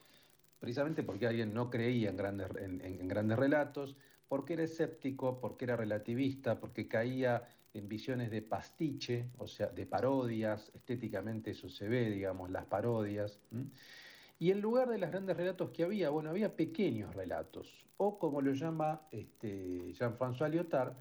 precisamente 0.60 1.04
porque 1.04 1.28
alguien 1.28 1.54
no 1.54 1.70
creía 1.70 2.10
en 2.10 2.18
grandes, 2.18 2.48
en, 2.58 3.08
grandes 3.08 3.40
relatos, 3.40 3.96
porque 4.28 4.54
era 4.54 4.64
escéptico, 4.64 5.40
porque 5.40 5.66
era 5.66 5.76
relativista, 5.76 6.60
porque 6.60 6.88
caía 6.88 7.48
en 7.74 7.88
visiones 7.88 8.30
de 8.30 8.42
pastiche, 8.42 9.30
o 9.38 9.48
sea, 9.48 9.68
de 9.68 9.86
parodias, 9.86 10.72
estéticamente 10.76 11.52
eso 11.52 11.70
se 11.70 11.88
ve, 11.88 12.10
digamos, 12.10 12.50
las 12.50 12.66
parodias. 12.66 13.40
Y 14.38 14.52
en 14.52 14.62
lugar 14.62 14.90
de 14.90 14.98
los 14.98 15.10
grandes 15.10 15.38
relatos 15.38 15.72
que 15.72 15.84
había, 15.84 16.10
bueno, 16.10 16.30
había 16.30 16.56
pequeños 16.56 17.16
relatos, 17.16 17.86
o 17.98 18.20
como 18.20 18.42
lo 18.42 18.54
llama 18.54 19.02
este, 19.12 19.94
Jean-François 19.94 20.50
Lyotard, 20.50 20.94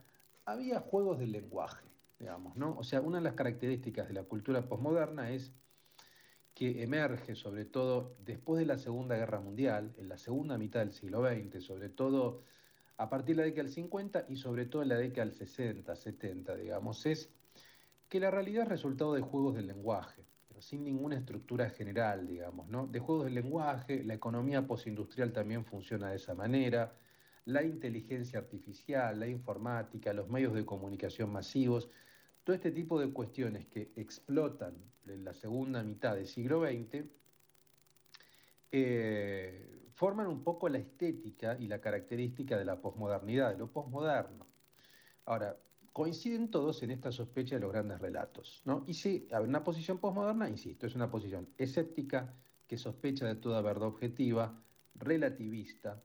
había 0.44 0.80
juegos 0.80 1.18
del 1.18 1.32
lenguaje, 1.32 1.84
digamos, 2.18 2.56
¿no? 2.56 2.76
O 2.78 2.84
sea, 2.84 3.00
una 3.00 3.18
de 3.18 3.24
las 3.24 3.34
características 3.34 4.08
de 4.08 4.14
la 4.14 4.24
cultura 4.24 4.66
posmoderna 4.68 5.30
es 5.30 5.52
que 6.58 6.82
emerge 6.82 7.36
sobre 7.36 7.64
todo 7.64 8.16
después 8.24 8.58
de 8.58 8.66
la 8.66 8.78
Segunda 8.78 9.14
Guerra 9.14 9.38
Mundial, 9.38 9.94
en 9.96 10.08
la 10.08 10.18
segunda 10.18 10.58
mitad 10.58 10.80
del 10.80 10.90
siglo 10.90 11.24
XX, 11.24 11.62
sobre 11.64 11.88
todo 11.88 12.42
a 12.96 13.08
partir 13.08 13.36
de 13.36 13.42
la 13.42 13.46
década 13.46 13.62
del 13.62 13.72
50 13.72 14.26
y 14.28 14.34
sobre 14.34 14.66
todo 14.66 14.82
en 14.82 14.88
la 14.88 14.96
década 14.96 15.26
del 15.26 15.36
60, 15.36 15.94
70, 15.94 16.56
digamos, 16.56 17.06
es 17.06 17.30
que 18.08 18.18
la 18.18 18.32
realidad 18.32 18.64
es 18.64 18.70
resultado 18.70 19.14
de 19.14 19.20
juegos 19.20 19.54
del 19.54 19.68
lenguaje, 19.68 20.24
sin 20.58 20.82
ninguna 20.82 21.16
estructura 21.16 21.70
general, 21.70 22.26
digamos, 22.26 22.66
¿no? 22.66 22.88
De 22.88 22.98
juegos 22.98 23.26
del 23.26 23.34
lenguaje, 23.34 24.02
la 24.02 24.14
economía 24.14 24.66
postindustrial 24.66 25.32
también 25.32 25.64
funciona 25.64 26.10
de 26.10 26.16
esa 26.16 26.34
manera, 26.34 26.92
la 27.44 27.62
inteligencia 27.62 28.40
artificial, 28.40 29.20
la 29.20 29.28
informática, 29.28 30.12
los 30.12 30.28
medios 30.28 30.54
de 30.54 30.66
comunicación 30.66 31.30
masivos, 31.30 31.88
todo 32.48 32.56
este 32.56 32.70
tipo 32.70 32.98
de 32.98 33.12
cuestiones 33.12 33.66
que 33.66 33.92
explotan 33.94 34.72
en 35.06 35.22
la 35.22 35.34
segunda 35.34 35.82
mitad 35.82 36.14
del 36.14 36.26
siglo 36.26 36.62
XX 36.62 37.04
eh, 38.72 39.90
forman 39.92 40.28
un 40.28 40.42
poco 40.42 40.66
la 40.70 40.78
estética 40.78 41.58
y 41.60 41.66
la 41.66 41.78
característica 41.78 42.56
de 42.56 42.64
la 42.64 42.80
posmodernidad, 42.80 43.52
de 43.52 43.58
lo 43.58 43.70
posmoderno. 43.70 44.46
Ahora, 45.26 45.58
coinciden 45.92 46.50
todos 46.50 46.82
en 46.82 46.92
esta 46.92 47.12
sospecha 47.12 47.56
de 47.56 47.60
los 47.60 47.70
grandes 47.70 48.00
relatos. 48.00 48.62
¿no? 48.64 48.82
Y 48.86 48.94
sí, 48.94 49.28
ver, 49.30 49.42
una 49.42 49.62
posición 49.62 49.98
posmoderna, 49.98 50.48
insisto, 50.48 50.86
es 50.86 50.94
una 50.94 51.10
posición 51.10 51.50
escéptica 51.58 52.34
que 52.66 52.78
sospecha 52.78 53.26
de 53.26 53.34
toda 53.34 53.60
verdad 53.60 53.88
objetiva, 53.88 54.58
relativista. 54.94 56.02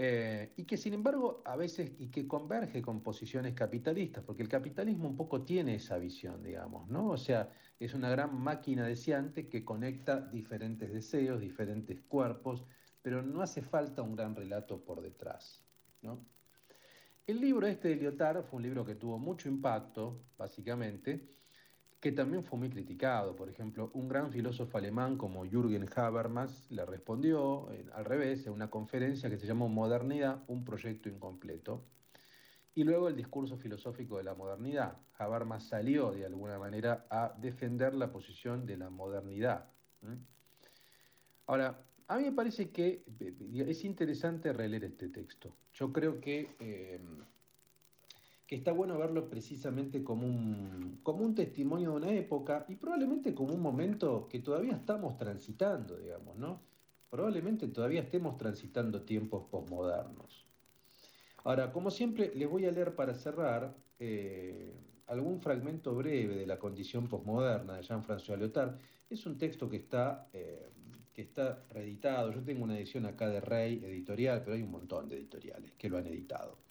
Eh, 0.00 0.52
y 0.54 0.62
que 0.62 0.76
sin 0.76 0.94
embargo 0.94 1.42
a 1.44 1.56
veces 1.56 1.90
y 1.98 2.06
que 2.06 2.28
converge 2.28 2.80
con 2.80 3.02
posiciones 3.02 3.52
capitalistas, 3.54 4.22
porque 4.22 4.44
el 4.44 4.48
capitalismo 4.48 5.08
un 5.08 5.16
poco 5.16 5.42
tiene 5.42 5.74
esa 5.74 5.98
visión, 5.98 6.40
digamos, 6.40 6.88
¿no? 6.88 7.08
O 7.08 7.16
sea, 7.16 7.50
es 7.80 7.94
una 7.94 8.08
gran 8.08 8.40
máquina 8.40 8.86
deseante 8.86 9.48
que 9.48 9.64
conecta 9.64 10.20
diferentes 10.20 10.92
deseos, 10.92 11.40
diferentes 11.40 12.00
cuerpos, 12.02 12.64
pero 13.02 13.22
no 13.22 13.42
hace 13.42 13.60
falta 13.60 14.02
un 14.02 14.14
gran 14.14 14.36
relato 14.36 14.84
por 14.84 15.00
detrás, 15.00 15.64
¿no? 16.02 16.24
El 17.26 17.40
libro 17.40 17.66
este 17.66 17.88
de 17.88 17.96
Lyotard 17.96 18.44
fue 18.44 18.58
un 18.58 18.62
libro 18.62 18.84
que 18.84 18.94
tuvo 18.94 19.18
mucho 19.18 19.48
impacto, 19.48 20.26
básicamente, 20.38 21.37
que 22.00 22.12
también 22.12 22.44
fue 22.44 22.58
muy 22.58 22.70
criticado. 22.70 23.34
Por 23.34 23.48
ejemplo, 23.48 23.90
un 23.94 24.08
gran 24.08 24.30
filósofo 24.30 24.78
alemán 24.78 25.16
como 25.16 25.44
Jürgen 25.44 25.88
Habermas 25.96 26.70
le 26.70 26.84
respondió 26.86 27.70
eh, 27.72 27.84
al 27.92 28.04
revés 28.04 28.46
en 28.46 28.52
una 28.52 28.70
conferencia 28.70 29.28
que 29.28 29.38
se 29.38 29.46
llamó 29.46 29.68
Modernidad, 29.68 30.44
un 30.46 30.64
proyecto 30.64 31.08
incompleto. 31.08 31.84
Y 32.74 32.84
luego 32.84 33.08
el 33.08 33.16
discurso 33.16 33.56
filosófico 33.56 34.18
de 34.18 34.24
la 34.24 34.34
modernidad. 34.34 34.98
Habermas 35.18 35.64
salió 35.64 36.12
de 36.12 36.24
alguna 36.24 36.58
manera 36.60 37.06
a 37.10 37.34
defender 37.36 37.94
la 37.94 38.12
posición 38.12 38.64
de 38.66 38.76
la 38.76 38.88
modernidad. 38.88 39.68
Ahora, 41.46 41.84
a 42.06 42.16
mí 42.18 42.24
me 42.24 42.32
parece 42.32 42.70
que 42.70 43.04
eh, 43.18 43.64
es 43.66 43.84
interesante 43.84 44.52
releer 44.52 44.84
este 44.84 45.08
texto. 45.08 45.56
Yo 45.72 45.92
creo 45.92 46.20
que, 46.20 46.54
eh, 46.60 47.00
que 48.48 48.56
está 48.56 48.72
bueno 48.72 48.96
verlo 48.96 49.28
precisamente 49.28 50.02
como 50.02 50.26
un, 50.26 51.00
como 51.02 51.22
un 51.22 51.34
testimonio 51.34 51.90
de 51.90 51.96
una 51.96 52.12
época 52.12 52.64
y 52.66 52.76
probablemente 52.76 53.34
como 53.34 53.52
un 53.52 53.60
momento 53.60 54.26
que 54.26 54.38
todavía 54.38 54.72
estamos 54.72 55.18
transitando, 55.18 55.98
digamos, 55.98 56.34
¿no? 56.38 56.62
Probablemente 57.10 57.68
todavía 57.68 58.00
estemos 58.00 58.38
transitando 58.38 59.02
tiempos 59.02 59.44
posmodernos. 59.50 60.46
Ahora, 61.44 61.70
como 61.70 61.90
siempre, 61.90 62.32
les 62.34 62.48
voy 62.48 62.64
a 62.64 62.72
leer 62.72 62.94
para 62.94 63.12
cerrar 63.12 63.76
eh, 63.98 64.72
algún 65.08 65.42
fragmento 65.42 65.94
breve 65.94 66.34
de 66.36 66.46
la 66.46 66.58
condición 66.58 67.06
posmoderna 67.06 67.76
de 67.76 67.82
Jean-François 67.82 68.38
Lyotard. 68.38 68.78
Es 69.10 69.26
un 69.26 69.36
texto 69.36 69.68
que 69.68 69.76
está, 69.76 70.26
eh, 70.32 70.70
que 71.12 71.20
está 71.20 71.66
reeditado. 71.68 72.32
Yo 72.32 72.42
tengo 72.42 72.64
una 72.64 72.78
edición 72.78 73.04
acá 73.04 73.28
de 73.28 73.42
Rey 73.42 73.84
Editorial, 73.84 74.40
pero 74.42 74.56
hay 74.56 74.62
un 74.62 74.70
montón 74.70 75.06
de 75.06 75.16
editoriales 75.16 75.74
que 75.74 75.90
lo 75.90 75.98
han 75.98 76.06
editado. 76.06 76.67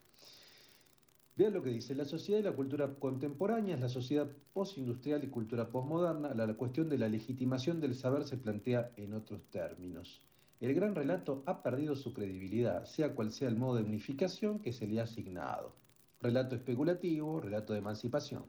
Vean 1.38 1.54
lo 1.54 1.62
que 1.62 1.70
dice, 1.70 1.94
la 1.94 2.06
sociedad 2.06 2.40
y 2.40 2.44
la 2.44 2.56
cultura 2.56 2.96
contemporánea 2.96 3.76
es 3.76 3.82
la 3.82 3.90
sociedad 3.90 4.28
postindustrial 4.54 5.24
y 5.24 5.28
cultura 5.28 5.70
posmoderna. 5.70 6.34
La, 6.34 6.52
cuestión 6.56 6.90
de 6.90 6.98
la 6.98 7.08
legitimación 7.08 7.80
del 7.80 7.94
saber 7.94 8.24
se 8.24 8.38
plantea 8.38 8.92
en 8.96 9.14
otros 9.14 9.48
términos. 9.52 10.24
El 10.60 10.74
gran 10.74 10.96
relato 10.96 11.44
ha 11.46 11.62
perdido 11.62 11.96
su 11.96 12.12
credibilidad, 12.12 12.86
sea 12.86 13.14
cual 13.14 13.32
sea 13.32 13.50
el 13.50 13.56
modo 13.56 13.76
de 13.76 13.84
unificación 13.84 14.58
que 14.58 14.74
se 14.74 14.88
le 14.88 15.00
ha 15.00 15.04
asignado. 15.04 15.76
Relato 16.20 16.56
especulativo, 16.56 17.40
relato 17.40 17.74
de 17.74 17.80
emancipación. 17.80 18.46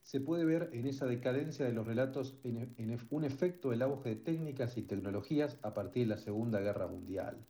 Se 0.00 0.18
puede 0.18 0.46
ver 0.46 0.70
en 0.72 0.86
esa 0.86 1.04
decadencia 1.04 1.66
de 1.66 1.74
los 1.74 1.86
relatos 1.86 2.38
en 2.42 2.98
un 3.10 3.24
efecto 3.24 3.68
del 3.68 3.82
auge 3.82 4.08
de 4.08 4.16
técnicas 4.16 4.78
y 4.78 4.82
tecnologías 4.82 5.58
a 5.60 5.74
partir 5.74 6.04
de 6.04 6.14
la 6.14 6.18
Segunda 6.18 6.58
Guerra 6.58 6.86
Mundial, 6.86 7.44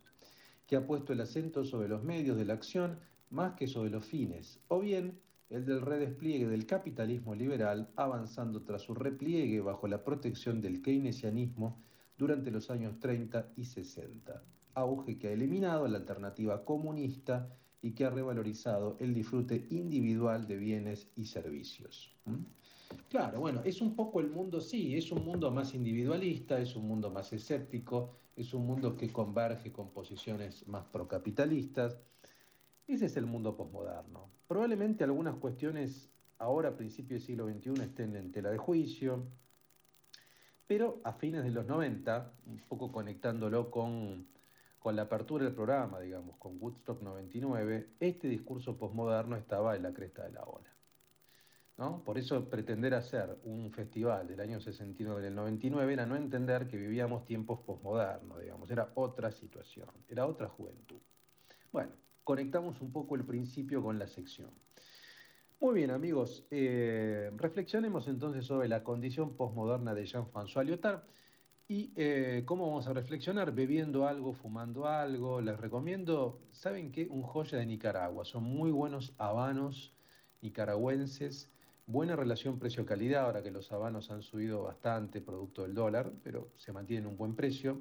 que 0.66 0.74
ha 0.74 0.84
puesto 0.84 1.12
el 1.12 1.20
acento 1.20 1.64
sobre 1.64 1.88
los 1.88 2.02
medios 2.02 2.36
de 2.36 2.44
la 2.44 2.54
acción 2.54 2.98
más 3.32 3.54
que 3.54 3.66
sobre 3.66 3.90
los 3.90 4.04
fines, 4.04 4.60
o 4.68 4.78
bien 4.80 5.18
el 5.48 5.66
del 5.66 5.80
redespliegue 5.80 6.46
del 6.46 6.66
capitalismo 6.66 7.34
liberal 7.34 7.90
avanzando 7.96 8.62
tras 8.62 8.82
su 8.82 8.94
repliegue 8.94 9.60
bajo 9.60 9.88
la 9.88 10.04
protección 10.04 10.60
del 10.60 10.80
keynesianismo 10.80 11.82
durante 12.16 12.50
los 12.50 12.70
años 12.70 12.98
30 13.00 13.52
y 13.56 13.64
60, 13.64 14.42
auge 14.74 15.18
que 15.18 15.28
ha 15.28 15.32
eliminado 15.32 15.88
la 15.88 15.98
alternativa 15.98 16.64
comunista 16.64 17.54
y 17.80 17.92
que 17.92 18.04
ha 18.04 18.10
revalorizado 18.10 18.96
el 19.00 19.12
disfrute 19.12 19.66
individual 19.70 20.46
de 20.46 20.56
bienes 20.56 21.10
y 21.16 21.24
servicios. 21.24 22.14
Claro, 23.08 23.40
bueno, 23.40 23.62
es 23.64 23.80
un 23.80 23.96
poco 23.96 24.20
el 24.20 24.30
mundo, 24.30 24.60
sí, 24.60 24.96
es 24.96 25.10
un 25.10 25.24
mundo 25.24 25.50
más 25.50 25.74
individualista, 25.74 26.60
es 26.60 26.76
un 26.76 26.86
mundo 26.86 27.10
más 27.10 27.32
escéptico, 27.32 28.14
es 28.36 28.54
un 28.54 28.66
mundo 28.66 28.96
que 28.96 29.10
converge 29.10 29.72
con 29.72 29.90
posiciones 29.90 30.66
más 30.68 30.84
procapitalistas. 30.86 31.98
Ese 32.86 33.06
es 33.06 33.16
el 33.16 33.26
mundo 33.26 33.56
posmoderno. 33.56 34.30
Probablemente 34.46 35.04
algunas 35.04 35.36
cuestiones 35.36 36.10
ahora, 36.38 36.70
a 36.70 36.76
principios 36.76 37.20
del 37.20 37.26
siglo 37.26 37.48
XXI, 37.48 37.82
estén 37.82 38.16
en 38.16 38.32
tela 38.32 38.50
de 38.50 38.58
juicio, 38.58 39.24
pero 40.66 41.00
a 41.04 41.12
fines 41.12 41.44
de 41.44 41.50
los 41.50 41.66
90, 41.66 42.32
un 42.46 42.58
poco 42.68 42.90
conectándolo 42.90 43.70
con, 43.70 44.26
con 44.78 44.96
la 44.96 45.02
apertura 45.02 45.44
del 45.44 45.54
programa, 45.54 46.00
digamos, 46.00 46.36
con 46.38 46.60
Woodstock 46.60 47.02
99, 47.02 47.90
este 48.00 48.28
discurso 48.28 48.76
posmoderno 48.76 49.36
estaba 49.36 49.76
en 49.76 49.82
la 49.84 49.92
cresta 49.92 50.24
de 50.24 50.32
la 50.32 50.42
ola. 50.42 50.72
¿no? 51.78 52.02
Por 52.04 52.18
eso 52.18 52.48
pretender 52.48 52.94
hacer 52.94 53.38
un 53.44 53.70
festival 53.72 54.26
del 54.28 54.40
año 54.40 54.60
69 54.60 55.22
del 55.22 55.34
99 55.34 55.92
era 55.92 56.06
no 56.06 56.16
entender 56.16 56.68
que 56.68 56.76
vivíamos 56.76 57.24
tiempos 57.24 57.60
posmodernos, 57.60 58.40
digamos, 58.40 58.70
era 58.70 58.92
otra 58.94 59.30
situación, 59.30 59.88
era 60.08 60.26
otra 60.26 60.48
juventud. 60.48 61.00
Bueno, 61.70 61.92
conectamos 62.24 62.80
un 62.80 62.92
poco 62.92 63.14
el 63.14 63.24
principio 63.24 63.82
con 63.82 63.98
la 63.98 64.06
sección. 64.06 64.50
Muy 65.60 65.74
bien, 65.74 65.90
amigos, 65.90 66.44
eh, 66.50 67.30
reflexionemos 67.36 68.08
entonces 68.08 68.44
sobre 68.44 68.68
la 68.68 68.82
condición 68.82 69.36
posmoderna 69.36 69.94
de 69.94 70.06
Jean-François 70.06 70.64
Lyotard 70.64 71.02
y 71.68 71.92
eh, 71.94 72.42
cómo 72.44 72.66
vamos 72.66 72.88
a 72.88 72.92
reflexionar, 72.92 73.54
bebiendo 73.54 74.06
algo, 74.06 74.34
fumando 74.34 74.86
algo. 74.86 75.40
Les 75.40 75.58
recomiendo, 75.58 76.40
¿saben 76.50 76.90
qué? 76.90 77.06
Un 77.08 77.22
joya 77.22 77.58
de 77.58 77.66
Nicaragua. 77.66 78.24
Son 78.24 78.42
muy 78.42 78.72
buenos 78.72 79.14
habanos 79.18 79.94
nicaragüenses, 80.42 81.50
buena 81.86 82.16
relación 82.16 82.58
precio-calidad, 82.58 83.24
ahora 83.24 83.42
que 83.42 83.52
los 83.52 83.70
habanos 83.70 84.10
han 84.10 84.22
subido 84.22 84.64
bastante 84.64 85.20
producto 85.20 85.62
del 85.62 85.74
dólar, 85.74 86.12
pero 86.22 86.50
se 86.56 86.72
mantienen 86.72 87.06
un 87.06 87.16
buen 87.16 87.34
precio. 87.36 87.78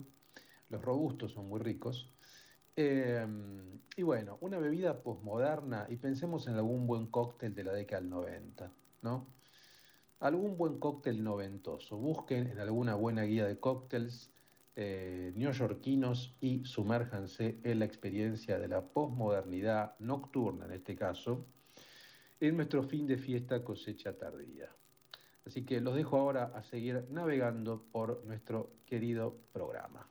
Los 0.70 0.82
robustos 0.84 1.32
son 1.32 1.50
muy 1.50 1.60
ricos. 1.60 2.14
Eh, 2.76 3.26
y 3.98 4.04
bueno, 4.04 4.38
una 4.42 4.58
bebida 4.58 5.04
posmoderna, 5.04 5.86
y 5.90 5.98
pensemos 5.98 6.48
en 6.48 6.56
algún 6.56 6.88
buen 6.88 7.08
cóctel 7.08 7.54
de 7.54 7.64
la 7.64 7.74
década 7.74 8.02
del 8.02 8.10
90, 8.10 8.72
¿no? 9.02 9.28
Algún 10.20 10.58
buen 10.58 10.80
cóctel 10.80 11.24
noventoso. 11.24 11.98
Busquen 11.98 12.48
en 12.48 12.60
alguna 12.60 12.96
buena 12.96 13.24
guía 13.24 13.46
de 13.46 13.60
cócteles 13.60 14.32
eh, 14.76 15.34
neoyorquinos 15.36 16.38
y 16.40 16.64
sumérjanse 16.64 17.60
en 17.64 17.80
la 17.80 17.86
experiencia 17.86 18.58
de 18.58 18.70
la 18.70 18.82
posmodernidad 18.82 20.00
nocturna, 20.00 20.66
en 20.66 20.72
este 20.72 20.96
caso, 20.96 21.46
en 22.40 22.56
nuestro 22.56 22.82
fin 22.82 23.06
de 23.06 23.18
fiesta 23.18 23.64
cosecha 23.64 24.18
tardía. 24.18 24.70
Así 25.46 25.66
que 25.66 25.82
los 25.82 25.96
dejo 25.96 26.18
ahora 26.18 26.52
a 26.56 26.64
seguir 26.64 27.06
navegando 27.10 27.84
por 27.92 28.24
nuestro 28.26 28.72
querido 28.86 29.36
programa. 29.52 30.08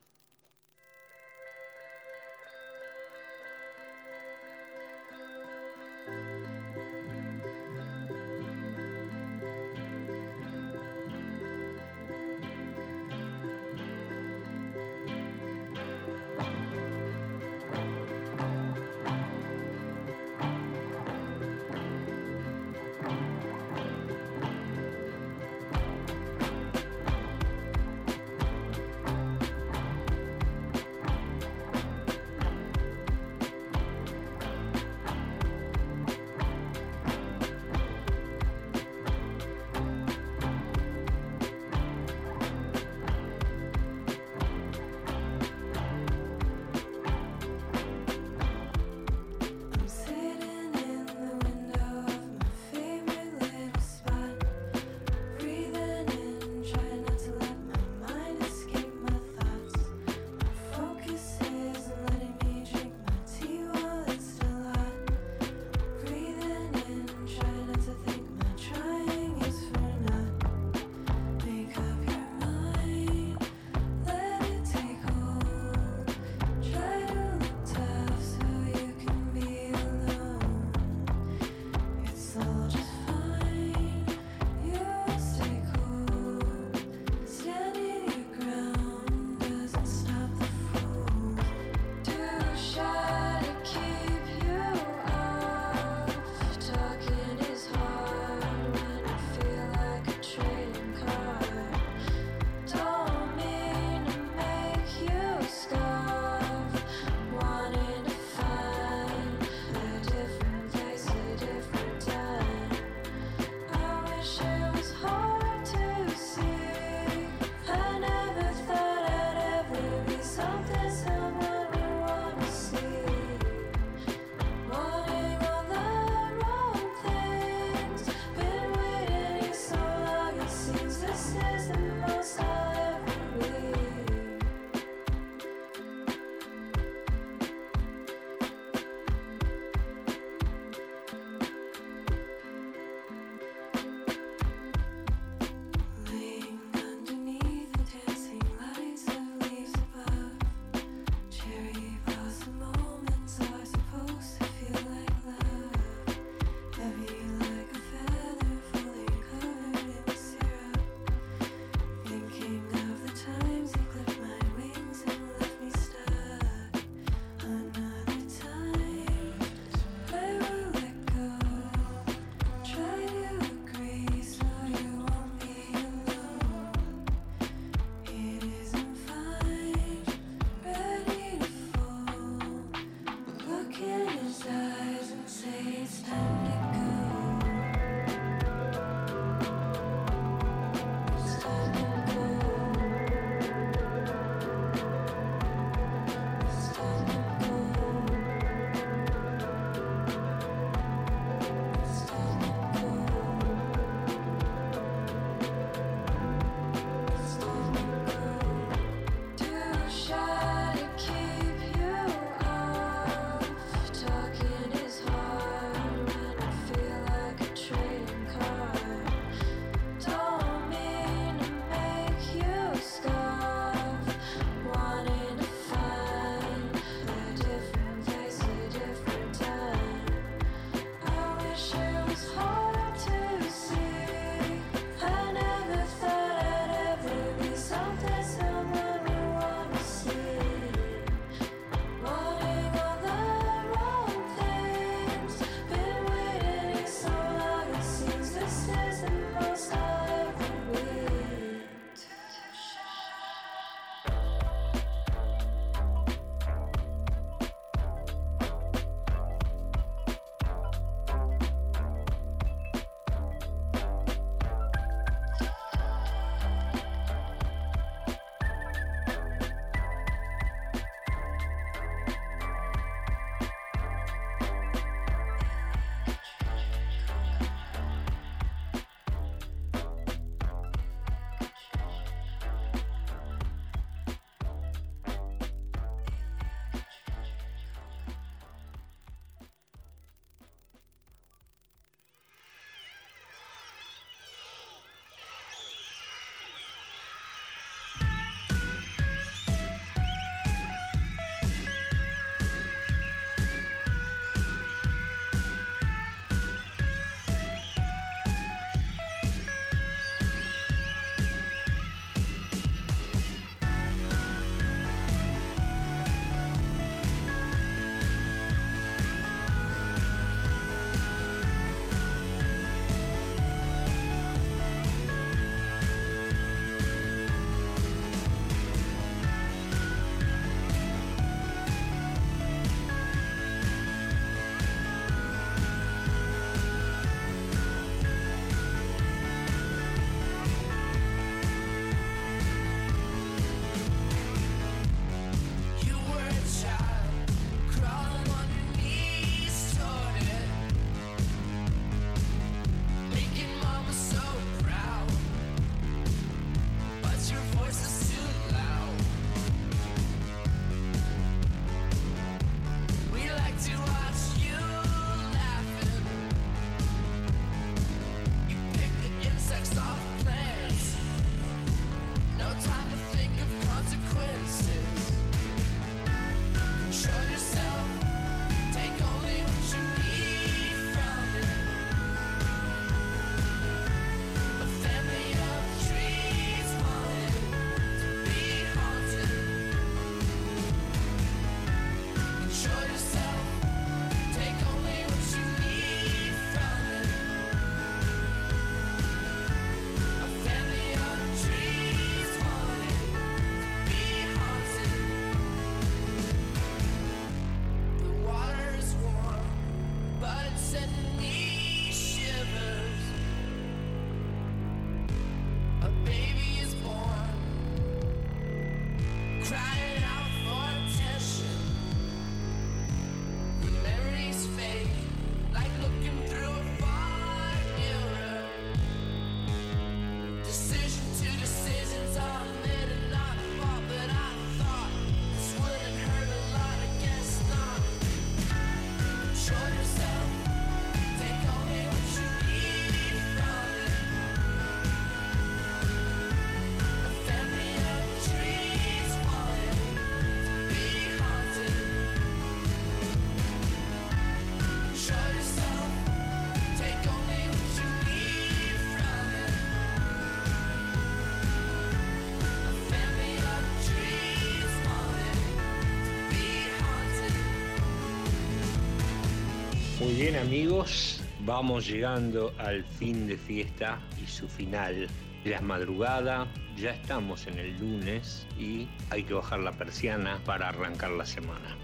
Bien 470.21 470.35
amigos, 470.35 471.19
vamos 471.39 471.87
llegando 471.87 472.53
al 472.59 472.83
fin 472.83 473.25
de 473.25 473.37
fiesta 473.37 473.99
y 474.21 474.27
su 474.29 474.47
final. 474.47 475.07
Es 475.43 475.61
madrugada, 475.63 476.45
ya 476.77 476.91
estamos 476.91 477.47
en 477.47 477.57
el 477.57 477.79
lunes 477.79 478.45
y 478.59 478.87
hay 479.09 479.23
que 479.23 479.33
bajar 479.33 479.61
la 479.61 479.71
persiana 479.71 480.39
para 480.45 480.69
arrancar 480.69 481.09
la 481.09 481.25
semana. 481.25 481.75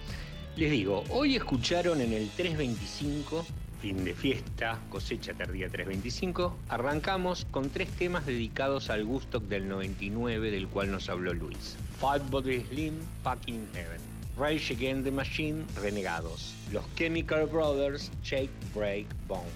Les 0.55 0.69
digo, 0.69 1.03
hoy 1.09 1.35
escucharon 1.35 1.99
en 1.99 2.13
el 2.13 2.29
325, 2.29 3.43
fin 3.81 4.05
de 4.05 4.13
fiesta, 4.13 4.81
cosecha 4.91 5.33
tardía 5.33 5.67
325, 5.67 6.55
arrancamos 6.69 7.47
con 7.49 7.71
tres 7.71 7.89
temas 7.89 8.27
dedicados 8.27 8.91
al 8.91 9.03
Gustock 9.03 9.45
del 9.45 9.67
99 9.67 10.51
del 10.51 10.67
cual 10.67 10.91
nos 10.91 11.09
habló 11.09 11.33
Luis. 11.33 11.75
Five 11.99 12.29
Body 12.29 12.61
Slim, 12.69 12.99
Fucking 13.23 13.67
Heaven. 13.73 14.06
Rage 14.37 14.71
Against 14.71 15.05
the 15.05 15.11
Machine, 15.11 15.65
Renegados. 15.81 16.53
Los 16.71 16.85
Chemical 16.95 17.47
Brothers, 17.47 18.11
Shake, 18.23 18.51
Break, 18.73 19.07
Bones. 19.27 19.51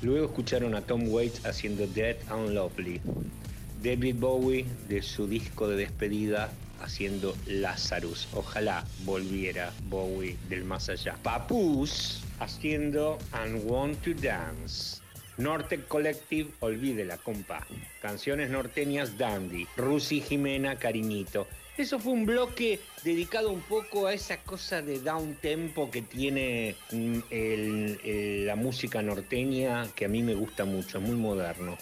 Luego 0.00 0.26
escucharon 0.26 0.74
a 0.74 0.80
Tom 0.80 1.08
Waits 1.08 1.44
haciendo 1.44 1.86
Dead 1.86 2.16
and 2.30 2.54
Lovely. 2.54 3.00
David 3.82 4.16
Bowie 4.16 4.64
de 4.88 5.02
su 5.02 5.26
disco 5.26 5.68
de 5.68 5.76
despedida 5.76 6.50
haciendo 6.80 7.36
Lazarus. 7.46 8.26
Ojalá 8.32 8.84
volviera 9.04 9.72
Bowie 9.88 10.36
del 10.48 10.64
más 10.64 10.88
allá. 10.88 11.16
Papus 11.22 12.22
haciendo 12.40 13.18
And 13.32 13.62
Want 13.64 14.02
to 14.02 14.14
Dance. 14.14 15.02
Nortec 15.38 15.86
Collective, 15.88 16.50
olvide 16.60 17.04
la 17.04 17.18
compa. 17.18 17.66
Canciones 18.00 18.50
norteñas 18.50 19.18
Dandy. 19.18 19.66
Rusi 19.76 20.20
Jimena, 20.20 20.76
Cariñito. 20.76 21.46
Eso 21.82 21.98
fue 21.98 22.12
un 22.12 22.26
bloque 22.26 22.78
dedicado 23.02 23.50
un 23.50 23.60
poco 23.60 24.06
a 24.06 24.14
esa 24.14 24.36
cosa 24.36 24.82
de 24.82 25.00
down 25.00 25.34
tempo 25.34 25.90
que 25.90 26.00
tiene 26.00 26.76
mm, 26.92 28.46
la 28.46 28.54
música 28.54 29.02
norteña 29.02 29.88
que 29.96 30.04
a 30.04 30.08
mí 30.08 30.22
me 30.22 30.36
gusta 30.36 30.64
mucho, 30.64 31.00
muy 31.00 31.16
moderno. 31.16 31.76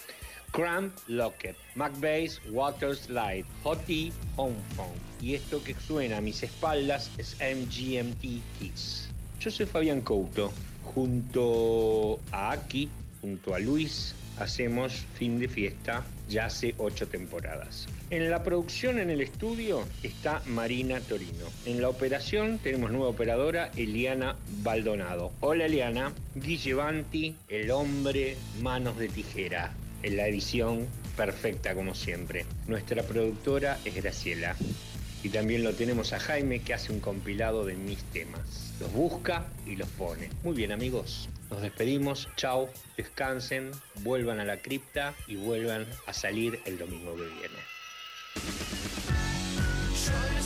Cramp 0.52 0.96
Locket, 1.06 1.54
McBass, 1.74 2.40
Water 2.50 2.96
Slide, 2.96 3.44
Hottie, 3.62 4.10
Home 4.36 4.56
Phone. 4.74 4.96
Y 5.20 5.34
esto 5.34 5.62
que 5.62 5.74
suena 5.74 6.16
a 6.16 6.20
mis 6.22 6.42
espaldas 6.42 7.10
es 7.18 7.36
MGMT 7.38 8.40
Kiss. 8.58 9.10
Yo 9.38 9.50
soy 9.50 9.66
Fabián 9.66 10.00
Couto. 10.00 10.50
Junto 10.94 12.18
a 12.32 12.52
Aki, 12.52 12.88
junto 13.20 13.54
a 13.54 13.58
Luis, 13.58 14.14
hacemos 14.38 15.04
fin 15.18 15.38
de 15.38 15.46
fiesta 15.46 16.02
ya 16.26 16.46
hace 16.46 16.74
ocho 16.78 17.06
temporadas. 17.06 17.86
En 18.10 18.28
la 18.28 18.42
producción 18.42 18.98
en 18.98 19.08
el 19.08 19.20
estudio 19.20 19.84
está 20.02 20.42
Marina 20.46 20.98
Torino. 20.98 21.46
En 21.64 21.80
la 21.80 21.88
operación 21.88 22.58
tenemos 22.58 22.90
nueva 22.90 23.06
operadora 23.06 23.70
Eliana 23.76 24.34
Baldonado. 24.64 25.30
Hola 25.38 25.66
Eliana. 25.66 26.12
Guille 26.34 26.74
Banti, 26.74 27.36
el 27.48 27.70
hombre 27.70 28.36
manos 28.60 28.98
de 28.98 29.08
tijera. 29.08 29.72
En 30.02 30.16
la 30.16 30.26
edición 30.26 30.88
perfecta 31.16 31.72
como 31.76 31.94
siempre. 31.94 32.46
Nuestra 32.66 33.04
productora 33.04 33.78
es 33.84 33.94
Graciela. 33.94 34.56
Y 35.22 35.28
también 35.28 35.62
lo 35.62 35.72
tenemos 35.74 36.12
a 36.12 36.18
Jaime 36.18 36.62
que 36.62 36.74
hace 36.74 36.92
un 36.92 36.98
compilado 36.98 37.64
de 37.64 37.76
mis 37.76 38.02
temas. 38.06 38.74
Los 38.80 38.92
busca 38.92 39.46
y 39.66 39.76
los 39.76 39.88
pone. 39.88 40.30
Muy 40.42 40.56
bien 40.56 40.72
amigos, 40.72 41.28
nos 41.48 41.62
despedimos. 41.62 42.28
Chao, 42.36 42.70
descansen, 42.96 43.70
vuelvan 44.02 44.40
a 44.40 44.44
la 44.44 44.56
cripta 44.56 45.14
y 45.28 45.36
vuelvan 45.36 45.86
a 46.06 46.12
salir 46.12 46.58
el 46.64 46.76
domingo 46.76 47.14
que 47.14 47.22
viene. 47.22 47.69
Şöyle 50.06 50.39